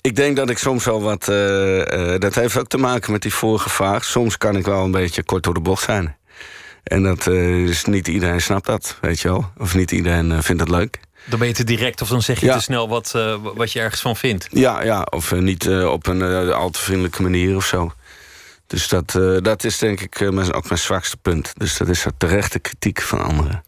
[0.02, 1.28] ik denk dat ik soms wel wat.
[1.28, 4.04] eh, eh, dat heeft ook te maken met die vorige vraag.
[4.06, 6.18] Soms kan ik wel een beetje kort door de bocht zijn.
[6.84, 9.52] En dat eh, is niet iedereen snapt dat, weet je wel.
[9.58, 11.00] Of niet iedereen vindt het leuk.
[11.26, 12.56] Dan ben je te direct of dan zeg je Ja.
[12.56, 13.12] te snel wat,
[13.56, 14.48] wat je ergens van vindt.
[14.52, 16.22] Ja, ja of niet op een
[16.54, 17.92] al te vriendelijke manier of zo.
[18.68, 19.12] Dus dat,
[19.44, 21.54] dat is denk ik mijn, ook mijn zwakste punt.
[21.58, 23.64] Dus dat is terechte kritiek van anderen.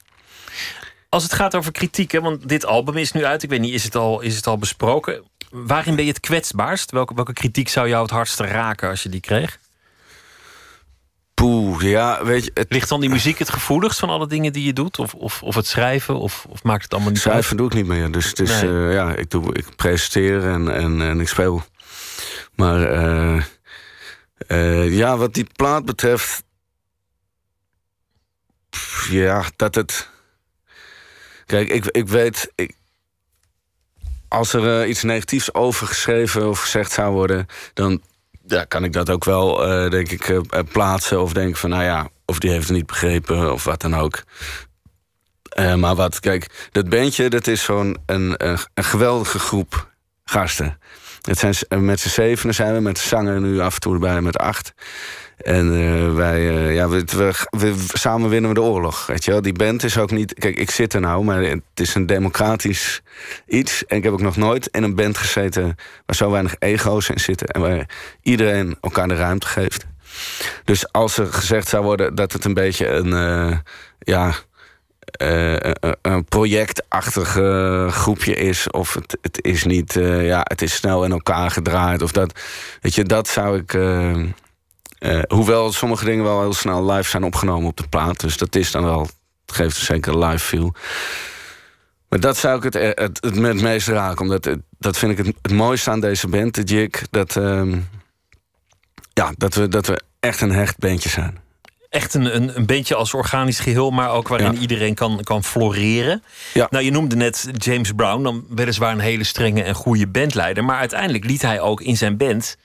[1.14, 3.44] Als het gaat over kritiek, hè, want dit album is nu uit.
[3.44, 5.24] Ik weet niet, is het al, is het al besproken?
[5.50, 6.92] Waarin ben je het kwetsbaarst?
[6.92, 9.60] Welke, welke kritiek zou jou het hardste raken als je die kreeg?
[11.34, 12.52] Poeh, ja, weet je...
[12.54, 12.72] Het...
[12.72, 15.00] Ligt dan die muziek het gevoeligst van alle dingen die je doet?
[15.00, 16.20] Of, of, of het schrijven?
[16.20, 17.30] Of, of maakt het allemaal niet uit?
[17.32, 18.12] Schrijven doe ik niet meer.
[18.12, 18.88] Dus het is, Nee.
[18.88, 21.64] eh, ja, ik, doe, ik presenteer en, en, en ik speel.
[22.56, 23.44] Maar eh,
[24.48, 26.44] eh, ja, wat die plaat betreft...
[28.70, 30.12] pff, Ja, dat het...
[31.54, 32.52] Kijk, ik, ik weet.
[32.56, 32.76] Ik,
[34.28, 38.02] als er eh, iets negatiefs over geschreven of gezegd zou worden, dan
[38.68, 41.22] kan ik dat ook wel, eh, denk ik, eh, plaatsen.
[41.22, 44.24] Of denken van, nou ja, of die heeft het niet begrepen of wat dan ook.
[45.56, 49.92] Maar wat, kijk, dat bandje, dat is zo'n een, een geweldige groep
[50.24, 50.80] gasten.
[51.24, 53.94] Het zijn, eh, met z'n zevenen zijn we, met de zanger nu af en toe
[53.94, 54.74] erbij met acht.
[55.38, 57.04] En eh, wij, eh, ja, we,
[57.50, 59.06] we, samen winnen we de oorlog.
[59.06, 59.42] Weet je wel?
[59.42, 60.34] Die band is ook niet.
[60.34, 63.02] Kijk, ik zit er nou, maar het is een democratisch
[63.48, 63.86] iets.
[63.86, 65.76] En ik heb ook nog nooit in een band gezeten
[66.06, 67.48] waar zo weinig ego's in zitten.
[67.48, 67.90] En waar
[68.22, 69.86] iedereen elkaar de ruimte geeft.
[70.64, 73.62] Dus als er gezegd zou worden dat het een beetje een.
[74.00, 74.34] ja.
[75.18, 78.70] Eh, een- een projectachtig eh, groepje is.
[78.72, 79.96] Of het, het is niet.
[79.96, 82.02] eh, ja, het is snel in elkaar gedraaid.
[82.02, 82.40] Of dat.
[82.82, 83.74] Weet je, dat zou ik.
[83.74, 84.20] eh,
[84.98, 88.20] eh, hoewel sommige dingen wel heel snel live zijn opgenomen op de plaat.
[88.20, 89.02] Dus dat is dan wel.
[89.46, 90.74] Het geeft zeker live feel.
[92.10, 94.22] Maar dat zou ik het, eh, het, het, meest raken.
[94.22, 94.50] Omdat
[94.80, 96.90] dat vind ik het, het mooiste aan deze band, de Jig.
[97.10, 97.78] Dat, ehm,
[99.14, 101.38] ja, dat, we, dat we echt een hecht bandje zijn.
[101.94, 106.24] Echt een, een, een beetje als organisch geheel, maar ook waarin iedereen kan, kan floreren.
[106.70, 110.64] Nou, je noemde net James Brown, dan weliswaar een hele strenge en goede bandleider.
[110.64, 112.58] Maar uiteindelijk liet hij ook in zijn band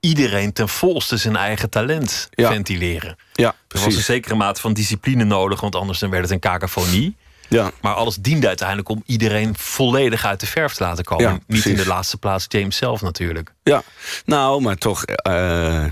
[0.00, 2.50] iedereen ten volste zijn eigen talent Ja.
[2.52, 3.16] ventileren.
[3.32, 6.40] Ja, Er was een zekere mate van discipline nodig, want anders dan werd het een
[6.40, 7.16] cacophonie.
[7.48, 7.70] Ja.
[7.80, 11.24] Maar alles diende uiteindelijk om iedereen volledig uit de verf te laten komen.
[11.24, 13.52] Ja, Niet in de laatste plaats James zelf natuurlijk.
[13.62, 13.82] Ja,
[14.24, 15.04] nou, maar toch.
[15.04, 15.84] eh,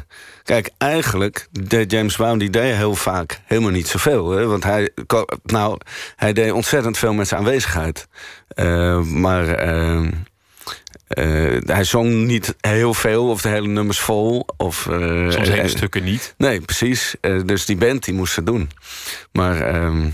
[0.44, 4.30] kijk, eigenlijk deed James Brown die deed heel vaak helemaal niet zoveel.
[4.30, 4.46] Hè?
[4.46, 4.90] Want hij,
[5.42, 5.78] nou,
[6.16, 8.08] hij deed ontzettend veel met zijn aanwezigheid.
[8.48, 10.02] Eh, maar eh,
[11.08, 14.46] eh, hij zong niet heel veel of de hele nummers vol.
[14.56, 14.76] Of,
[15.28, 16.34] Soms hele stukken niet.
[16.38, 17.14] Nee, precies.
[17.44, 18.70] Dus die band die moest het doen.
[19.32, 20.10] Maar ehm,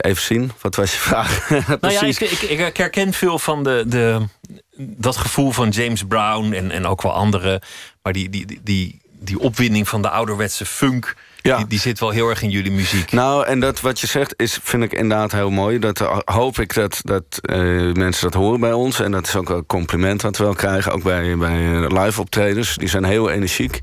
[0.00, 1.48] even zien, wat was je vraag?
[1.80, 2.18] Nou ja, precies.
[2.18, 4.20] ik, ik, ik herken veel van de, de,
[4.76, 7.60] dat gevoel van James Brown en, en ook wel anderen.
[8.02, 11.14] Maar die, die, die, die, opwinding van de ouderwetse funk,
[11.52, 13.12] die, die zit wel heel erg in jullie muziek.
[13.12, 15.78] Nou, en dat wat je zegt, is, vind ik inderdaad heel mooi.
[15.78, 17.58] Dat eh, hoop ik dat, dat eh,
[17.92, 19.00] mensen dat horen bij ons.
[19.00, 20.92] En dat is ook een compliment wat we wel krijgen.
[20.92, 22.76] Ook bij, bij eh, live optredens.
[22.76, 23.80] Die zijn heel energiek.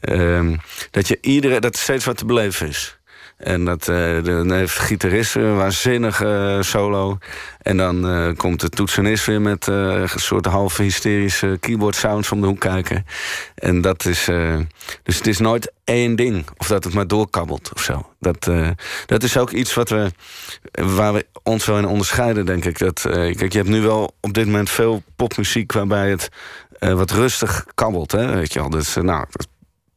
[0.00, 0.56] Ehm,
[0.90, 2.98] dat, je iedereen, dat steeds wat te beleven is.
[3.40, 7.18] En dat eh, dan heeft gitarist een waanzinnige eh, solo.
[7.62, 12.40] En dan eh, komt de toetsenist weer met een soort halve hysterische keyboard sounds om
[12.40, 13.06] de hoek kijken.
[13.54, 14.24] En dat is.
[15.02, 16.46] dus het is nooit één ding.
[16.56, 18.12] Of dat het maar doorkabbelt of zo.
[18.18, 18.50] Dat,
[19.06, 20.10] dat is ook iets wat we,
[20.72, 22.78] waar we ons wel in onderscheiden, denk ik.
[22.78, 26.28] Dat, kijk, je hebt nu wel op dit moment veel popmuziek waarbij het
[26.78, 28.12] wat rustig kabbelt.
[28.12, 28.34] Hè?
[28.34, 28.70] Weet je wel.
[28.70, 29.26] Dus, nou,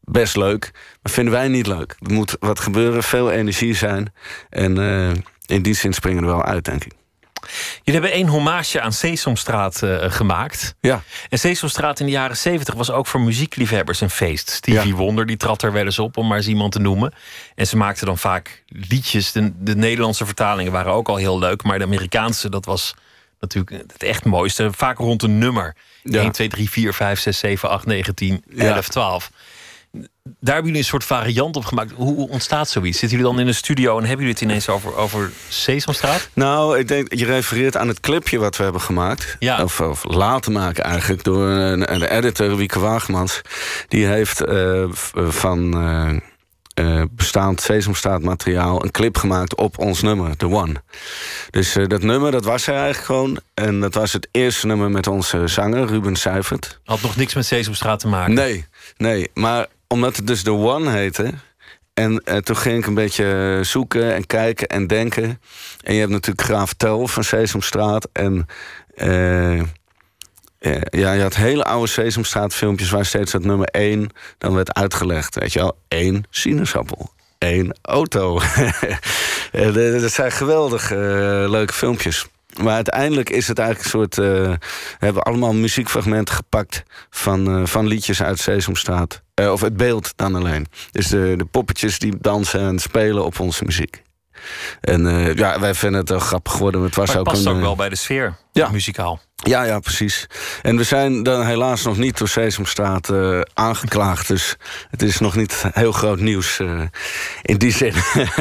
[0.03, 0.71] best leuk.
[1.01, 1.95] Maar vinden wij niet leuk.
[1.99, 4.13] Er moet wat gebeuren, veel energie zijn.
[4.49, 5.11] En eh,
[5.45, 6.91] in die zin springen we er wel uit, denk ik.
[7.83, 10.75] Jullie hebben één hommage aan Sesamstraat eh, gemaakt.
[10.79, 11.01] Ja.
[11.29, 14.49] En Sesamstraat in de jaren zeventig was ook voor muziekliefhebbers een feest.
[14.49, 17.13] Stevie Wonder die trad er wel eens op, om maar eens iemand te noemen.
[17.55, 19.31] En ze maakten dan vaak liedjes.
[19.31, 21.63] De, de Nederlandse vertalingen waren ook al heel leuk.
[21.63, 22.95] Maar de Amerikaanse, dat was
[23.39, 24.69] natuurlijk het echt mooiste.
[24.71, 25.75] Vaak rond een nummer.
[26.03, 26.21] Ja.
[26.21, 28.75] 1, 2, 3, 4, 5, 6, 7, 8, 9, 10, Ja.
[28.75, 29.31] 11, 12.
[30.23, 31.91] Daar hebben jullie een soort variant op gemaakt.
[31.95, 32.99] Hoe ontstaat zoiets?
[32.99, 36.29] Zitten jullie dan in een studio en hebben jullie het ineens over, over Sesamstraat?
[36.33, 39.37] Nou, ik denk, je refereert aan het clipje wat we hebben gemaakt.
[39.61, 43.41] Of, of laten maken eigenlijk door een, een editor, Wieke Wagemans.
[43.87, 46.15] Die heeft eh, van eh,
[46.73, 50.73] eh, bestaand Sesamstraat materiaal een clip gemaakt op ons nummer, The One.
[51.49, 53.39] Dus dat nummer, dat was er eigenlijk gewoon.
[53.53, 56.79] En dat was het eerste nummer met onze zanger, Ruben Seifert.
[56.83, 58.33] Had nog niks met Sesamstraat te maken.
[58.33, 58.65] Nee,
[58.97, 59.29] nee.
[59.33, 61.33] Maar omdat het dus The One heette...
[61.93, 65.41] En eh, toen ging ik een beetje zoeken en kijken en denken.
[65.81, 68.07] En je hebt natuurlijk Graaf Tel van Sesamstraat.
[68.13, 68.45] En
[68.95, 69.65] eh, eh,
[70.89, 72.89] ja, je had hele oude Sesamstraat filmpjes...
[72.89, 75.35] waar steeds dat nummer één dan werd uitgelegd.
[75.35, 77.11] Weet je wel, één sinaasappel.
[77.37, 78.39] één auto.
[79.51, 80.89] Dat zijn geweldig
[81.49, 82.27] leuke filmpjes.
[82.61, 84.15] Maar uiteindelijk is het eigenlijk een soort...
[84.15, 84.57] we
[84.99, 86.83] hebben allemaal muziekfragmenten gepakt...
[87.09, 89.22] van, van liedjes uit Sesamstraat.
[89.33, 90.67] Eh, of het beeld dan alleen.
[90.91, 94.01] Dus de, de poppetjes die dansen en spelen op onze muziek.
[94.81, 96.81] En eh, ja, wij vinden het wel grappig geworden.
[96.81, 98.69] Het was Maar het ook past een, ook eh, wel bij de sfeer, ja.
[98.69, 99.21] muzikaal.
[99.35, 100.27] ja, ja, precies.
[100.61, 103.11] En we zijn dan helaas nog niet door Sesamstraat
[103.53, 104.27] aangeklaagd.
[104.27, 104.55] Dus
[104.89, 106.59] het is nog niet heel groot nieuws
[107.41, 107.93] in die zin.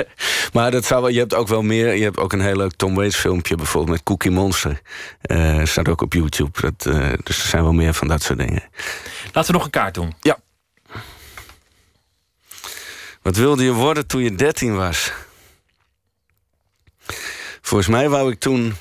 [0.52, 1.94] maar dat zou wel, je hebt ook wel meer.
[1.94, 4.80] Je hebt ook een heel leuk Tom Waits filmpje bijvoorbeeld met Cookie Monster.
[5.20, 6.60] Eh staat ook op YouTube.
[6.60, 6.82] Dat,
[7.22, 8.62] dus er zijn wel meer van dat soort dingen.
[9.32, 10.14] Laten we nog een kaart doen.
[10.20, 10.38] Ja.
[13.22, 15.12] Wat wilde je worden toen je 13 was?
[17.60, 18.74] Volgens mij wou ik toen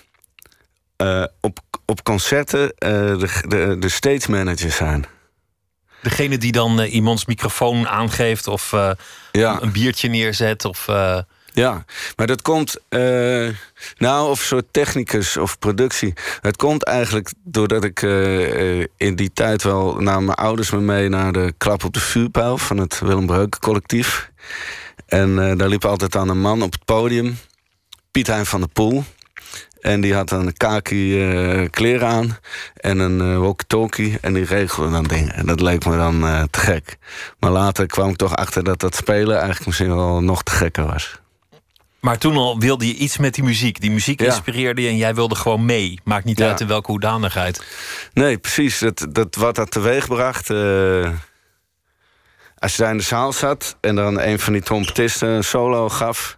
[0.96, 5.06] eh, op, op concerten eh, de, de, de stage manager zijn.
[6.02, 8.98] Degene die dan eh, iemands microfoon aangeeft of een,
[9.32, 10.86] een biertje neerzet of.
[11.54, 13.48] Ja, maar dat komt, eh,
[13.98, 16.14] nou, of soort technicus of productie.
[16.42, 21.10] Het komt eigenlijk doordat ik eh, in die tijd wel naar mijn ouders me mee
[21.10, 24.32] naar de klap op de vuurpijl van het Willem Breuken collectief.
[25.06, 27.38] En eh, daar liep altijd aan een man op het podium,
[28.12, 29.04] Piet Hein van der Poel.
[29.80, 32.38] En die had een kaki kleren aan
[32.76, 34.18] en een walkie-talkie.
[34.22, 35.34] En die regelde dan dingen.
[35.34, 36.98] En dat leek me dan te gek.
[37.40, 40.86] Maar later kwam ik toch achter dat dat spelen eigenlijk misschien wel nog te gekker
[40.86, 41.21] was.
[42.02, 43.82] Maar toen al wilde je iets met die muziek.
[43.82, 44.26] Die muziek Ja.
[44.26, 46.00] inspireerde je en jij wilde gewoon mee.
[46.04, 46.48] Maakt niet Ja.
[46.48, 47.64] uit in welke hoedanigheid.
[48.14, 48.80] Nee, precies.
[48.80, 50.50] Dat, dat, wat dat teweegbracht.
[50.50, 51.10] eh
[52.58, 55.90] als je daar in de zaal zat en dan een van die trompetisten een solo
[55.90, 56.38] gaf.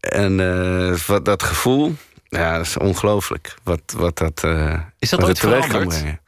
[0.00, 1.94] En eh, wat, dat gevoel,
[2.28, 3.54] ja, dat is ongelooflijk.
[3.62, 6.20] Wat, wat dat, eh Is dat wat ooit teweeg kan brengen.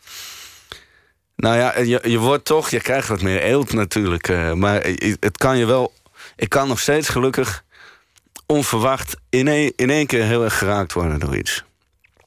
[1.37, 4.55] Nou ja, je, je wordt toch, je krijgt wat meer eelt natuurlijk.
[4.55, 4.83] maar
[5.21, 5.93] het kan je wel.
[6.37, 7.65] Ik kan nog steeds gelukkig
[8.47, 11.65] onverwacht in één, in één keer heel erg geraakt worden door iets.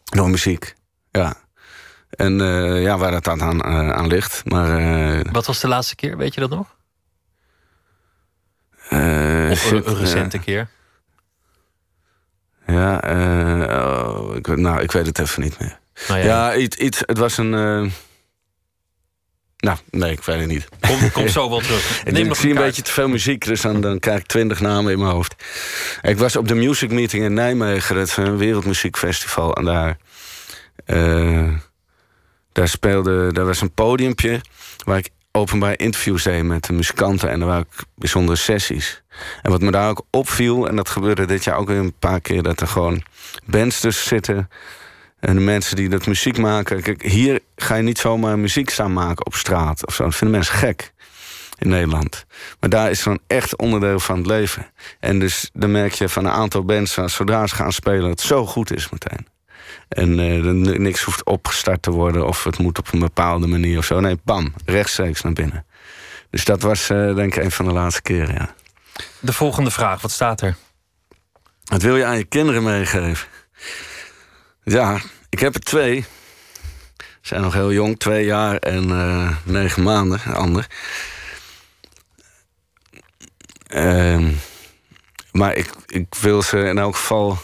[0.03, 0.75] Door muziek.
[1.11, 1.33] Ja.
[2.09, 4.45] En eh, ja, waar dat aan, eh, aan ligt.
[4.45, 4.77] Maar.
[5.19, 6.17] eh, Wat was de laatste keer?
[6.17, 6.77] Weet je dat nog?
[9.51, 10.69] Of een, recente keer?
[12.67, 12.97] Ja,
[13.67, 15.79] oh, ik, nou, ik weet het even niet meer.
[16.07, 17.91] Nou ja, ja, iets, iets, het was een.
[19.59, 20.67] Nou, nee, ik weet het niet.
[20.79, 22.01] Kom, kom zo wel terug.
[22.05, 24.91] Ik, denk, zie een beetje te veel muziek, dus dan, dan krijg ik twintig namen
[24.91, 25.35] in mijn hoofd.
[26.01, 29.55] Ik was op de Music Meeting in Nijmegen, een wereldmuziekfestival.
[29.55, 29.97] En daar,
[30.85, 31.53] eh,
[32.51, 34.41] daar speelde, daar was een podiumpje
[34.85, 37.29] waar ik openbaar interviews deed met de muzikanten.
[37.29, 39.01] En er waren ook bijzondere sessies.
[39.41, 42.21] En wat me daar ook opviel, en dat gebeurde dit jaar ook weer een paar
[42.21, 43.03] keer, dat er gewoon
[43.45, 44.49] bands tussen zitten.
[45.19, 46.81] En de mensen die dat muziek maken.
[46.81, 50.03] Kijk, hier ga je niet zomaar muziek staan maken op straat of zo.
[50.03, 50.93] Dat vinden mensen gek
[51.57, 52.25] in Nederland.
[52.59, 54.71] Maar daar is gewoon echt onderdeel van het leven.
[54.99, 58.21] En dus dan merk je van een aantal bands, zodra ze gaan spelen, dat het
[58.21, 59.27] zo goed is meteen.
[59.89, 63.85] En ni- niks hoeft opgestart te worden of het moet op een bepaalde manier of
[63.85, 63.99] zo.
[63.99, 65.65] Nee, bam, rechtstreeks naar binnen.
[66.29, 68.53] Dus dat was eh, denk ik een van de laatste keren, ja.
[69.19, 70.55] De volgende vraag, wat staat er?
[71.63, 73.27] Wat wil je aan je kinderen meegeven?
[74.69, 76.05] Ja, ik heb er twee.
[76.97, 80.67] Ze zijn nog heel jong, twee jaar en eh, negen maanden, ander.
[83.67, 84.31] Ehm,
[85.31, 87.37] maar ik, ik wil ze in elk geval.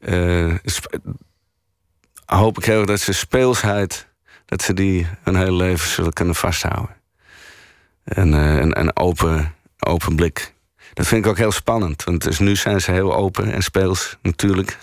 [0.00, 0.96] eh, sp-
[2.24, 4.06] hoop ik heel erg dat ze speelsheid.
[4.46, 6.96] dat ze die hun hele leven zullen kunnen vasthouden.
[8.04, 10.54] En eh, een, een open, open blik.
[10.94, 12.04] Dat vind ik ook heel spannend.
[12.04, 14.78] Want dus nu zijn ze heel open en speels, natuurlijk.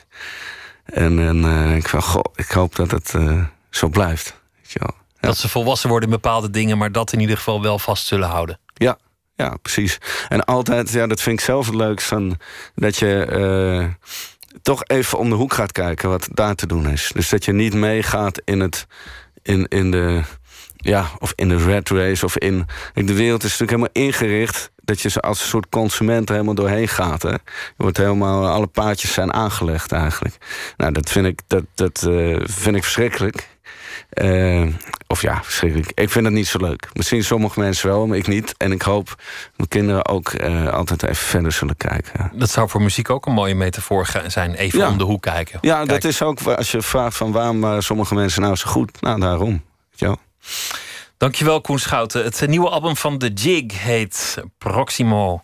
[0.92, 4.40] En, en eh, ik van, goh, ik hoop dat het eh, zo blijft.
[4.56, 4.94] Weet je wel.
[5.20, 8.28] Dat ze volwassen worden in bepaalde dingen, maar dat in ieder geval wel vast zullen
[8.28, 8.60] houden.
[8.74, 8.98] Ja,
[9.36, 9.98] ja, precies.
[10.30, 12.38] En altijd, ja, dat vind ik zelf het leukst van
[12.76, 14.10] dat je eh,
[14.62, 17.12] toch even om de hoek gaat kijken wat daar te doen is.
[17.14, 18.88] Dus dat je niet meegaat in het
[19.42, 20.22] in, in de
[20.76, 22.66] ja, of in de red race of in.
[22.94, 26.56] De wereld is natuurlijk helemaal ingericht dat je ze als een soort consument er helemaal
[26.56, 27.22] doorheen gaat.
[27.22, 27.30] Hè?
[27.30, 27.40] Je
[27.78, 30.38] wordt helemaal, alle paadjes zijn aangelegd eigenlijk.
[30.78, 33.48] Nou, dat vind ik, dat, dat, eh, vind ik verschrikkelijk.
[34.10, 34.68] Eh,
[35.08, 35.92] of ja, verschrikkelijk.
[35.96, 36.90] Ik vind het niet zo leuk.
[36.94, 38.56] Misschien sommige mensen wel, maar ik niet.
[38.58, 39.18] En ik hoop dat
[39.56, 42.12] mijn kinderen ook eh, altijd even verder zullen kijken.
[42.18, 42.32] Ja.
[42.34, 44.54] Dat zou voor muziek ook een mooie metafoor zijn.
[44.54, 44.88] Even Ja.
[44.90, 45.58] om de hoek kijken.
[45.62, 49.02] Ja, dat is ook als je vraagt van waarom waren sommige mensen nou zo goed.
[49.02, 49.64] Nou, daarom.
[49.90, 50.18] Weet je wel.
[51.20, 52.24] Dankjewel, Koen Schouten.
[52.24, 55.42] Het nieuwe album van The Jig heet Proximo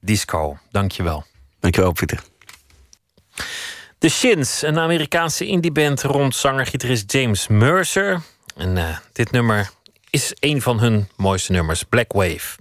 [0.00, 0.58] Disco.
[0.70, 1.24] Dankjewel.
[1.60, 2.22] Dankjewel, Pieter.
[3.98, 8.22] The Shins, een Amerikaanse indieband rond zanger-gitarist James Mercer.
[8.56, 9.70] En eh, dit nummer
[10.10, 12.56] is een van hun mooiste nummers, Black Wave.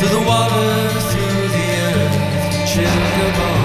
[0.00, 3.59] Through the water, through the earth, to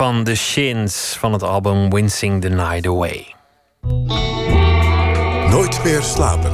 [0.00, 3.34] van The Shins van het album Wincing the Night Away.
[5.50, 6.52] Nooit meer slapen.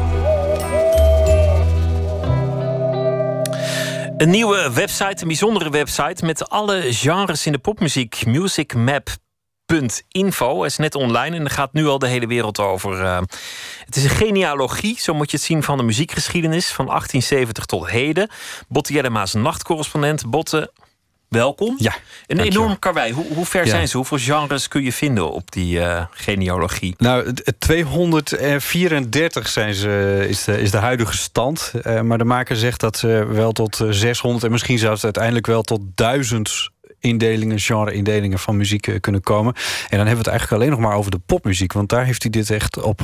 [4.17, 8.27] Een nieuwe website, een bijzondere website met alle genres in de popmuziek.
[8.27, 13.05] Musicmap.info is net online en daar gaat nu al de hele wereld over.
[13.05, 13.21] Eh,
[13.85, 17.91] het is een genealogie, zo moet je het zien, van de muziekgeschiedenis van 1870 tot
[17.91, 18.31] heden.
[18.69, 20.31] Botte Jellema is een nachtcorrespondent.
[20.31, 20.73] Botte,
[21.29, 21.75] welkom.
[21.79, 21.95] Ja,
[22.27, 23.13] Een enorm karwei.
[23.13, 23.71] Hoe, hoe ver Ja.
[23.71, 23.97] zijn ze?
[23.97, 26.95] Hoeveel genres kun je vinden op die eh, genealogie?
[26.99, 31.73] Nou, het- het 234 zijn ze, is, de, is de huidige stand.
[31.83, 35.47] Eh, maar de maker zegt dat ze wel tot eh, 600 en misschien zelfs uiteindelijk
[35.47, 36.71] wel tot 1000
[37.07, 39.55] indelingen, genre-indelingen van muziek eh, kunnen komen.
[39.55, 39.63] En
[39.99, 41.73] dan hebben we het eigenlijk alleen nog maar over de popmuziek.
[41.73, 43.03] Want daar heeft hij dit echt op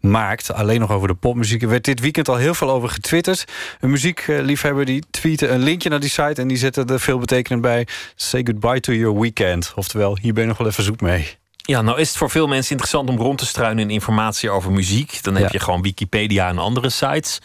[0.00, 0.52] gemaakt.
[0.52, 1.62] Alleen nog over de popmuziek.
[1.62, 3.44] Er werd dit weekend al heel veel over getwitterd.
[3.80, 6.40] Een muziekliefhebber die tweette een linkje naar die site...
[6.40, 7.86] en die zette er veel betekenend bij...
[8.14, 9.72] Say goodbye to your weekend.
[9.76, 11.36] Oftewel, hier ben je nog wel even zoek mee.
[11.56, 14.72] Ja, nou is het voor veel mensen interessant om rond te struinen in informatie over
[14.72, 15.22] muziek.
[15.22, 15.48] Dan heb Ja.
[15.52, 17.38] je gewoon Wikipedia en andere sites.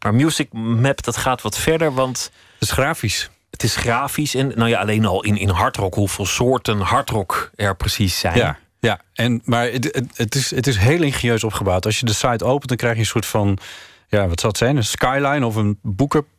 [0.00, 2.30] Maar Music Map, dat gaat wat verder, want...
[2.58, 3.30] Het is grafisch.
[3.52, 7.76] Het is grafisch en nou ja, alleen al in, in hardrock, hoeveel soorten hardrock er
[7.76, 8.36] precies zijn.
[8.36, 9.00] Ja, ja.
[9.14, 11.86] En, maar het, het, is, het is heel ingenieus opgebouwd.
[11.86, 13.58] Als je de site opent, dan krijg je een soort van...
[14.08, 14.76] Ja, wat zal het zijn?
[14.76, 15.78] Een skyline of een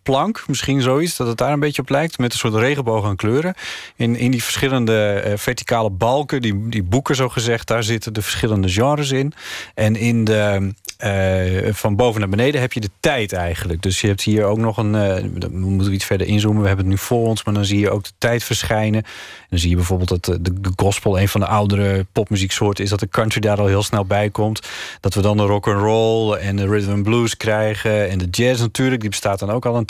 [0.03, 1.17] boekenplank, misschien zoiets.
[1.17, 2.17] Dat het daar een beetje op lijkt.
[2.17, 3.53] Met een soort regenboog aan kleuren.
[3.95, 7.67] In, in die verschillende eh, verticale balken, die, die boeken zo gezegd...
[7.67, 9.33] daar zitten de verschillende genres in.
[9.73, 10.73] En in de...
[10.97, 13.81] eh, van boven naar beneden heb je de tijd eigenlijk.
[13.81, 14.95] Dus je hebt hier ook nog een...
[14.95, 16.61] eh, dan moeten we iets verder inzoomen.
[16.61, 19.03] We hebben het nu voor ons, maar dan zie je ook de tijd verschijnen.
[19.03, 21.19] En dan zie je bijvoorbeeld dat de, gospel...
[21.19, 22.89] een van de oudere popmuzieksoorten is...
[22.89, 24.67] dat de country daar al heel snel bij komt.
[24.99, 28.09] Dat we dan de rock and roll en de rhythm and blues krijgen.
[28.09, 29.85] En de jazz natuurlijk, die bestaat dan ook al een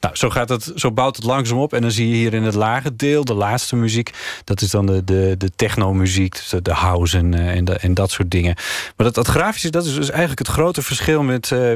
[0.00, 1.72] Nou, zo, gaat het, zo bouwt het langzaam op.
[1.72, 4.10] En dan zie je hier in het lage deel, de laatste muziek...
[4.44, 7.74] dat is dan de, de, de techno-muziek, dus de, de house en, eh, en, de-
[7.78, 8.54] en dat soort dingen.
[8.96, 11.22] Maar dat, dat grafische, dat is dus eigenlijk het grote verschil...
[11.22, 11.70] met, eh,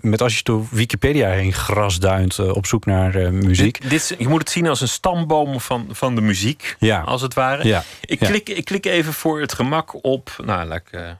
[0.00, 3.90] met als je door Wikipedia heen grasduint eh, op zoek naar muziek.
[3.90, 7.00] Dit, je moet het zien als een stamboom van, van de muziek, Ja.
[7.00, 7.66] als het ware.
[7.66, 7.84] Ja.
[8.04, 8.26] Ik, Ja.
[8.28, 11.18] klik, ik klik even voor het gemak op, nou, lekker,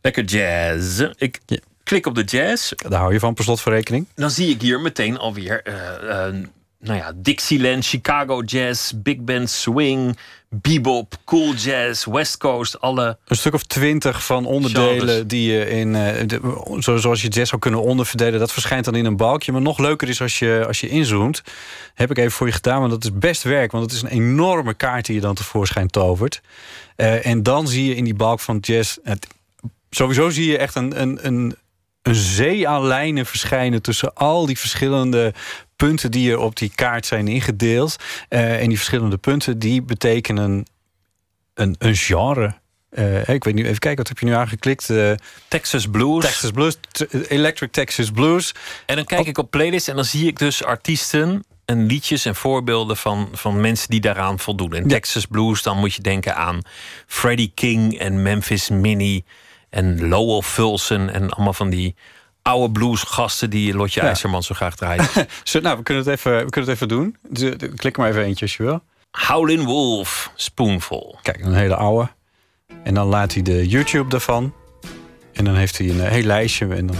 [0.00, 1.04] lekker jazz.
[1.16, 1.40] Ik
[1.84, 2.72] klik op de jazz.
[2.88, 4.06] Daar hou je van per slot voor rekening.
[4.14, 6.34] Dan zie ik hier meteen alweer, eh, eh,
[6.80, 13.36] nou ja, Dixieland, Chicago jazz, big band swing, bebop, cool jazz, West Coast, alle Een
[13.36, 15.22] stuk of twintig van onderdelen Genres.
[15.26, 18.38] die je in, eh, de- zoals je jazz zou kunnen onderverdelen.
[18.38, 19.52] Dat verschijnt dan in een balkje.
[19.52, 21.42] Maar nog leuker is als je, als je inzoomt.
[21.94, 23.72] Heb ik even voor je gedaan, want dat is best werk.
[23.72, 26.40] Want het is een enorme kaart die je dan tevoorschijn tovert.
[26.96, 28.96] En dan zie je in die balk van jazz.
[29.02, 29.26] Het,
[29.90, 31.56] sowieso zie je echt een, een, een
[32.04, 35.34] een zee aan lijnen verschijnen tussen al die verschillende
[35.76, 37.96] punten die er op die kaart zijn ingedeeld.
[38.28, 40.66] Eh, en die verschillende punten die betekenen
[41.54, 42.54] een, een genre.
[42.90, 44.88] Eh, ik weet niet, even kijken, wat heb je nu aangeklikt?
[44.88, 45.12] Uh,
[45.48, 46.24] Texas Blues.
[46.24, 46.76] Texas Blues,
[47.28, 48.54] Electric Texas Blues.
[48.86, 52.34] En dan kijk ik op playlist en dan zie ik dus artiesten en liedjes en
[52.34, 54.72] voorbeelden van, van mensen die daaraan voldoen.
[54.72, 56.60] En Texas Blues, dan moet je denken aan
[57.06, 59.24] Freddie King en Memphis Minnie
[59.74, 61.94] en Lowell Fulson en allemaal van die
[62.42, 64.06] oude bluesgasten die Lotje ja.
[64.06, 65.26] IJzerman zo graag draait.
[65.44, 67.16] zo, nou, we kunnen het even, we kunnen het even doen.
[67.76, 68.82] Klik maar even eentje als je wil.
[69.28, 71.18] Howlin' Wolf, Spoonful.
[71.22, 72.08] Kijk, een hele oude.
[72.82, 74.54] En dan laat hij de YouTube daarvan.
[75.32, 76.74] En dan heeft hij een heel lijstje.
[76.74, 76.96] En dan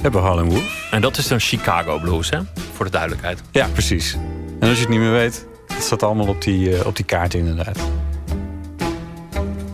[0.00, 0.88] hebben we Howlin' Wolf.
[0.90, 2.38] En dat is dan Chicago Blues, hè?
[2.72, 3.42] Voor de duidelijkheid.
[3.50, 4.16] Ja, precies.
[4.60, 7.04] En als je het niet meer weet, het staat allemaal op die, uh, op die
[7.04, 7.78] kaart inderdaad.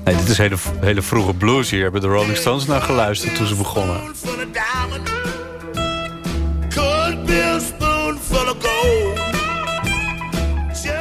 [0.04, 1.70] Nee, dit is hele, hele vroege blues.
[1.70, 4.00] Hier hebben de Rolling Stones naar geluisterd toen ze begonnen.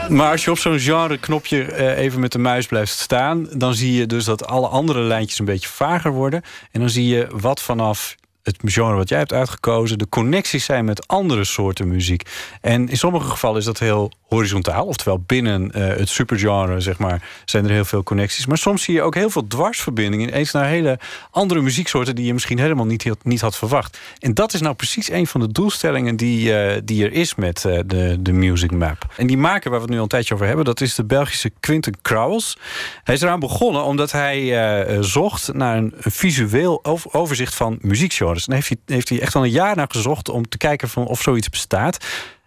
[0.09, 3.47] Maar als je op zo'n genre-knopje eh, even met de muis blijft staan...
[3.51, 6.41] dan zie je dus dat alle andere lijntjes een beetje vager worden.
[6.71, 9.97] En dan zie je wat vanaf het genre wat jij hebt uitgekozen...
[9.97, 12.29] de connecties zijn met andere soorten muziek.
[12.61, 14.85] En in sommige gevallen is dat heel horizontaal.
[14.85, 18.45] Oftewel binnen uh, het supergenre, zeg maar, zijn er heel veel connecties.
[18.45, 20.27] Maar soms zie je ook heel veel dwarsverbindingen...
[20.27, 20.99] ineens naar hele
[21.31, 22.15] andere muzieksoorten...
[22.15, 23.99] die je misschien helemaal niet, niet had verwacht.
[24.19, 26.15] En dat is nou precies een van de doelstellingen...
[26.15, 29.13] die, uh, die er is met uh, de, de Music Map.
[29.17, 30.65] En die maker waar we het nu al een tijdje over hebben...
[30.65, 32.57] dat is de Belgische Quinten Krauwels.
[33.03, 38.30] Hij is eraan begonnen omdat hij zocht naar een, een visueel overzicht van muziekgenres.
[38.35, 40.29] En heeft hij, heeft hij echt al een jaar naar gezocht...
[40.29, 41.97] om te kijken van of zoiets bestaat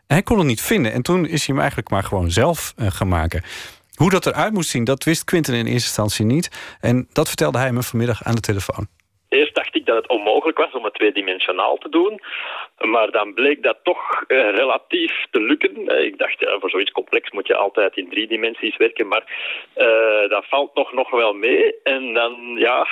[0.07, 0.93] hij kon het niet vinden.
[0.93, 3.43] En toen is hij hem eigenlijk maar gewoon zelf uh, gaan maken.
[3.95, 6.77] Hoe dat eruit moest zien, dat wist Quinten in eerste instantie niet.
[6.81, 8.87] En dat vertelde hij me vanmiddag aan de telefoon.
[9.29, 12.21] Eerst dacht ik dat het onmogelijk was om het tweedimensionaal te doen.
[12.79, 15.93] Maar dan bleek dat toch uh, relatief te lukken.
[15.93, 19.09] Uh, ik dacht, voor zoiets complex moet je altijd in drie dimensies werken.
[19.09, 19.25] Maar
[20.29, 21.75] dat valt nog, nog wel mee.
[21.83, 22.87] En dan, ja,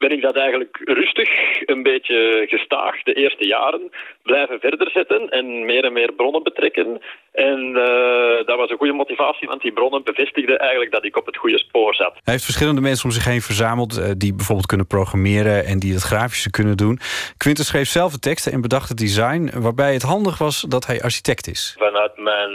[0.00, 1.28] ben ik dat eigenlijk rustig,
[1.66, 3.90] een beetje gestaag de eerste jaren
[4.22, 7.00] blijven verder zetten en meer en meer bronnen betrekken.
[7.32, 11.26] En uh, dat was een goede motivatie, want die bronnen bevestigden eigenlijk dat ik op
[11.26, 12.12] het goede spoor zat.
[12.12, 15.92] Hij heeft verschillende mensen om zich heen verzameld uh, die bijvoorbeeld kunnen programmeren en die
[15.92, 16.98] het grafische kunnen doen.
[17.36, 21.02] Quinten schreef zelf de teksten en bedacht het design, waarbij het handig was dat hij
[21.02, 21.74] architect is.
[21.78, 22.52] Vanuit mijn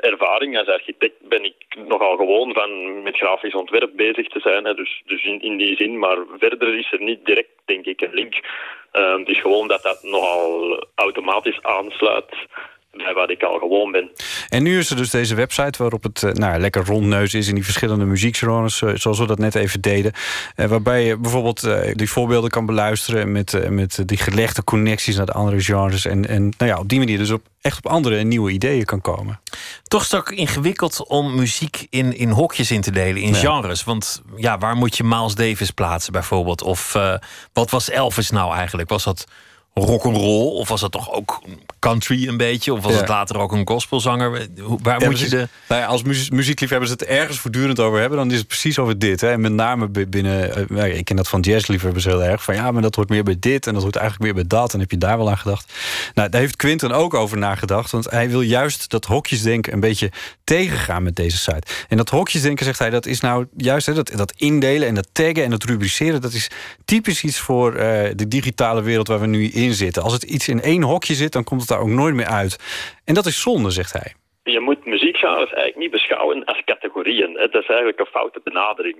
[0.00, 4.64] ervaring als architect ben ik nogal gewoon van met grafisch ontwerp bezig te zijn.
[4.64, 4.74] Hè.
[4.74, 8.14] Dus, dus in, in die zin, maar verder is er niet direct, denk ik, een
[8.14, 8.34] link.
[8.92, 12.34] Uh, het is gewoon dat dat nogal automatisch aansluit
[12.96, 14.10] bij wat ik al gewoon ben.
[14.48, 17.54] En nu is er dus deze website waarop het uh, nou, lekker rondneus is in
[17.54, 20.12] die verschillende muziekgenres, uh, zoals we dat net even deden.
[20.56, 25.32] Uh, waarbij je bijvoorbeeld die voorbeelden kan beluisteren met, met die gelegde connecties naar de
[25.32, 26.04] andere genres.
[26.04, 28.84] En, en nou ja, op die manier dus op, echt op andere en nieuwe ideeën
[28.84, 29.40] kan komen.
[29.82, 33.38] Toch is het ook ingewikkeld om muziek in, in hokjes in te delen, in ja.
[33.38, 33.84] genres.
[33.84, 36.62] Want ja, waar moet je Miles Davis plaatsen bijvoorbeeld?
[36.62, 36.98] Of
[37.52, 38.88] wat was Elvis nou eigenlijk?
[38.88, 39.26] Was dat
[39.74, 40.58] rock'n'roll?
[40.58, 41.42] Of was dat toch ook
[41.78, 42.72] country een beetje?
[42.72, 42.98] Of was ja.
[42.98, 44.48] het later ook een gospelzanger?
[44.82, 45.48] Waar ja, moet je de...
[45.68, 48.18] Nou ja, als muzie muziekliefhebbers het ergens voortdurend over hebben...
[48.18, 49.20] dan is het precies over dit.
[49.20, 49.30] Hè?
[49.30, 50.66] En met name binnen...
[50.70, 52.42] Uh, ik ken dat van jazzliefhebbers heel erg.
[52.42, 53.66] Van ja, maar dat hoort meer bij dit...
[53.66, 54.74] en dat hoort eigenlijk meer bij dat.
[54.74, 55.72] En heb je daar wel aan gedacht?
[56.14, 57.90] Nou, daar heeft Quinten ook over nagedacht.
[57.90, 60.12] Want hij wil juist dat hokjesdenken een beetje
[60.44, 61.66] tegengaan met deze site.
[61.88, 63.86] En dat hokjesdenken, zegt hij, dat is nou juist...
[63.86, 66.20] Hè, dat, dat indelen en dat taggen en dat rubriceren...
[66.20, 66.50] dat is
[66.84, 67.80] typisch iets voor uh,
[68.14, 69.63] de digitale wereld waar we nu in
[70.02, 72.58] Als het iets in één hokje zit, dan komt het daar ook nooit meer uit.
[73.04, 74.12] En dat is zonde, zegt hij.
[74.44, 77.32] Je moet muziekgenres eigenlijk niet beschouwen als categorieën.
[77.32, 78.96] Dat is eigenlijk een foute benadering.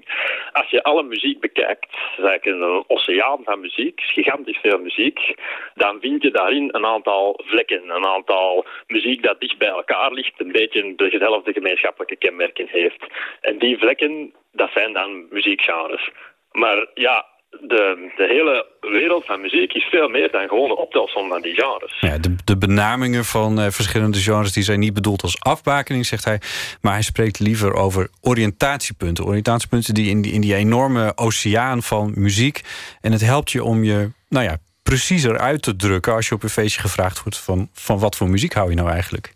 [0.53, 1.87] Als je alle muziek bekijkt,
[2.17, 5.35] eigenlijk een oceaan van muziek, gigantisch veel muziek,
[5.75, 10.41] dan vind je daarin een aantal vlekken, een aantal muziek dat dicht bij elkaar ligt,
[10.41, 13.07] een beetje dezelfde gemeenschappelijke kenmerken heeft.
[13.41, 16.11] En die vlekken, dat zijn dan muziekgenres.
[16.53, 17.27] Maar ja,
[17.61, 21.55] de, de hele wereld van muziek is veel meer dan gewoon de optelsom van die
[21.55, 22.01] genres.
[22.01, 26.25] Ja, de, de benamingen van uh, verschillende genres die zijn niet bedoeld als afbakening, zegt
[26.25, 26.41] hij.
[26.81, 29.25] Maar hij spreekt liever over oriëntatiepunten.
[29.25, 32.61] Oriëntatiepunten die in die, in die enorme oceaan van muziek.
[33.01, 36.43] En het helpt je om je, nou ja, preciezer uit te drukken als je op
[36.43, 39.35] een feestje gevraagd wordt van, van wat voor muziek hou je nou eigenlijk.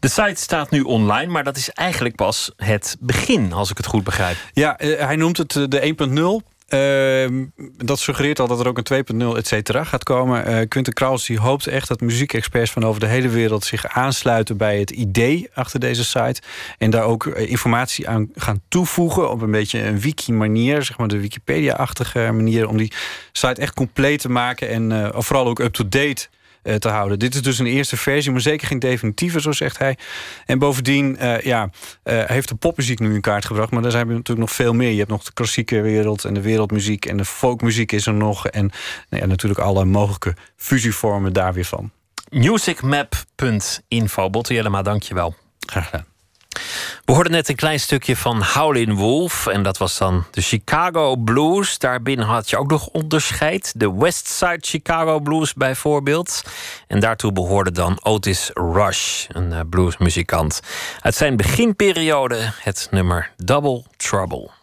[0.00, 3.86] De site staat nu online, maar dat is eigenlijk pas het begin, als ik het
[3.86, 4.36] goed begrijp.
[4.52, 6.50] Ja, uh, hij noemt het de 1.0.
[6.72, 7.44] Ehm,
[7.76, 10.48] dat suggereert al dat er ook een 2.0 et cetera gaat komen.
[10.48, 14.56] Uh, Quinten Kraus die hoopt echt dat muziekexperts van over de hele wereld zich aansluiten
[14.56, 16.40] bij het idee achter deze site.
[16.78, 21.08] En daar ook eh, informatie aan gaan toevoegen op een beetje een wiki-manier, zeg maar
[21.08, 22.92] de Wikipedia-achtige manier, om die
[23.32, 26.28] site echt compleet te maken en uh, vooral ook up-to-date
[26.62, 27.18] te houden.
[27.18, 29.96] Dit is dus een eerste versie, maar zeker geen definitieve, zo zegt hij.
[30.46, 31.70] En bovendien uh, ja,
[32.04, 33.70] uh, heeft de popmuziek nu in kaart gebracht.
[33.70, 34.90] Maar daar zijn we natuurlijk nog veel meer.
[34.90, 38.46] Je hebt nog de klassieke wereld en de wereldmuziek en de folkmuziek is er nog.
[38.46, 38.70] En
[39.08, 41.90] nou ja, natuurlijk alle mogelijke fusievormen daar weer van.
[42.30, 44.30] Musicmap.info.
[44.30, 45.34] Botte Jellema, dank je wel.
[45.66, 46.11] Graag gedaan.
[47.04, 49.46] We hoorden net een klein stukje van Howlin' Wolf.
[49.46, 51.78] En dat was dan de Chicago Blues.
[51.78, 53.72] Daarbinnen had je ook nog onderscheid.
[53.76, 56.42] De West Side Chicago Blues bijvoorbeeld.
[56.86, 60.60] En daartoe behoorde dan Otis Rush, een eh, bluesmuzikant.
[61.00, 64.61] Uit zijn beginperiode het nummer Double Trouble.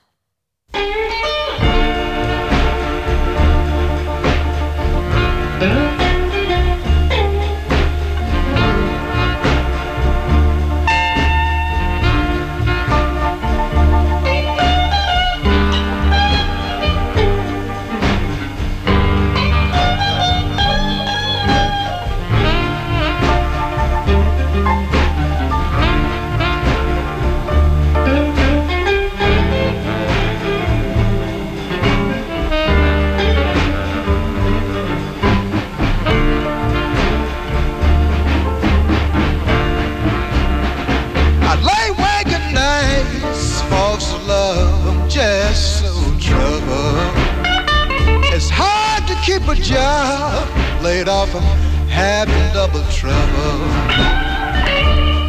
[49.69, 50.49] Job,
[50.81, 51.45] laid off and
[51.87, 53.59] having double trouble.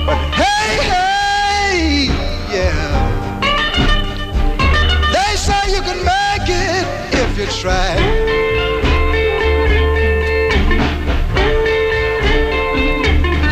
[0.07, 2.07] But hey, hey,
[2.49, 2.89] yeah.
[5.13, 6.87] They say you can make it
[7.23, 7.97] if you try.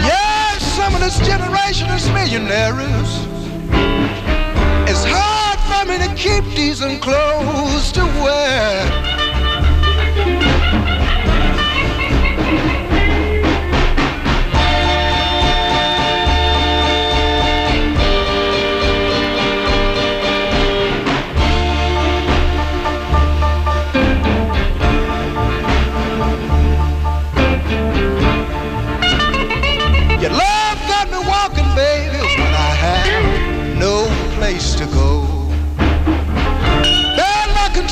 [0.09, 3.12] Yeah, some of this generation is millionaires.
[4.89, 9.07] It's hard for me to keep decent clothes to wear.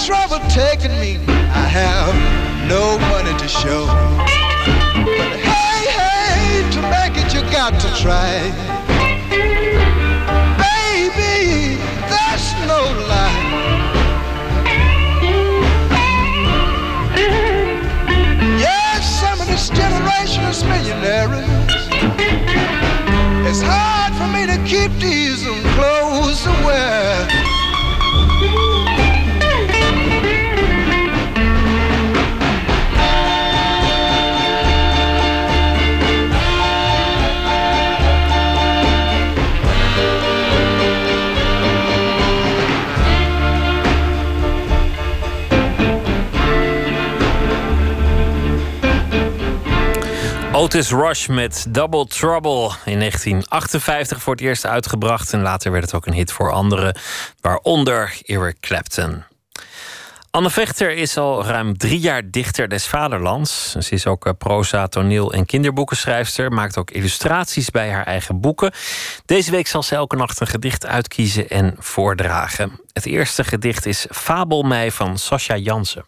[0.07, 1.19] Trouble taking me.
[1.51, 2.15] I have
[2.69, 3.87] no money to show.
[5.19, 8.39] But hey, hey, to make it you got to try.
[10.63, 11.77] Baby,
[12.09, 13.26] that's no lie.
[23.49, 25.41] It's hard for me to keep these
[25.75, 26.51] clothes to
[50.67, 55.33] Otis Rush met Double Trouble in 1958 voor het eerst uitgebracht.
[55.33, 56.99] En later werd het ook een hit voor anderen,
[57.41, 59.25] waaronder Eric Clapton.
[60.31, 63.71] Anne Vechter is al ruim drie jaar dichter des vaderlands.
[63.71, 66.53] Ze is ook eh, proza, toneel- en kinderboekenschrijfster.
[66.53, 68.73] Maakt ook illustraties bij haar eigen boeken.
[69.27, 72.81] Deze week zal ze elke nacht een gedicht uitkiezen en voordragen.
[72.93, 76.05] Het eerste gedicht is Fabel mij van Sascha Jansen.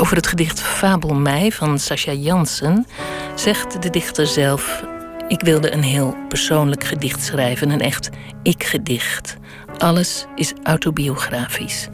[0.00, 2.86] Over het gedicht Fabel mij van Sascha Jansen
[3.34, 4.84] zegt de dichter zelf:
[5.28, 8.10] Ik wilde een heel persoonlijk gedicht schrijven, een echt
[8.42, 9.36] ik-gedicht.
[9.78, 11.88] Alles is autobiografisch.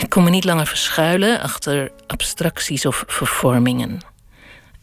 [0.00, 3.98] Ik kon me niet langer verschuilen achter abstracties of vervormingen.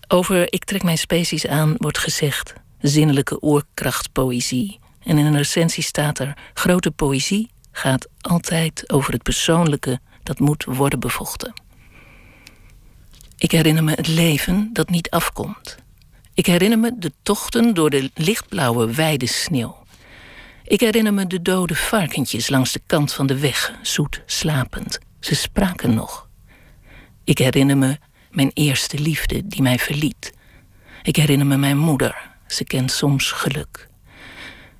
[0.07, 4.80] Over Ik trek mijn species aan wordt gezegd zinnelijke oorkrachtpoëzie.
[5.03, 10.64] En in een recensie staat er: grote poëzie gaat altijd over het persoonlijke dat moet
[10.64, 11.54] worden bevochten.
[13.38, 15.78] Ik herinner me het leven dat niet afkomt.
[16.34, 19.84] Ik herinner me de tochten door de lichtblauwe weide sneeuw.
[20.64, 25.00] Ik herinner me de dode varkentjes langs de kant van de weg, zoet slapend.
[25.20, 26.28] Ze spraken nog.
[27.24, 27.98] Ik herinner me
[28.32, 30.34] mijn eerste liefde die mij verliet.
[31.02, 33.88] Ik herinner me mijn moeder, ze kent soms geluk.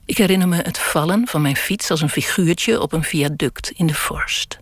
[0.06, 3.88] Ik herinner me het vallen van mijn fiets als een figuurtje op een viaduct in
[3.88, 4.58] de vorst.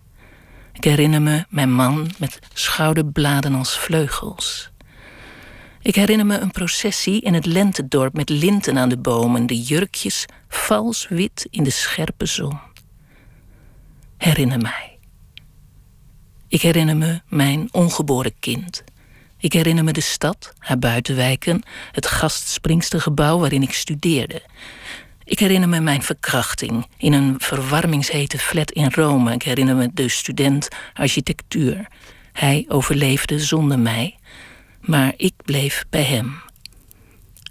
[0.82, 4.70] Ik herinner me mijn man met schouderbladen als vleugels.
[5.82, 10.26] Ik herinner me een processie in het lentedorp met linten aan de bomen, de jurkjes
[10.48, 12.58] vals wit in de scherpe zon.
[14.16, 14.98] Herinner mij.
[16.48, 18.84] Ik herinner me mijn ongeboren kind.
[19.38, 24.42] Ik herinner me de stad, haar buitenwijken, het gastspringstergebouw waarin ik studeerde.
[25.32, 29.32] Ik herinner me mijn verkrachting in een verwarmingshete flat in Rome.
[29.32, 31.86] Ik herinner me de student architectuur.
[32.32, 34.18] Hij overleefde zonder mij,
[34.80, 36.34] maar ik bleef bij hem.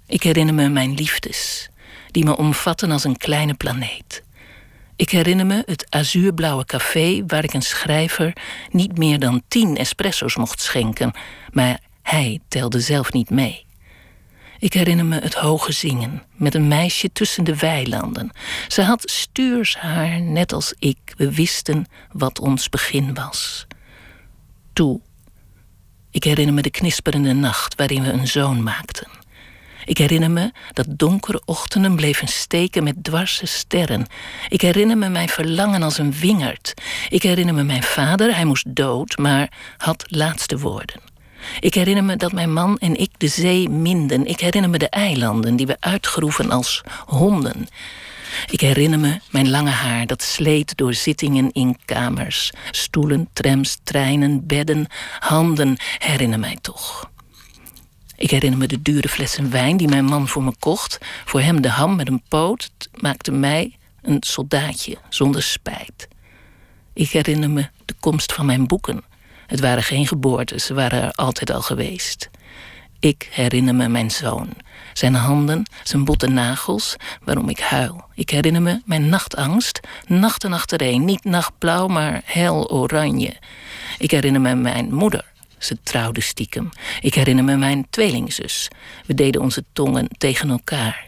[0.07, 1.69] Ik herinner me mijn liefdes,
[2.11, 4.23] die me omvatten als een kleine planeet.
[4.95, 8.33] Ik herinner me het azuurblauwe café waar ik een schrijver
[8.71, 11.11] niet meer dan tien espresso's mocht schenken,
[11.51, 13.65] maar hij telde zelf niet mee.
[14.61, 18.31] Ik herinner me het hoge zingen met een meisje tussen de weilanden.
[18.67, 20.97] Ze had stuurshaar, net als ik.
[21.17, 23.67] We wisten wat ons begin was.
[24.73, 25.01] Toe.
[26.11, 29.07] Ik herinner me de knisperende nacht waarin we een zoon maakten.
[29.85, 34.05] Ik herinner me dat donkere ochtenden bleven steken met dwarse sterren.
[34.49, 36.73] Ik herinner me mijn verlangen als een wingerd.
[37.09, 41.10] Ik herinner me mijn vader, hij moest dood, maar had laatste woorden.
[41.59, 44.25] Ik herinner me dat mijn man en ik de zee minden.
[44.25, 47.67] Ik herinner me de eilanden die we uitgroeven als honden.
[48.49, 52.51] Ik herinner me mijn lange haar dat sleet door zittingen in kamers.
[52.71, 54.87] Stoelen, trams, treinen, bedden,
[55.19, 55.77] handen.
[55.97, 57.09] Herinner mij toch.
[58.15, 60.97] Ik herinner me de dure flessen wijn die mijn man voor me kocht.
[61.25, 66.07] Voor hem de ham met een poot maakte mij een soldaatje zonder spijt.
[66.93, 69.03] Ik herinner me de komst van mijn boeken.
[69.51, 72.29] Het waren geen geboortes, ze waren er altijd al geweest.
[72.99, 74.49] Ik herinner me mijn zoon.
[74.93, 78.05] Zijn handen, zijn botte nagels, waarom ik huil.
[78.15, 81.05] Ik herinner me mijn nachtangst, nachten achtereen.
[81.05, 83.35] Niet nachtblauw, maar hel oranje.
[83.97, 85.25] Ik herinner me mijn moeder.
[85.57, 86.69] Ze trouwde stiekem.
[87.01, 88.67] Ik herinner me mijn tweelingzus.
[89.05, 91.05] We deden onze tongen tegen elkaar.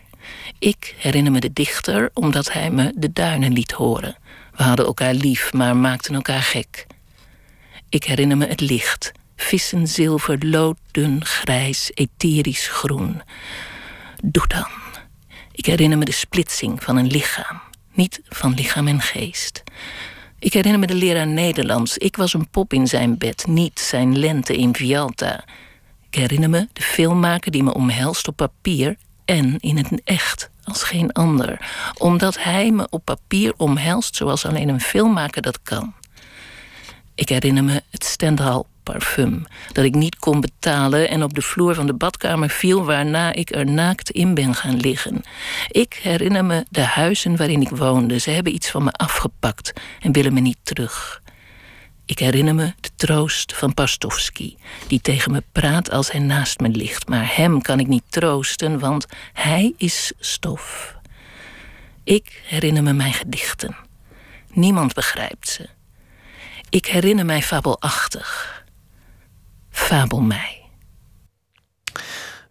[0.60, 4.18] Ik herinner me de dichter omdat hij me de duinen liet horen.
[4.56, 6.86] We hadden elkaar lief, maar maakten elkaar gek.
[7.94, 9.12] Ik herinner me het licht.
[9.36, 13.22] Vissenzilver, looddun, grijs, etherisch groen.
[14.24, 14.68] Doe dan.
[15.52, 17.62] Ik herinner me de splitsing van een lichaam.
[17.92, 19.64] Niet van lichaam en geest.
[20.40, 21.98] Ik herinner me de leraar Nederlands.
[21.98, 25.44] Ik was een pop in zijn bed, niet zijn lente in Vialta.
[26.10, 28.96] Ik herinner me de filmmaker die me omhelst op papier
[29.26, 31.70] en in het echt als geen ander.
[31.98, 35.94] Omdat hij me op papier omhelst zoals alleen een filmmaker dat kan.
[37.16, 41.76] Ik herinner me het Stendhal parfum dat ik niet kon betalen en op de vloer
[41.76, 45.22] van de badkamer viel waarna ik er naakt in ben gaan liggen.
[45.68, 48.18] Ik herinner me de huizen waarin ik woonde.
[48.18, 51.22] Ze hebben iets van me afgepakt en willen me niet terug.
[52.06, 54.56] Ik herinner me de troost van Pastovsky,
[54.88, 57.08] die tegen me praat als hij naast me ligt.
[57.08, 60.96] Maar hem kan ik niet troosten, want hij is stof.
[62.04, 63.76] Ik herinner me mijn gedichten.
[64.52, 65.70] Niemand begrijpt ze.
[66.74, 68.64] Ik herinner mij fabelachtig.
[69.70, 70.62] Fabel mij.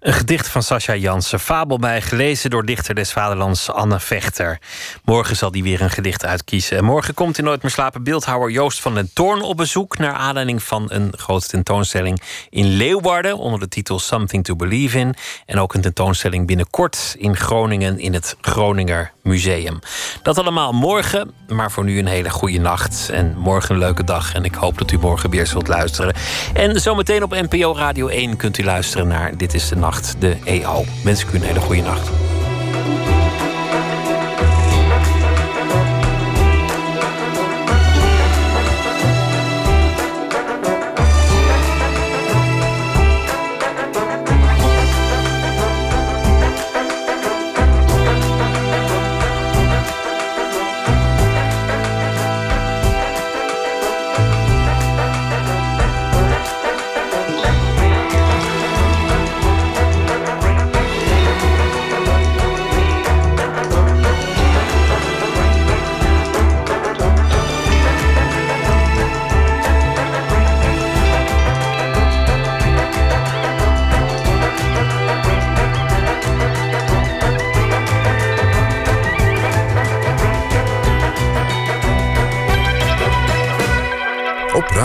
[0.01, 1.41] Een gedicht van Sascha Jansen.
[1.41, 4.61] Fabel mij, gelezen door dichter des Vaderlands Anne Vechter.
[5.05, 6.77] Morgen zal die weer een gedicht uitkiezen.
[6.77, 9.99] En morgen komt in Nooit meer slapen beeldhouwer Joost van den Toorn op bezoek...
[9.99, 13.39] naar aanleiding van een grote tentoonstelling in Leeuwarden...
[13.39, 15.15] onder de titel Something to Believe in.
[15.47, 17.99] En ook een tentoonstelling binnenkort in Groningen...
[17.99, 19.79] in het Groninger Museum.
[20.23, 23.09] Dat allemaal morgen, maar voor nu een hele goede nacht.
[23.13, 24.35] En morgen een leuke dag.
[24.35, 26.15] En ik hoop dat u morgen weer zult luisteren.
[26.55, 30.37] En zometeen op NPO Radio 1 kunt u luisteren naar Dit is de Nacht de
[30.45, 30.85] EO.
[31.05, 32.11] Wens ik u een hele goede nacht.